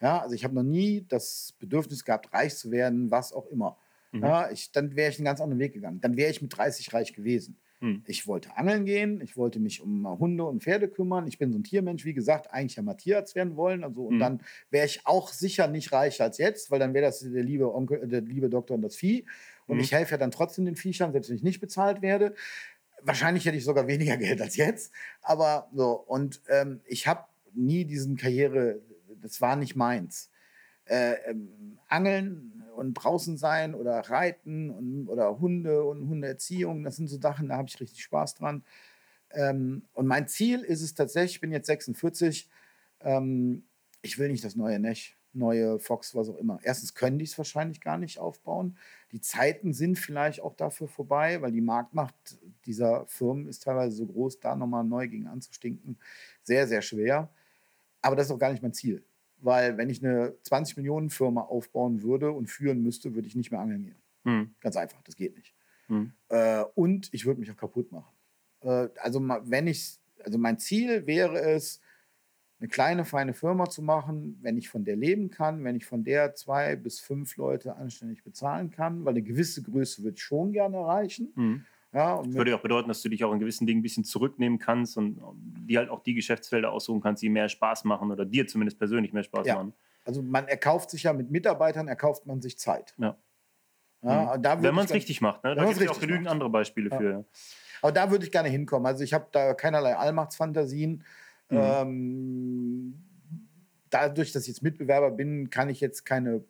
[0.00, 3.78] Ja, also ich habe noch nie das Bedürfnis gehabt, reich zu werden, was auch immer.
[4.12, 4.22] Mhm.
[4.22, 6.00] Ja, ich, dann wäre ich einen ganz anderen Weg gegangen.
[6.00, 7.58] Dann wäre ich mit 30 reich gewesen.
[7.80, 8.02] Mhm.
[8.06, 11.26] Ich wollte angeln gehen, ich wollte mich um Hunde und Pferde kümmern.
[11.26, 13.84] Ich bin so ein Tiermensch, wie gesagt, eigentlich ja mal Tierarzt werden wollen.
[13.84, 14.20] Also, und mhm.
[14.20, 17.74] dann wäre ich auch sicher nicht reicher als jetzt, weil dann wäre das der liebe
[17.74, 19.24] Onkel, der liebe Doktor und das Vieh.
[19.66, 19.82] Und mhm.
[19.82, 22.34] ich helfe ja dann trotzdem den Viechern, selbst wenn ich nicht bezahlt werde.
[23.06, 24.92] Wahrscheinlich hätte ich sogar weniger Geld als jetzt.
[25.22, 28.80] Aber so, und ähm, ich habe nie diesen Karriere,
[29.22, 30.30] das war nicht meins.
[30.86, 37.08] Äh, ähm, Angeln und draußen sein oder Reiten und, oder Hunde und Hundeerziehung, das sind
[37.08, 38.62] so Sachen, da habe ich richtig Spaß dran.
[39.32, 42.48] Ähm, und mein Ziel ist es tatsächlich, ich bin jetzt 46,
[43.00, 43.64] ähm,
[44.02, 46.58] ich will nicht das neue Nech neue Fox, was auch immer.
[46.62, 48.76] Erstens können die es wahrscheinlich gar nicht aufbauen.
[49.12, 52.14] Die Zeiten sind vielleicht auch dafür vorbei, weil die Marktmacht
[52.64, 55.98] dieser Firmen ist teilweise so groß, da nochmal neu gegen anzustinken,
[56.42, 57.30] sehr, sehr schwer.
[58.02, 59.04] Aber das ist auch gar nicht mein Ziel.
[59.38, 63.50] Weil wenn ich eine 20 Millionen Firma aufbauen würde und führen müsste, würde ich nicht
[63.50, 64.02] mehr angeln gehen.
[64.24, 64.54] Mhm.
[64.60, 65.54] Ganz einfach, das geht nicht.
[65.88, 66.12] Mhm.
[66.28, 68.14] Äh, und ich würde mich auch kaputt machen.
[68.62, 71.80] Äh, also wenn ich, also mein Ziel wäre es,
[72.58, 76.04] eine kleine, feine Firma zu machen, wenn ich von der leben kann, wenn ich von
[76.04, 80.52] der zwei bis fünf Leute anständig bezahlen kann, weil eine gewisse Größe würde ich schon
[80.52, 81.32] gerne erreichen.
[81.34, 81.66] Mhm.
[81.92, 84.04] Ja, das würde ja auch bedeuten, dass du dich auch in gewissen Dingen ein bisschen
[84.04, 85.18] zurücknehmen kannst und
[85.66, 89.12] dir halt auch die Geschäftsfelder aussuchen kannst, die mehr Spaß machen oder dir zumindest persönlich
[89.12, 89.54] mehr Spaß ja.
[89.56, 89.72] machen.
[90.04, 92.94] Also man erkauft sich ja mit Mitarbeitern, erkauft man sich Zeit.
[92.98, 93.16] Ja.
[94.02, 94.62] ja mhm.
[94.62, 95.42] Wenn man es richtig macht.
[95.44, 95.54] Ne?
[95.54, 96.32] Da gibt es auch genügend macht.
[96.32, 96.98] andere Beispiele ja.
[96.98, 97.24] für.
[97.82, 98.86] Aber da würde ich gerne hinkommen.
[98.86, 101.04] Also ich habe da keinerlei Allmachtsfantasien.
[101.50, 101.76] Mhm.
[101.82, 103.04] Ähm,
[103.90, 106.44] dadurch, dass ich jetzt Mitbewerber bin, kann ich jetzt keine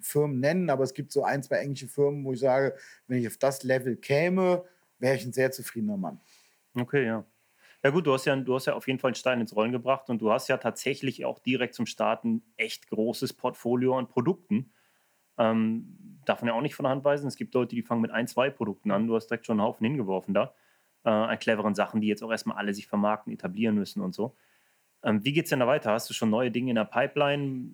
[0.00, 2.76] Firmen nennen, aber es gibt so ein, zwei englische Firmen, wo ich sage,
[3.06, 4.64] wenn ich auf das Level käme,
[4.98, 6.20] wäre ich ein sehr zufriedener Mann.
[6.74, 7.24] Okay, ja.
[7.84, 9.72] Ja gut, du hast ja, du hast ja auf jeden Fall einen Stein ins Rollen
[9.72, 14.72] gebracht und du hast ja tatsächlich auch direkt zum Starten echt großes Portfolio an Produkten.
[15.38, 17.28] Ähm, darf man ja auch nicht von der Hand weisen.
[17.28, 19.06] Es gibt Leute, die fangen mit ein, zwei Produkten an.
[19.06, 20.54] Du hast direkt schon einen Haufen hingeworfen da
[21.08, 24.36] äh, an cleveren Sachen, die jetzt auch erstmal alle sich vermarkten, etablieren müssen und so.
[25.02, 25.92] Ähm, wie geht es denn da weiter?
[25.92, 27.70] Hast du schon neue Dinge in der Pipeline?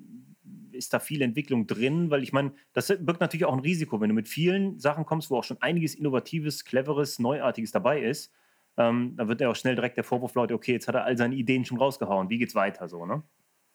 [0.70, 2.11] Ist da viel Entwicklung drin?
[2.11, 5.30] Weil ich meine, das birgt natürlich auch ein Risiko, wenn du mit vielen Sachen kommst,
[5.30, 8.32] wo auch schon einiges Innovatives, Cleveres, Neuartiges dabei ist.
[8.76, 11.16] Ähm, da wird ja auch schnell direkt der Vorwurf Leute, okay, jetzt hat er all
[11.16, 12.28] seine Ideen schon rausgehauen.
[12.28, 13.22] Wie geht's weiter so, ne?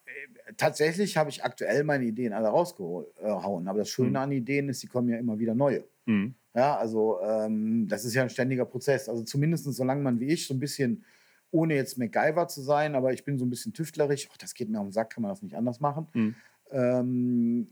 [0.04, 3.68] Äh, tatsächlich habe ich aktuell meine Ideen alle rausgehauen.
[3.68, 4.16] Aber das Schöne mhm.
[4.16, 5.84] an Ideen ist, sie kommen ja immer wieder neue.
[6.06, 6.34] Mhm.
[6.54, 9.08] Ja, also ähm, das ist ja ein ständiger Prozess.
[9.08, 11.04] Also zumindest solange man wie ich so ein bisschen,
[11.50, 14.68] ohne jetzt MacGyver zu sein, aber ich bin so ein bisschen tüftlerisch, ach, das geht
[14.68, 16.08] mir auf den Sack, kann man das nicht anders machen.
[16.12, 16.34] Mhm.
[16.72, 17.68] Ähm,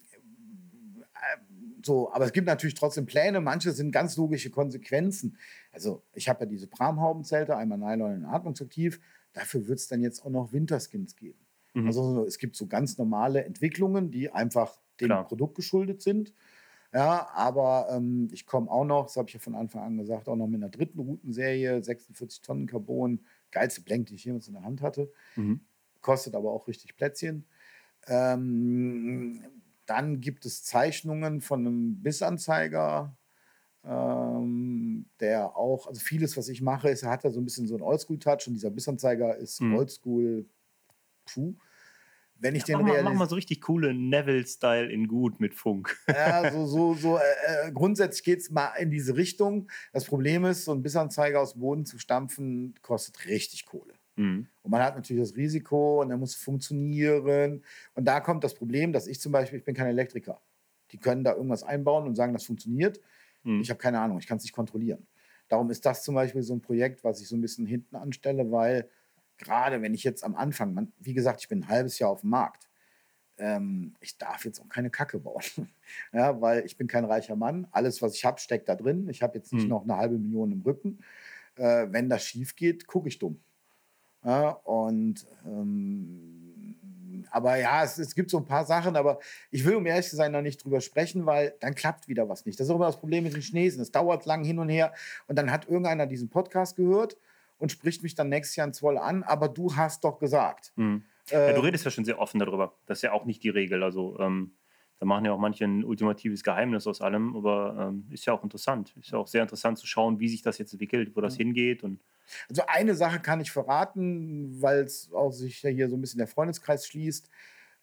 [1.14, 1.38] äh,
[1.84, 5.38] so, aber es gibt natürlich trotzdem Pläne, manche sind ganz logische Konsequenzen.
[5.72, 9.00] Also ich habe ja diese Pramhaubenzelte, einmal Nylon und atmungsaktiv,
[9.32, 11.38] dafür wird es dann jetzt auch noch Winterskins geben.
[11.74, 11.86] Mhm.
[11.86, 15.26] Also es gibt so ganz normale Entwicklungen, die einfach dem Klar.
[15.26, 16.32] Produkt geschuldet sind.
[16.92, 20.28] Ja, aber ähm, ich komme auch noch, das habe ich ja von Anfang an gesagt,
[20.28, 24.54] auch noch mit einer dritten Routenserie, 46 Tonnen Carbon, geilste Blank, die ich jemals in
[24.54, 25.12] der Hand hatte.
[25.36, 25.60] Mhm.
[26.00, 27.46] Kostet aber auch richtig Plätzchen.
[28.06, 29.44] Ähm,
[29.84, 33.16] dann gibt es Zeichnungen von einem Bissanzeiger,
[33.84, 37.66] ähm, der auch, also vieles, was ich mache, ist, er hat ja so ein bisschen
[37.66, 39.76] so einen Oldschool-Touch und dieser Bissanzeiger ist mhm.
[39.76, 40.46] Oldschool,
[41.26, 41.54] puh
[42.40, 45.54] wenn ich ja, den mach mal, mach mal so richtig coole Neville-Style in gut mit
[45.54, 45.96] Funk.
[46.06, 49.68] Ja, so, so, so äh, äh grundsätzlich geht es mal in diese Richtung.
[49.92, 53.94] Das Problem ist, so ein Bissanzeiger aus dem Boden zu stampfen, kostet richtig Kohle.
[54.16, 54.46] Mhm.
[54.62, 57.62] Und man hat natürlich das Risiko und er muss funktionieren.
[57.94, 60.40] Und da kommt das Problem, dass ich zum Beispiel, ich bin kein Elektriker.
[60.92, 63.00] Die können da irgendwas einbauen und sagen, das funktioniert.
[63.42, 63.60] Mhm.
[63.60, 65.06] Ich habe keine Ahnung, ich kann es nicht kontrollieren.
[65.48, 68.50] Darum ist das zum Beispiel so ein Projekt, was ich so ein bisschen hinten anstelle,
[68.50, 68.88] weil
[69.38, 72.20] gerade wenn ich jetzt am Anfang, man, wie gesagt, ich bin ein halbes Jahr auf
[72.20, 72.68] dem Markt,
[73.38, 75.42] ähm, ich darf jetzt auch keine Kacke bauen.
[76.12, 77.66] ja, weil ich bin kein reicher Mann.
[77.70, 79.08] Alles, was ich habe, steckt da drin.
[79.08, 79.70] Ich habe jetzt nicht mhm.
[79.70, 80.98] noch eine halbe Million im Rücken.
[81.56, 83.40] Äh, wenn das schief geht, gucke ich dumm.
[84.24, 89.18] Ja, und ähm, aber ja, es, es, gibt so ein paar Sachen, aber
[89.50, 92.44] ich will, um ehrlich zu sein, da nicht drüber sprechen, weil dann klappt wieder was
[92.46, 92.58] nicht.
[92.58, 93.80] Das ist auch immer das Problem mit den Chinesen.
[93.80, 94.92] Es dauert lang hin und her
[95.26, 97.16] und dann hat irgendeiner diesen Podcast gehört
[97.58, 100.72] und spricht mich dann nächstes Jahr in Zwoll an, aber du hast doch gesagt.
[100.76, 101.04] Mhm.
[101.30, 102.78] Ja, du redest ja schon sehr offen darüber.
[102.86, 103.82] Das ist ja auch nicht die Regel.
[103.82, 104.56] Also ähm,
[104.98, 108.42] da machen ja auch manche ein ultimatives Geheimnis aus allem, aber ähm, ist ja auch
[108.42, 108.94] interessant.
[108.96, 111.44] Ist ja auch sehr interessant zu schauen, wie sich das jetzt entwickelt, wo das ja.
[111.44, 111.84] hingeht.
[111.84, 112.00] Und
[112.48, 116.18] also eine Sache kann ich verraten, weil es auch sich ja hier so ein bisschen
[116.18, 117.30] der Freundeskreis schließt.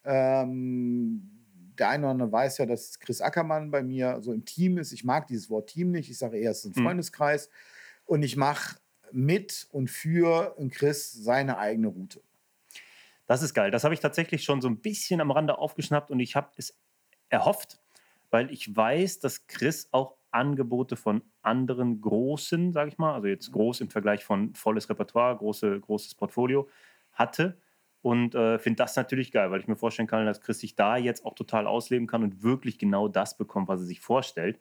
[0.03, 1.31] Ähm,
[1.77, 4.91] der eine oder andere weiß ja, dass Chris Ackermann bei mir so im Team ist.
[4.91, 6.10] Ich mag dieses Wort Team nicht.
[6.10, 6.84] Ich sage eher, es ist ein hm.
[6.84, 7.47] Freundeskreis.
[7.49, 7.53] Mhm.
[8.06, 8.77] Und ich mache
[9.11, 12.22] mit und für Chris seine eigene Route.
[13.27, 13.72] Das ist geil.
[13.72, 16.77] Das habe ich tatsächlich schon so ein bisschen am Rande aufgeschnappt und ich habe es
[17.30, 17.80] erhofft,
[18.30, 23.52] weil ich weiß, dass Chris auch Angebote von anderen großen, sage ich mal, also jetzt
[23.52, 26.68] groß im Vergleich von volles Repertoire, große, großes Portfolio
[27.14, 27.57] hatte.
[28.02, 30.98] Und äh, finde das natürlich geil, weil ich mir vorstellen kann, dass Chris sich da
[30.98, 34.60] jetzt auch total ausleben kann und wirklich genau das bekommt, was er sich vorstellt.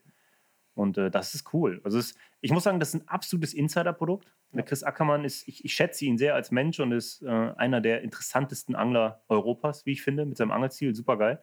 [0.74, 1.80] Und äh, das ist cool.
[1.84, 4.32] Also es, ich muss sagen, das ist ein absolutes Insider-Produkt.
[4.52, 4.62] Ja.
[4.62, 8.02] Chris Ackermann ist, ich, ich, schätze ihn sehr als Mensch und ist äh, einer der
[8.02, 10.94] interessantesten Angler Europas, wie ich finde, mit seinem Angelziel.
[10.94, 11.42] Super geil.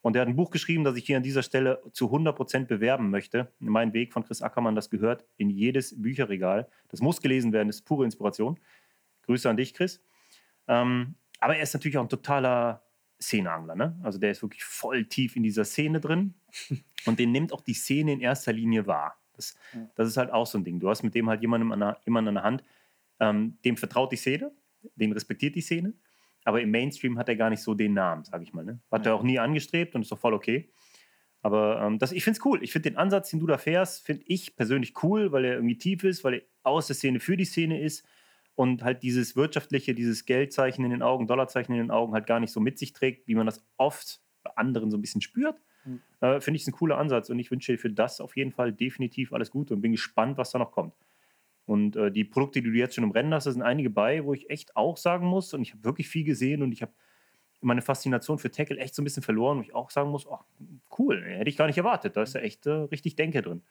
[0.00, 3.10] Und er hat ein Buch geschrieben, das ich hier an dieser Stelle zu 100% bewerben
[3.10, 3.52] möchte.
[3.60, 6.68] Mein Weg von Chris Ackermann, das gehört in jedes Bücherregal.
[6.88, 8.58] Das muss gelesen werden, das ist pure Inspiration.
[9.22, 10.02] Grüße an dich, Chris.
[10.66, 12.81] Ähm, aber er ist natürlich auch ein totaler
[13.22, 13.74] Szeneangler.
[13.74, 13.98] Ne?
[14.02, 16.34] Also der ist wirklich voll tief in dieser Szene drin
[17.06, 19.18] und den nimmt auch die Szene in erster Linie wahr.
[19.34, 19.56] Das,
[19.94, 20.78] das ist halt auch so ein Ding.
[20.78, 22.64] Du hast mit dem halt jemanden an der, jemanden an der Hand,
[23.20, 24.52] ähm, dem vertraut die Szene,
[24.96, 25.94] dem respektiert die Szene
[26.44, 28.64] aber im Mainstream hat er gar nicht so den Namen, sage ich mal.
[28.64, 28.80] Ne?
[28.90, 29.12] Hat ja.
[29.12, 30.70] er auch nie angestrebt und ist doch voll okay.
[31.40, 32.62] Aber ähm, das, ich finde es cool.
[32.62, 35.78] Ich finde den Ansatz, den du da fährst, finde ich persönlich cool, weil er irgendwie
[35.78, 38.06] tief ist, weil er aus der Szene für die Szene ist
[38.54, 42.40] und halt dieses wirtschaftliche, dieses Geldzeichen in den Augen, Dollarzeichen in den Augen halt gar
[42.40, 45.60] nicht so mit sich trägt, wie man das oft bei anderen so ein bisschen spürt.
[45.84, 46.00] Mhm.
[46.20, 48.52] Äh, finde ich es ein cooler Ansatz und ich wünsche dir für das auf jeden
[48.52, 50.94] Fall definitiv alles Gute und bin gespannt, was da noch kommt.
[51.64, 54.24] Und äh, die Produkte, die du jetzt schon im Rennen hast, da sind einige bei,
[54.24, 56.92] wo ich echt auch sagen muss, und ich habe wirklich viel gesehen und ich habe
[57.60, 60.40] meine Faszination für Tackle echt so ein bisschen verloren, wo ich auch sagen muss, oh,
[60.98, 62.16] cool, hätte ich gar nicht erwartet.
[62.16, 63.62] Da ist ja echt äh, richtig Denke drin.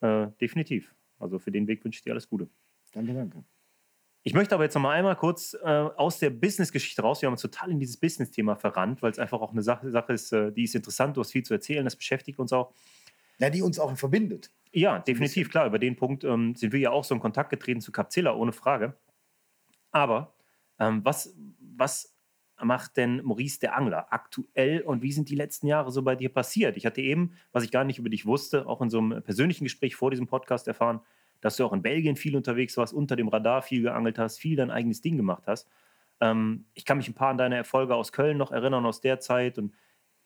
[0.00, 0.94] Äh, definitiv.
[1.18, 2.48] Also für den Weg wünsche ich dir alles Gute.
[2.92, 3.44] Danke, danke.
[4.28, 7.22] Ich möchte aber jetzt noch mal einmal kurz äh, aus der Business-Geschichte raus.
[7.22, 10.12] Wir haben uns total in dieses Business-Thema verrannt, weil es einfach auch eine Sache, Sache
[10.12, 12.74] ist, äh, die ist interessant, du hast viel zu erzählen, das beschäftigt uns auch.
[13.38, 14.50] Ja, die uns auch verbindet.
[14.70, 15.66] Ja, definitiv, klar.
[15.66, 18.52] Über den Punkt ähm, sind wir ja auch so in Kontakt getreten zu Capzilla, ohne
[18.52, 18.98] Frage.
[19.92, 20.34] Aber
[20.78, 22.14] ähm, was, was
[22.62, 26.28] macht denn Maurice der Angler aktuell und wie sind die letzten Jahre so bei dir
[26.28, 26.76] passiert?
[26.76, 29.64] Ich hatte eben, was ich gar nicht über dich wusste, auch in so einem persönlichen
[29.64, 31.00] Gespräch vor diesem Podcast erfahren,
[31.40, 34.56] dass du auch in Belgien viel unterwegs warst, unter dem Radar viel geangelt hast, viel
[34.56, 35.68] dein eigenes Ding gemacht hast.
[36.20, 39.20] Ähm, ich kann mich ein paar an deine Erfolge aus Köln noch erinnern aus der
[39.20, 39.74] Zeit und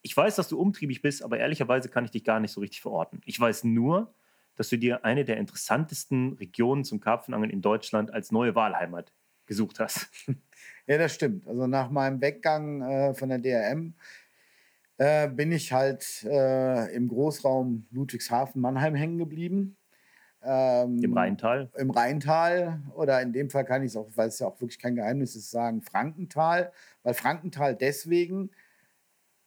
[0.03, 2.81] ich weiß, dass du umtriebig bist, aber ehrlicherweise kann ich dich gar nicht so richtig
[2.81, 3.21] verorten.
[3.25, 4.13] Ich weiß nur,
[4.57, 9.13] dass du dir eine der interessantesten Regionen zum Karpfenangeln in Deutschland als neue Wahlheimat
[9.47, 10.09] gesucht hast.
[10.89, 11.47] Ja, das stimmt.
[11.47, 13.95] Also nach meinem Weggang äh, von der DRM
[14.99, 19.77] äh, bin ich halt äh, im Großraum Ludwigshafen-Mannheim hängen geblieben.
[20.45, 21.71] Ähm, Im Rheintal?
[21.77, 24.79] Im Rheintal oder in dem Fall kann ich es auch, weil es ja auch wirklich
[24.79, 26.73] kein Geheimnis ist, sagen Frankental.
[27.03, 28.51] Weil Frankental deswegen,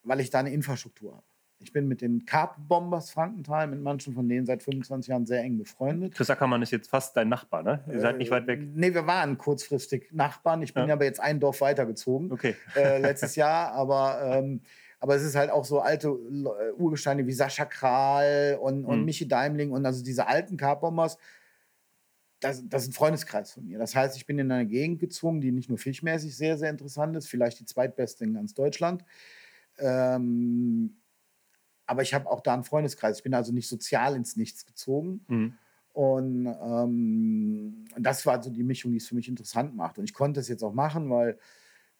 [0.02, 1.24] weil ich da eine Infrastruktur habe.
[1.58, 5.56] Ich bin mit den Carp-Bombers Frankenthal, mit manchen von denen seit 25 Jahren sehr eng
[5.56, 6.14] befreundet.
[6.14, 7.82] Chris Ackermann ist jetzt fast dein Nachbar, ne?
[7.90, 8.60] Ihr seid nicht weit weg.
[8.60, 10.60] Äh, nee, wir waren kurzfristig Nachbarn.
[10.60, 10.94] Ich bin ja.
[10.94, 12.30] aber jetzt ein Dorf weitergezogen.
[12.30, 12.54] Okay.
[12.74, 14.20] Äh, letztes Jahr, aber.
[14.22, 14.60] Ähm,
[14.98, 19.04] aber es ist halt auch so alte äh, Urgesteine wie Sascha Kral und, und mhm.
[19.04, 21.18] Michi Daimling und also diese alten Carp-Bombers.
[22.40, 23.78] Das, das, ist ein Freundeskreis von mir.
[23.78, 27.16] Das heißt, ich bin in eine Gegend gezogen, die nicht nur fischmäßig sehr, sehr interessant
[27.16, 29.04] ist, vielleicht die zweitbeste in ganz Deutschland.
[29.78, 30.96] Ähm,
[31.86, 33.18] aber ich habe auch da einen Freundeskreis.
[33.18, 35.24] Ich bin also nicht sozial ins Nichts gezogen.
[35.28, 35.54] Mhm.
[35.92, 39.98] Und ähm, das war so die Mischung, die es für mich interessant macht.
[39.98, 41.38] Und ich konnte es jetzt auch machen, weil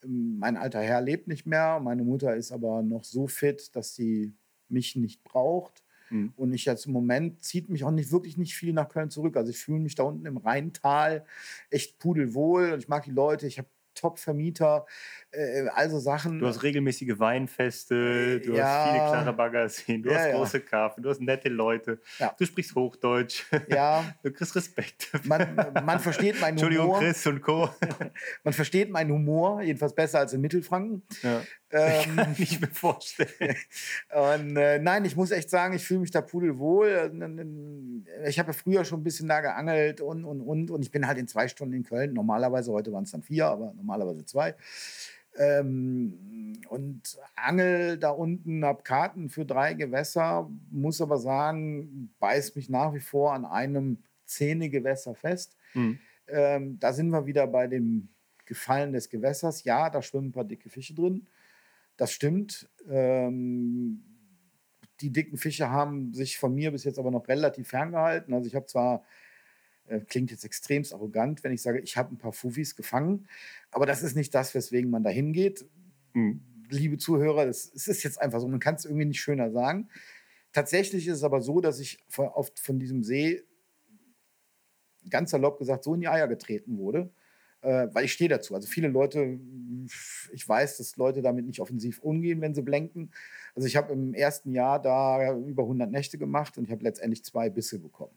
[0.07, 1.81] mein alter Herr lebt nicht mehr.
[1.81, 4.35] Meine Mutter ist aber noch so fit, dass sie
[4.69, 5.83] mich nicht braucht.
[6.11, 6.33] Mhm.
[6.37, 9.37] Und ich jetzt im Moment zieht mich auch nicht wirklich nicht viel nach Köln zurück.
[9.37, 11.25] Also ich fühle mich da unten im Rheintal
[11.71, 13.47] echt pudelwohl und ich mag die Leute.
[13.47, 14.87] Ich habe Top-Vermieter,
[15.33, 16.39] äh, also Sachen.
[16.39, 21.03] Du hast regelmäßige Weinfeste, du ja, hast viele klare Baggerseen, du ja, hast große Karpfen,
[21.03, 22.35] du hast nette Leute, ja.
[22.39, 24.05] du sprichst Hochdeutsch, ja.
[24.23, 25.11] du kriegst Respekt.
[25.25, 26.71] Man, man versteht meinen Humor.
[26.71, 27.71] Entschuldigung, Chris und Co.
[28.45, 31.03] man versteht meinen Humor, jedenfalls besser als in Mittelfranken.
[31.71, 33.57] Ähm, Kann ich mir vorstellen.
[34.39, 37.13] Und äh, nein, ich muss echt sagen, ich fühle mich da pudelwohl.
[38.27, 40.71] Ich habe ja früher schon ein bisschen da geangelt und, und, und.
[40.71, 42.13] Und ich bin halt in zwei Stunden in Köln.
[42.13, 44.55] Normalerweise, heute waren es dann vier, aber normalerweise zwei.
[45.39, 52.71] Ähm, und angel da unten, habe Karten für drei Gewässer, muss aber sagen, beißt mich
[52.71, 55.57] nach wie vor an einem Zähnegewässer fest.
[55.75, 55.99] Mhm.
[56.29, 58.09] Ähm, da sind wir wieder bei dem
[58.47, 59.65] Gefallen des Gewässers.
[59.65, 61.27] Ja, da schwimmen ein paar dicke Fische drin.
[61.97, 62.69] Das stimmt.
[62.89, 64.03] Ähm,
[65.01, 68.33] die dicken Fische haben sich von mir bis jetzt aber noch relativ ferngehalten.
[68.35, 69.05] Also ich habe zwar,
[69.87, 73.29] äh, klingt jetzt extremst arrogant, wenn ich sage, ich habe ein paar Fufis gefangen,
[73.71, 75.67] aber das ist nicht das, weswegen man da hingeht.
[76.15, 76.43] Mhm.
[76.69, 79.89] Liebe Zuhörer, das, es ist jetzt einfach so, man kann es irgendwie nicht schöner sagen.
[80.53, 83.45] Tatsächlich ist es aber so, dass ich von, oft von diesem See
[85.09, 87.13] ganz salopp gesagt so in die Eier getreten wurde
[87.67, 88.55] äh, weil ich stehe dazu.
[88.55, 89.41] Also viele Leute,
[90.33, 93.11] ich weiß, dass Leute damit nicht offensiv umgehen, wenn sie blenken.
[93.57, 97.25] Also ich habe im ersten Jahr da über 100 Nächte gemacht und ich habe letztendlich
[97.25, 98.17] zwei Bisse bekommen.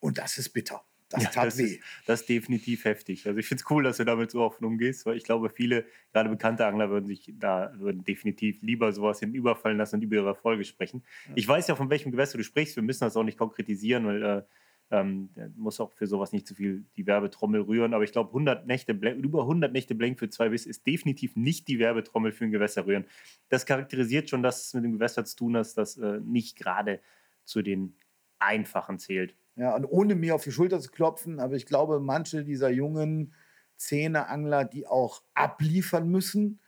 [0.00, 0.82] Und das ist bitter.
[1.08, 1.64] Das ja, tat das weh.
[1.64, 3.26] Ist, das ist definitiv heftig.
[3.26, 5.84] Also ich finde es cool, dass du damit so offen umgehst, weil ich glaube, viele,
[6.12, 10.28] gerade bekannte Angler, würden sich da würden definitiv lieber sowas hinüberfallen lassen und über ihre
[10.28, 11.02] Erfolge sprechen.
[11.28, 11.32] Ja.
[11.36, 12.76] Ich weiß ja, von welchem Gewässer du sprichst.
[12.76, 14.42] Wir müssen das auch nicht konkretisieren, weil äh,
[14.90, 17.94] ähm, muss auch für sowas nicht zu viel die Werbetrommel rühren.
[17.94, 21.68] Aber ich glaube, 100 Nächte, über 100 Nächte Blank für zwei Biss ist definitiv nicht
[21.68, 23.04] die Werbetrommel für ein Gewässer rühren.
[23.48, 27.00] Das charakterisiert schon, dass es mit dem Gewässer zu tun hat, das äh, nicht gerade
[27.44, 27.96] zu den
[28.38, 29.36] einfachen zählt.
[29.56, 33.34] Ja, und ohne mir auf die Schulter zu klopfen, aber ich glaube, manche dieser jungen
[33.76, 36.60] Zähneangler, die auch abliefern müssen,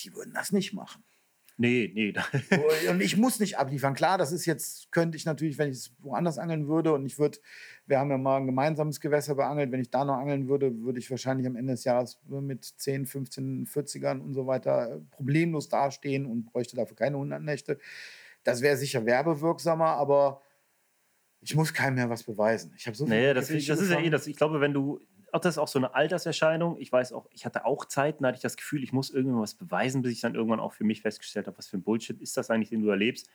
[0.00, 1.04] die würden das nicht machen.
[1.56, 2.12] Nee, nee.
[2.90, 3.94] und ich muss nicht abliefern.
[3.94, 7.18] Klar, das ist jetzt, könnte ich natürlich, wenn ich es woanders angeln würde und ich
[7.18, 7.38] würde,
[7.86, 10.98] wir haben ja mal ein gemeinsames Gewässer beangelt, wenn ich da noch angeln würde, würde
[10.98, 16.26] ich wahrscheinlich am Ende des Jahres mit 10, 15, 40ern und so weiter problemlos dastehen
[16.26, 17.78] und bräuchte dafür keine 100 Nächte.
[18.42, 20.42] Das wäre sicher werbewirksamer, aber
[21.40, 22.72] ich muss keinem mehr was beweisen.
[22.76, 23.14] Ich habe so viel.
[23.14, 24.26] Nee, das, das ist ja eh das.
[24.26, 24.98] Ich glaube, wenn du
[25.34, 26.76] auch das ist auch so eine Alterserscheinung.
[26.78, 29.54] Ich weiß auch, ich hatte auch Zeiten, da hatte ich das Gefühl, ich muss irgendwas
[29.54, 32.36] beweisen, bis ich dann irgendwann auch für mich festgestellt habe, was für ein Bullshit ist
[32.36, 33.28] das eigentlich, den du erlebst.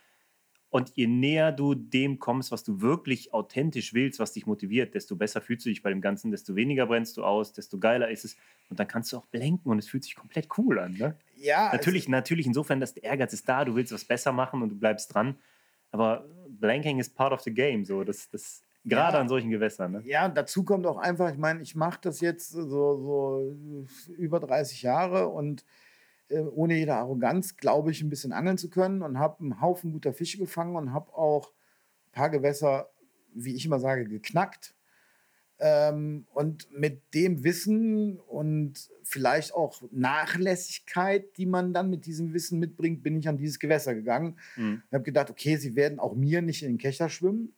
[0.70, 5.16] Und je näher du dem kommst, was du wirklich authentisch willst, was dich motiviert, desto
[5.16, 8.24] besser fühlst du dich bei dem Ganzen, desto weniger brennst du aus, desto geiler ist
[8.24, 8.38] es.
[8.70, 10.94] Und dann kannst du auch blenken und es fühlt sich komplett cool an.
[10.94, 11.18] Ne?
[11.36, 11.70] Ja.
[11.74, 14.76] Natürlich, natürlich insofern, dass der Ehrgeiz ist da, du willst was besser machen und du
[14.76, 15.38] bleibst dran.
[15.92, 17.84] Aber Blanking ist part of the game.
[17.84, 18.04] So.
[18.04, 19.92] Das, das Gerade ja, an solchen Gewässern.
[19.92, 20.02] Ne?
[20.06, 23.58] Ja, dazu kommt auch einfach, ich meine, ich mache das jetzt so, so
[24.18, 25.66] über 30 Jahre und
[26.30, 29.92] äh, ohne jede Arroganz glaube ich, ein bisschen angeln zu können und habe einen Haufen
[29.92, 31.52] guter Fische gefangen und habe auch
[32.08, 32.90] ein paar Gewässer,
[33.34, 34.76] wie ich immer sage, geknackt.
[35.62, 42.60] Ähm, und mit dem Wissen und vielleicht auch Nachlässigkeit, die man dann mit diesem Wissen
[42.60, 44.40] mitbringt, bin ich an dieses Gewässer gegangen.
[44.56, 44.84] Mhm.
[44.88, 47.54] Ich habe gedacht, okay, sie werden auch mir nicht in den Kescher schwimmen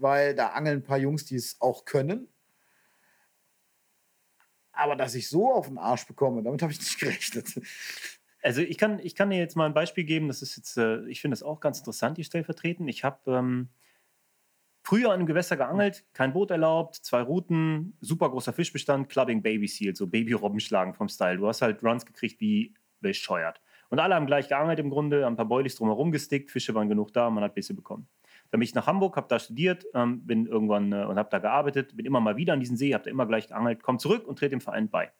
[0.00, 2.28] weil da angeln ein paar Jungs, die es auch können.
[4.72, 7.60] Aber dass ich so auf den Arsch bekomme, damit habe ich nicht gerechnet.
[8.42, 11.04] Also ich kann, ich kann dir jetzt mal ein Beispiel geben, das ist jetzt, äh,
[11.06, 12.88] ich finde das auch ganz interessant, die stellvertreten.
[12.88, 13.68] Ich habe ähm,
[14.82, 19.68] früher an einem Gewässer geangelt, kein Boot erlaubt, zwei Routen, super großer Fischbestand, Clubbing Baby
[19.68, 21.36] Seal, so Baby-Robben schlagen vom Style.
[21.36, 23.60] Du hast halt Runs gekriegt wie bescheuert.
[23.90, 26.88] Und alle haben gleich geangelt im Grunde, haben ein paar Boilies drumherum gestickt, Fische waren
[26.88, 28.08] genug da, man hat Bisse bekommen.
[28.50, 31.38] Dann bin ich nach Hamburg, habe da studiert, ähm, bin irgendwann äh, und habe da
[31.38, 34.26] gearbeitet, bin immer mal wieder an diesen See, habe da immer gleich geangelt, komme zurück
[34.26, 35.12] und trete dem Verein bei.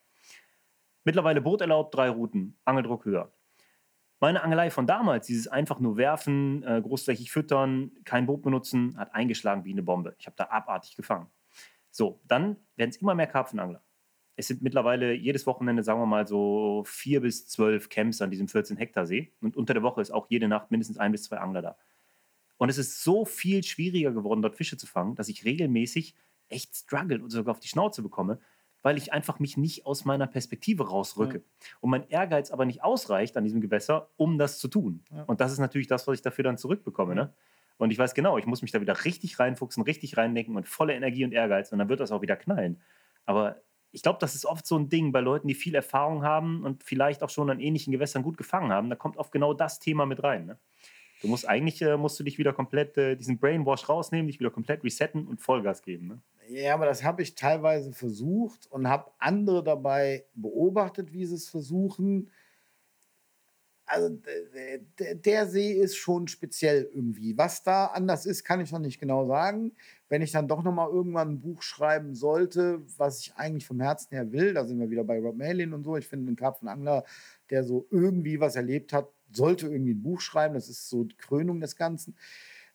[1.05, 3.33] Mittlerweile Boot erlaubt, drei Routen, Angeldruck höher.
[4.19, 9.15] Meine Angelei von damals, dieses einfach nur werfen, äh, großflächig füttern, kein Boot benutzen, hat
[9.15, 10.15] eingeschlagen wie eine Bombe.
[10.19, 11.29] Ich habe da abartig gefangen.
[11.91, 13.83] So, dann werden es immer mehr Karpfenangler.
[14.37, 18.49] Es sind mittlerweile jedes Wochenende, sagen wir mal, so vier bis zwölf Camps an diesem
[18.49, 19.33] 14 Hektar See.
[19.41, 21.77] Und unter der Woche ist auch jede Nacht mindestens ein bis zwei Angler da.
[22.61, 26.15] Und es ist so viel schwieriger geworden, dort Fische zu fangen, dass ich regelmäßig
[26.51, 28.39] echt struggle und sogar auf die Schnauze bekomme,
[28.83, 31.39] weil ich einfach mich nicht aus meiner Perspektive rausrücke.
[31.39, 31.43] Ja.
[31.81, 35.03] Und mein Ehrgeiz aber nicht ausreicht an diesem Gewässer, um das zu tun.
[35.11, 35.23] Ja.
[35.23, 37.15] Und das ist natürlich das, was ich dafür dann zurückbekomme.
[37.15, 37.33] Ne?
[37.79, 40.93] Und ich weiß genau, ich muss mich da wieder richtig reinfuchsen, richtig reindenken und volle
[40.93, 42.83] Energie und Ehrgeiz und dann wird das auch wieder knallen.
[43.25, 46.63] Aber ich glaube, das ist oft so ein Ding bei Leuten, die viel Erfahrung haben
[46.63, 48.91] und vielleicht auch schon an ähnlichen Gewässern gut gefangen haben.
[48.91, 50.45] Da kommt oft genau das Thema mit rein.
[50.45, 50.59] Ne?
[51.21, 54.51] Du musst eigentlich äh, musst du dich wieder komplett äh, diesen Brainwash rausnehmen, dich wieder
[54.51, 56.09] komplett resetten und Vollgas geben.
[56.09, 56.21] Ne?
[56.49, 61.49] Ja, aber das habe ich teilweise versucht und habe andere dabei beobachtet, wie sie es
[61.49, 62.31] versuchen.
[63.85, 64.21] Also
[65.25, 67.37] der, See ist schon speziell irgendwie.
[67.37, 69.73] Was da anders ist, kann ich noch nicht genau sagen.
[70.09, 73.81] Wenn ich dann doch noch mal irgendwann ein Buch schreiben sollte, was ich eigentlich vom
[73.81, 75.97] Herzen her will, da sind wir wieder bei Rob Malin und so.
[75.97, 77.05] Ich finde einen Karpfenangler,
[77.51, 81.17] der so irgendwie was erlebt hat, sollte irgendwie ein Buch schreiben, das ist so die
[81.17, 82.17] Krönung des Ganzen,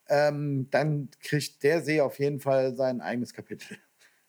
[0.07, 3.77] ähm, dann kriegt der See auf jeden Fall sein eigenes Kapitel.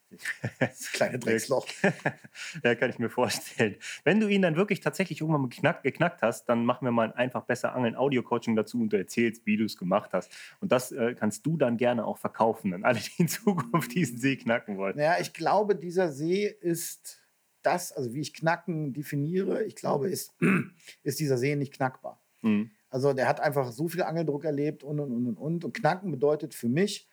[0.59, 1.67] Das kleine Drecksloch.
[2.63, 3.75] ja, kann ich mir vorstellen.
[4.05, 7.13] Wenn du ihn dann wirklich tatsächlich irgendwann geknackt, geknackt hast, dann machen wir mal ein
[7.13, 10.31] einfach besser Angeln Audio-Coaching dazu und du erzählst, wie du es gemacht hast.
[10.61, 14.17] Und das äh, kannst du dann gerne auch verkaufen an alle, die in Zukunft diesen
[14.17, 14.97] See knacken wollen.
[14.97, 17.19] Ja, ich glaube, dieser See ist
[17.61, 20.33] das, also wie ich Knacken definiere, ich glaube, ist,
[21.03, 22.21] ist dieser See nicht knackbar.
[22.41, 22.71] Mhm.
[22.89, 25.65] Also der hat einfach so viel Angeldruck erlebt und und und und.
[25.65, 27.07] Und Knacken bedeutet für mich,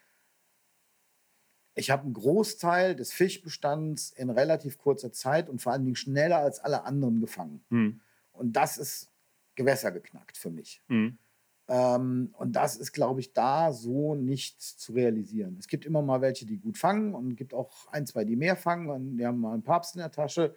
[1.75, 6.39] ich habe einen Großteil des Fischbestands in relativ kurzer Zeit und vor allen Dingen schneller
[6.39, 7.65] als alle anderen gefangen.
[7.69, 8.01] Mhm.
[8.33, 9.11] Und das ist
[9.57, 10.83] Gewässer geknackt für mich.
[10.89, 11.19] Mhm.
[11.67, 15.57] Ähm, und das ist, glaube ich, da so nicht zu realisieren.
[15.59, 18.57] Es gibt immer mal welche, die gut fangen und gibt auch ein, zwei, die mehr
[18.57, 20.55] fangen und die haben mal einen Papst in der Tasche.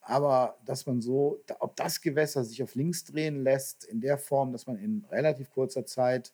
[0.00, 4.50] Aber dass man so, ob das Gewässer sich auf links drehen lässt, in der Form,
[4.50, 6.32] dass man in relativ kurzer Zeit,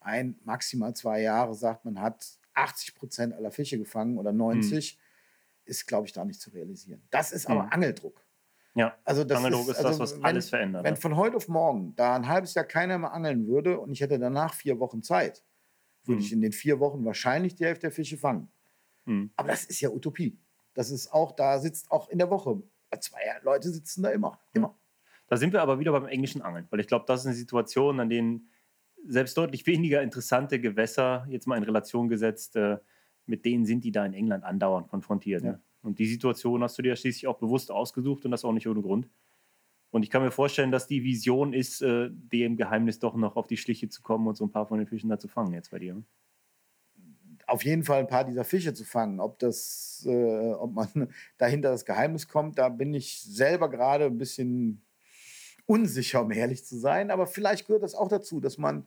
[0.00, 4.98] ein, maximal zwei Jahre sagt, man hat 80 Prozent aller Fische gefangen oder 90, hm.
[5.64, 7.02] ist, glaube ich, da nicht zu realisieren.
[7.10, 7.72] Das ist aber hm.
[7.72, 8.24] Angeldruck.
[8.74, 10.84] Ja, also das Angeldruck ist, ist also, das, was wenn, alles verändert.
[10.84, 14.00] Wenn von heute auf morgen da ein halbes Jahr keiner mehr angeln würde und ich
[14.00, 15.42] hätte danach vier Wochen Zeit,
[16.04, 16.26] würde hm.
[16.26, 18.48] ich in den vier Wochen wahrscheinlich die Hälfte der Fische fangen.
[19.04, 19.30] Hm.
[19.36, 20.38] Aber das ist ja Utopie.
[20.74, 22.62] Das ist auch, da sitzt auch in der Woche,
[23.00, 24.78] zwei Leute sitzen da immer, immer.
[25.26, 28.00] Da sind wir aber wieder beim englischen Angeln, weil ich glaube, das ist eine Situation,
[28.00, 28.48] an denen
[29.06, 32.78] selbst deutlich weniger interessante Gewässer, jetzt mal in Relation gesetzt, äh,
[33.26, 35.42] mit denen sind die da in England andauernd konfrontiert.
[35.42, 35.52] Ja.
[35.52, 35.62] Ne?
[35.88, 38.82] Und die Situation hast du dir schließlich auch bewusst ausgesucht und das auch nicht ohne
[38.82, 39.08] Grund.
[39.90, 43.46] Und ich kann mir vorstellen, dass die Vision ist, äh, dem Geheimnis doch noch auf
[43.46, 45.70] die Schliche zu kommen und so ein paar von den Fischen da zu fangen jetzt
[45.70, 45.94] bei dir.
[45.94, 46.04] Ne?
[47.46, 49.18] Auf jeden Fall ein paar dieser Fische zu fangen.
[49.18, 51.08] Ob das, äh, ob man
[51.38, 54.82] dahinter das Geheimnis kommt, da bin ich selber gerade ein bisschen
[55.64, 57.10] unsicher, um ehrlich zu sein.
[57.10, 58.86] Aber vielleicht gehört das auch dazu, dass man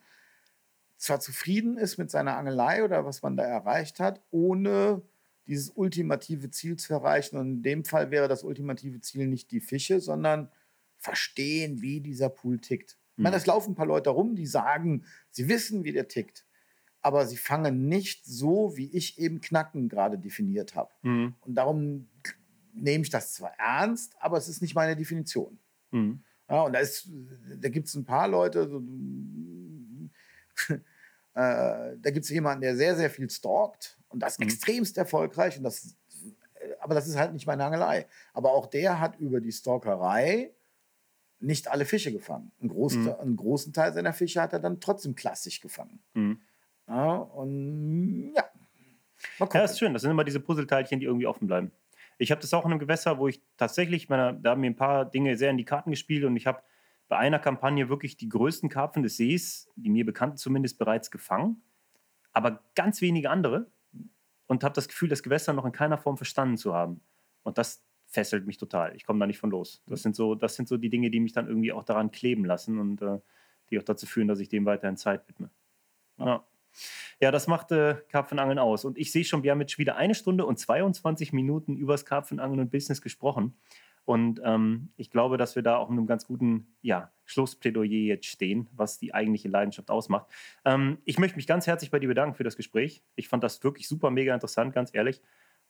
[0.98, 5.02] zwar zufrieden ist mit seiner Angelei oder was man da erreicht hat, ohne
[5.48, 7.38] dieses ultimative Ziel zu erreichen.
[7.38, 10.50] Und in dem Fall wäre das ultimative Ziel nicht die Fische, sondern
[10.98, 12.98] verstehen, wie dieser Pool tickt.
[13.18, 13.42] Ich meine, mhm.
[13.42, 16.46] es laufen ein paar Leute rum, die sagen, sie wissen, wie der tickt,
[17.02, 20.92] aber sie fangen nicht so, wie ich eben Knacken gerade definiert habe.
[21.02, 21.36] Mhm.
[21.42, 22.08] Und darum
[22.74, 25.60] nehme ich das zwar ernst, aber es ist nicht meine Definition.
[25.92, 26.24] Mhm.
[26.50, 26.80] Ja, und da,
[27.60, 28.80] da gibt es ein paar Leute, so,
[30.70, 30.78] äh,
[31.34, 34.46] da gibt es jemanden, der sehr, sehr viel stalkt und das mhm.
[34.46, 35.58] extremst erfolgreich.
[35.58, 35.96] Und das,
[36.56, 38.08] äh, aber das ist halt nicht meine Angelei.
[38.34, 40.52] Aber auch der hat über die Stalkerei
[41.40, 42.52] nicht alle Fische gefangen.
[42.60, 43.16] Einen großen, mhm.
[43.20, 46.00] einen großen Teil seiner Fische hat er dann trotzdem klassisch gefangen.
[46.14, 46.40] Mhm.
[46.88, 48.44] Ja, und ja.
[49.40, 49.94] Ja, ist schön.
[49.94, 51.72] Das sind immer diese Puzzleteilchen, die irgendwie offen bleiben.
[52.18, 54.76] Ich habe das auch in einem Gewässer, wo ich tatsächlich, meine, da haben mir ein
[54.76, 56.62] paar Dinge sehr in die Karten gespielt und ich habe
[57.08, 61.62] bei einer Kampagne wirklich die größten Karpfen des Sees, die mir bekannten zumindest, bereits gefangen,
[62.32, 63.72] aber ganz wenige andere
[64.52, 67.00] und habe das Gefühl, das Gewässer noch in keiner Form verstanden zu haben.
[67.44, 68.94] Und das fesselt mich total.
[68.98, 69.82] Ich komme da nicht von los.
[69.88, 72.44] Das sind, so, das sind so die Dinge, die mich dann irgendwie auch daran kleben
[72.44, 73.20] lassen und äh,
[73.70, 75.52] die auch dazu führen, dass ich dem weiterhin Zeit widme.
[76.18, 76.46] Ja.
[77.22, 78.84] Ja, das macht äh, Karpfenangeln aus.
[78.84, 82.04] Und ich sehe schon, wir haben jetzt wieder eine Stunde und 22 Minuten über das
[82.04, 83.58] Karpfenangeln und Business gesprochen.
[84.12, 88.26] Und ähm, ich glaube, dass wir da auch in einem ganz guten ja, Schlussplädoyer jetzt
[88.26, 90.28] stehen, was die eigentliche Leidenschaft ausmacht.
[90.66, 93.06] Ähm, ich möchte mich ganz herzlich bei dir bedanken für das Gespräch.
[93.16, 95.22] Ich fand das wirklich super, mega interessant, ganz ehrlich.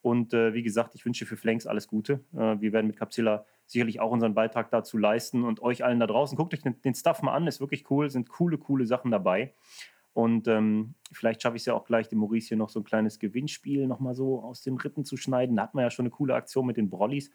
[0.01, 2.25] Und äh, wie gesagt, ich wünsche für Flanks alles Gute.
[2.33, 6.07] Äh, wir werden mit Capsilla sicherlich auch unseren Beitrag dazu leisten und euch allen da
[6.07, 6.35] draußen.
[6.35, 9.53] Guckt euch den, den Stuff mal an, ist wirklich cool, sind coole, coole Sachen dabei.
[10.13, 12.85] Und ähm, vielleicht schaffe ich es ja auch gleich, dem Maurice hier noch so ein
[12.85, 15.57] kleines Gewinnspiel nochmal so aus den Rippen zu schneiden.
[15.57, 17.29] Da hat man ja schon eine coole Aktion mit den Brollis.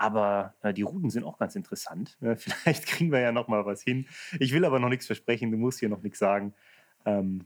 [0.00, 2.16] Aber äh, die Routen sind auch ganz interessant.
[2.22, 4.06] Ja, vielleicht kriegen wir ja nochmal was hin.
[4.38, 6.54] Ich will aber noch nichts versprechen, du musst hier noch nichts sagen.
[7.04, 7.44] Ähm,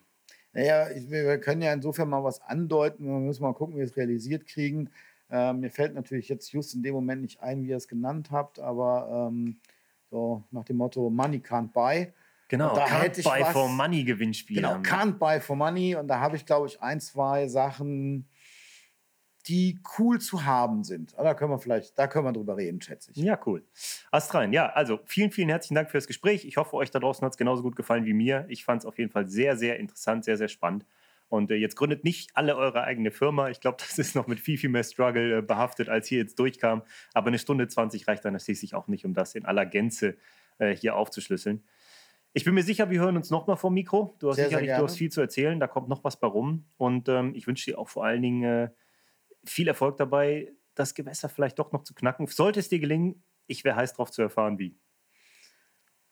[0.52, 3.06] naja, ich, wir können ja insofern mal was andeuten.
[3.06, 4.90] Wir müssen mal gucken, wie wir es realisiert kriegen.
[5.30, 8.30] Ähm, mir fällt natürlich jetzt just in dem Moment nicht ein, wie ihr es genannt
[8.30, 9.56] habt, aber ähm,
[10.10, 12.12] so nach dem Motto Money can't buy.
[12.46, 14.56] Genau, da Can't Buy was, for Money Gewinnspiel.
[14.56, 15.96] Genau, Can't Buy for Money.
[15.96, 18.28] Und da habe ich, glaube ich, ein, zwei Sachen,
[19.46, 21.14] die cool zu haben sind.
[21.16, 23.16] Da können wir vielleicht, da können wir drüber reden, schätze ich.
[23.18, 23.62] Ja, cool.
[24.10, 26.44] Astrein, ja, also vielen, vielen herzlichen Dank für das Gespräch.
[26.44, 28.46] Ich hoffe, euch da draußen hat es genauso gut gefallen wie mir.
[28.48, 30.86] Ich fand es auf jeden Fall sehr, sehr interessant, sehr, sehr spannend.
[31.28, 33.50] Und äh, jetzt gründet nicht alle eure eigene Firma.
[33.50, 36.38] Ich glaube, das ist noch mit viel, viel mehr Struggle äh, behaftet, als hier jetzt
[36.38, 36.82] durchkam.
[37.12, 40.16] Aber eine Stunde 20 reicht dann schließlich auch nicht, um das in aller Gänze
[40.58, 41.62] äh, hier aufzuschlüsseln.
[42.32, 44.16] Ich bin mir sicher, wir hören uns nochmal vom Mikro.
[44.18, 46.26] Du hast sehr, sicherlich sehr du hast viel zu erzählen, da kommt noch was bei
[46.26, 46.64] rum.
[46.78, 48.68] Und ähm, ich wünsche dir auch vor allen Dingen äh,
[49.46, 52.26] viel Erfolg dabei, das Gewässer vielleicht doch noch zu knacken.
[52.26, 54.78] Sollte es dir gelingen, ich wäre heiß darauf zu erfahren, wie.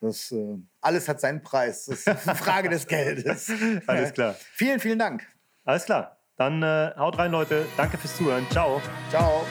[0.00, 1.86] Das, äh, alles hat seinen Preis.
[1.86, 3.52] Das ist eine Frage des Geldes.
[3.86, 4.34] Alles klar.
[4.54, 5.26] Vielen, vielen Dank.
[5.64, 6.18] Alles klar.
[6.36, 7.66] Dann äh, haut rein, Leute.
[7.76, 8.46] Danke fürs Zuhören.
[8.50, 8.80] Ciao.
[9.10, 9.46] Ciao.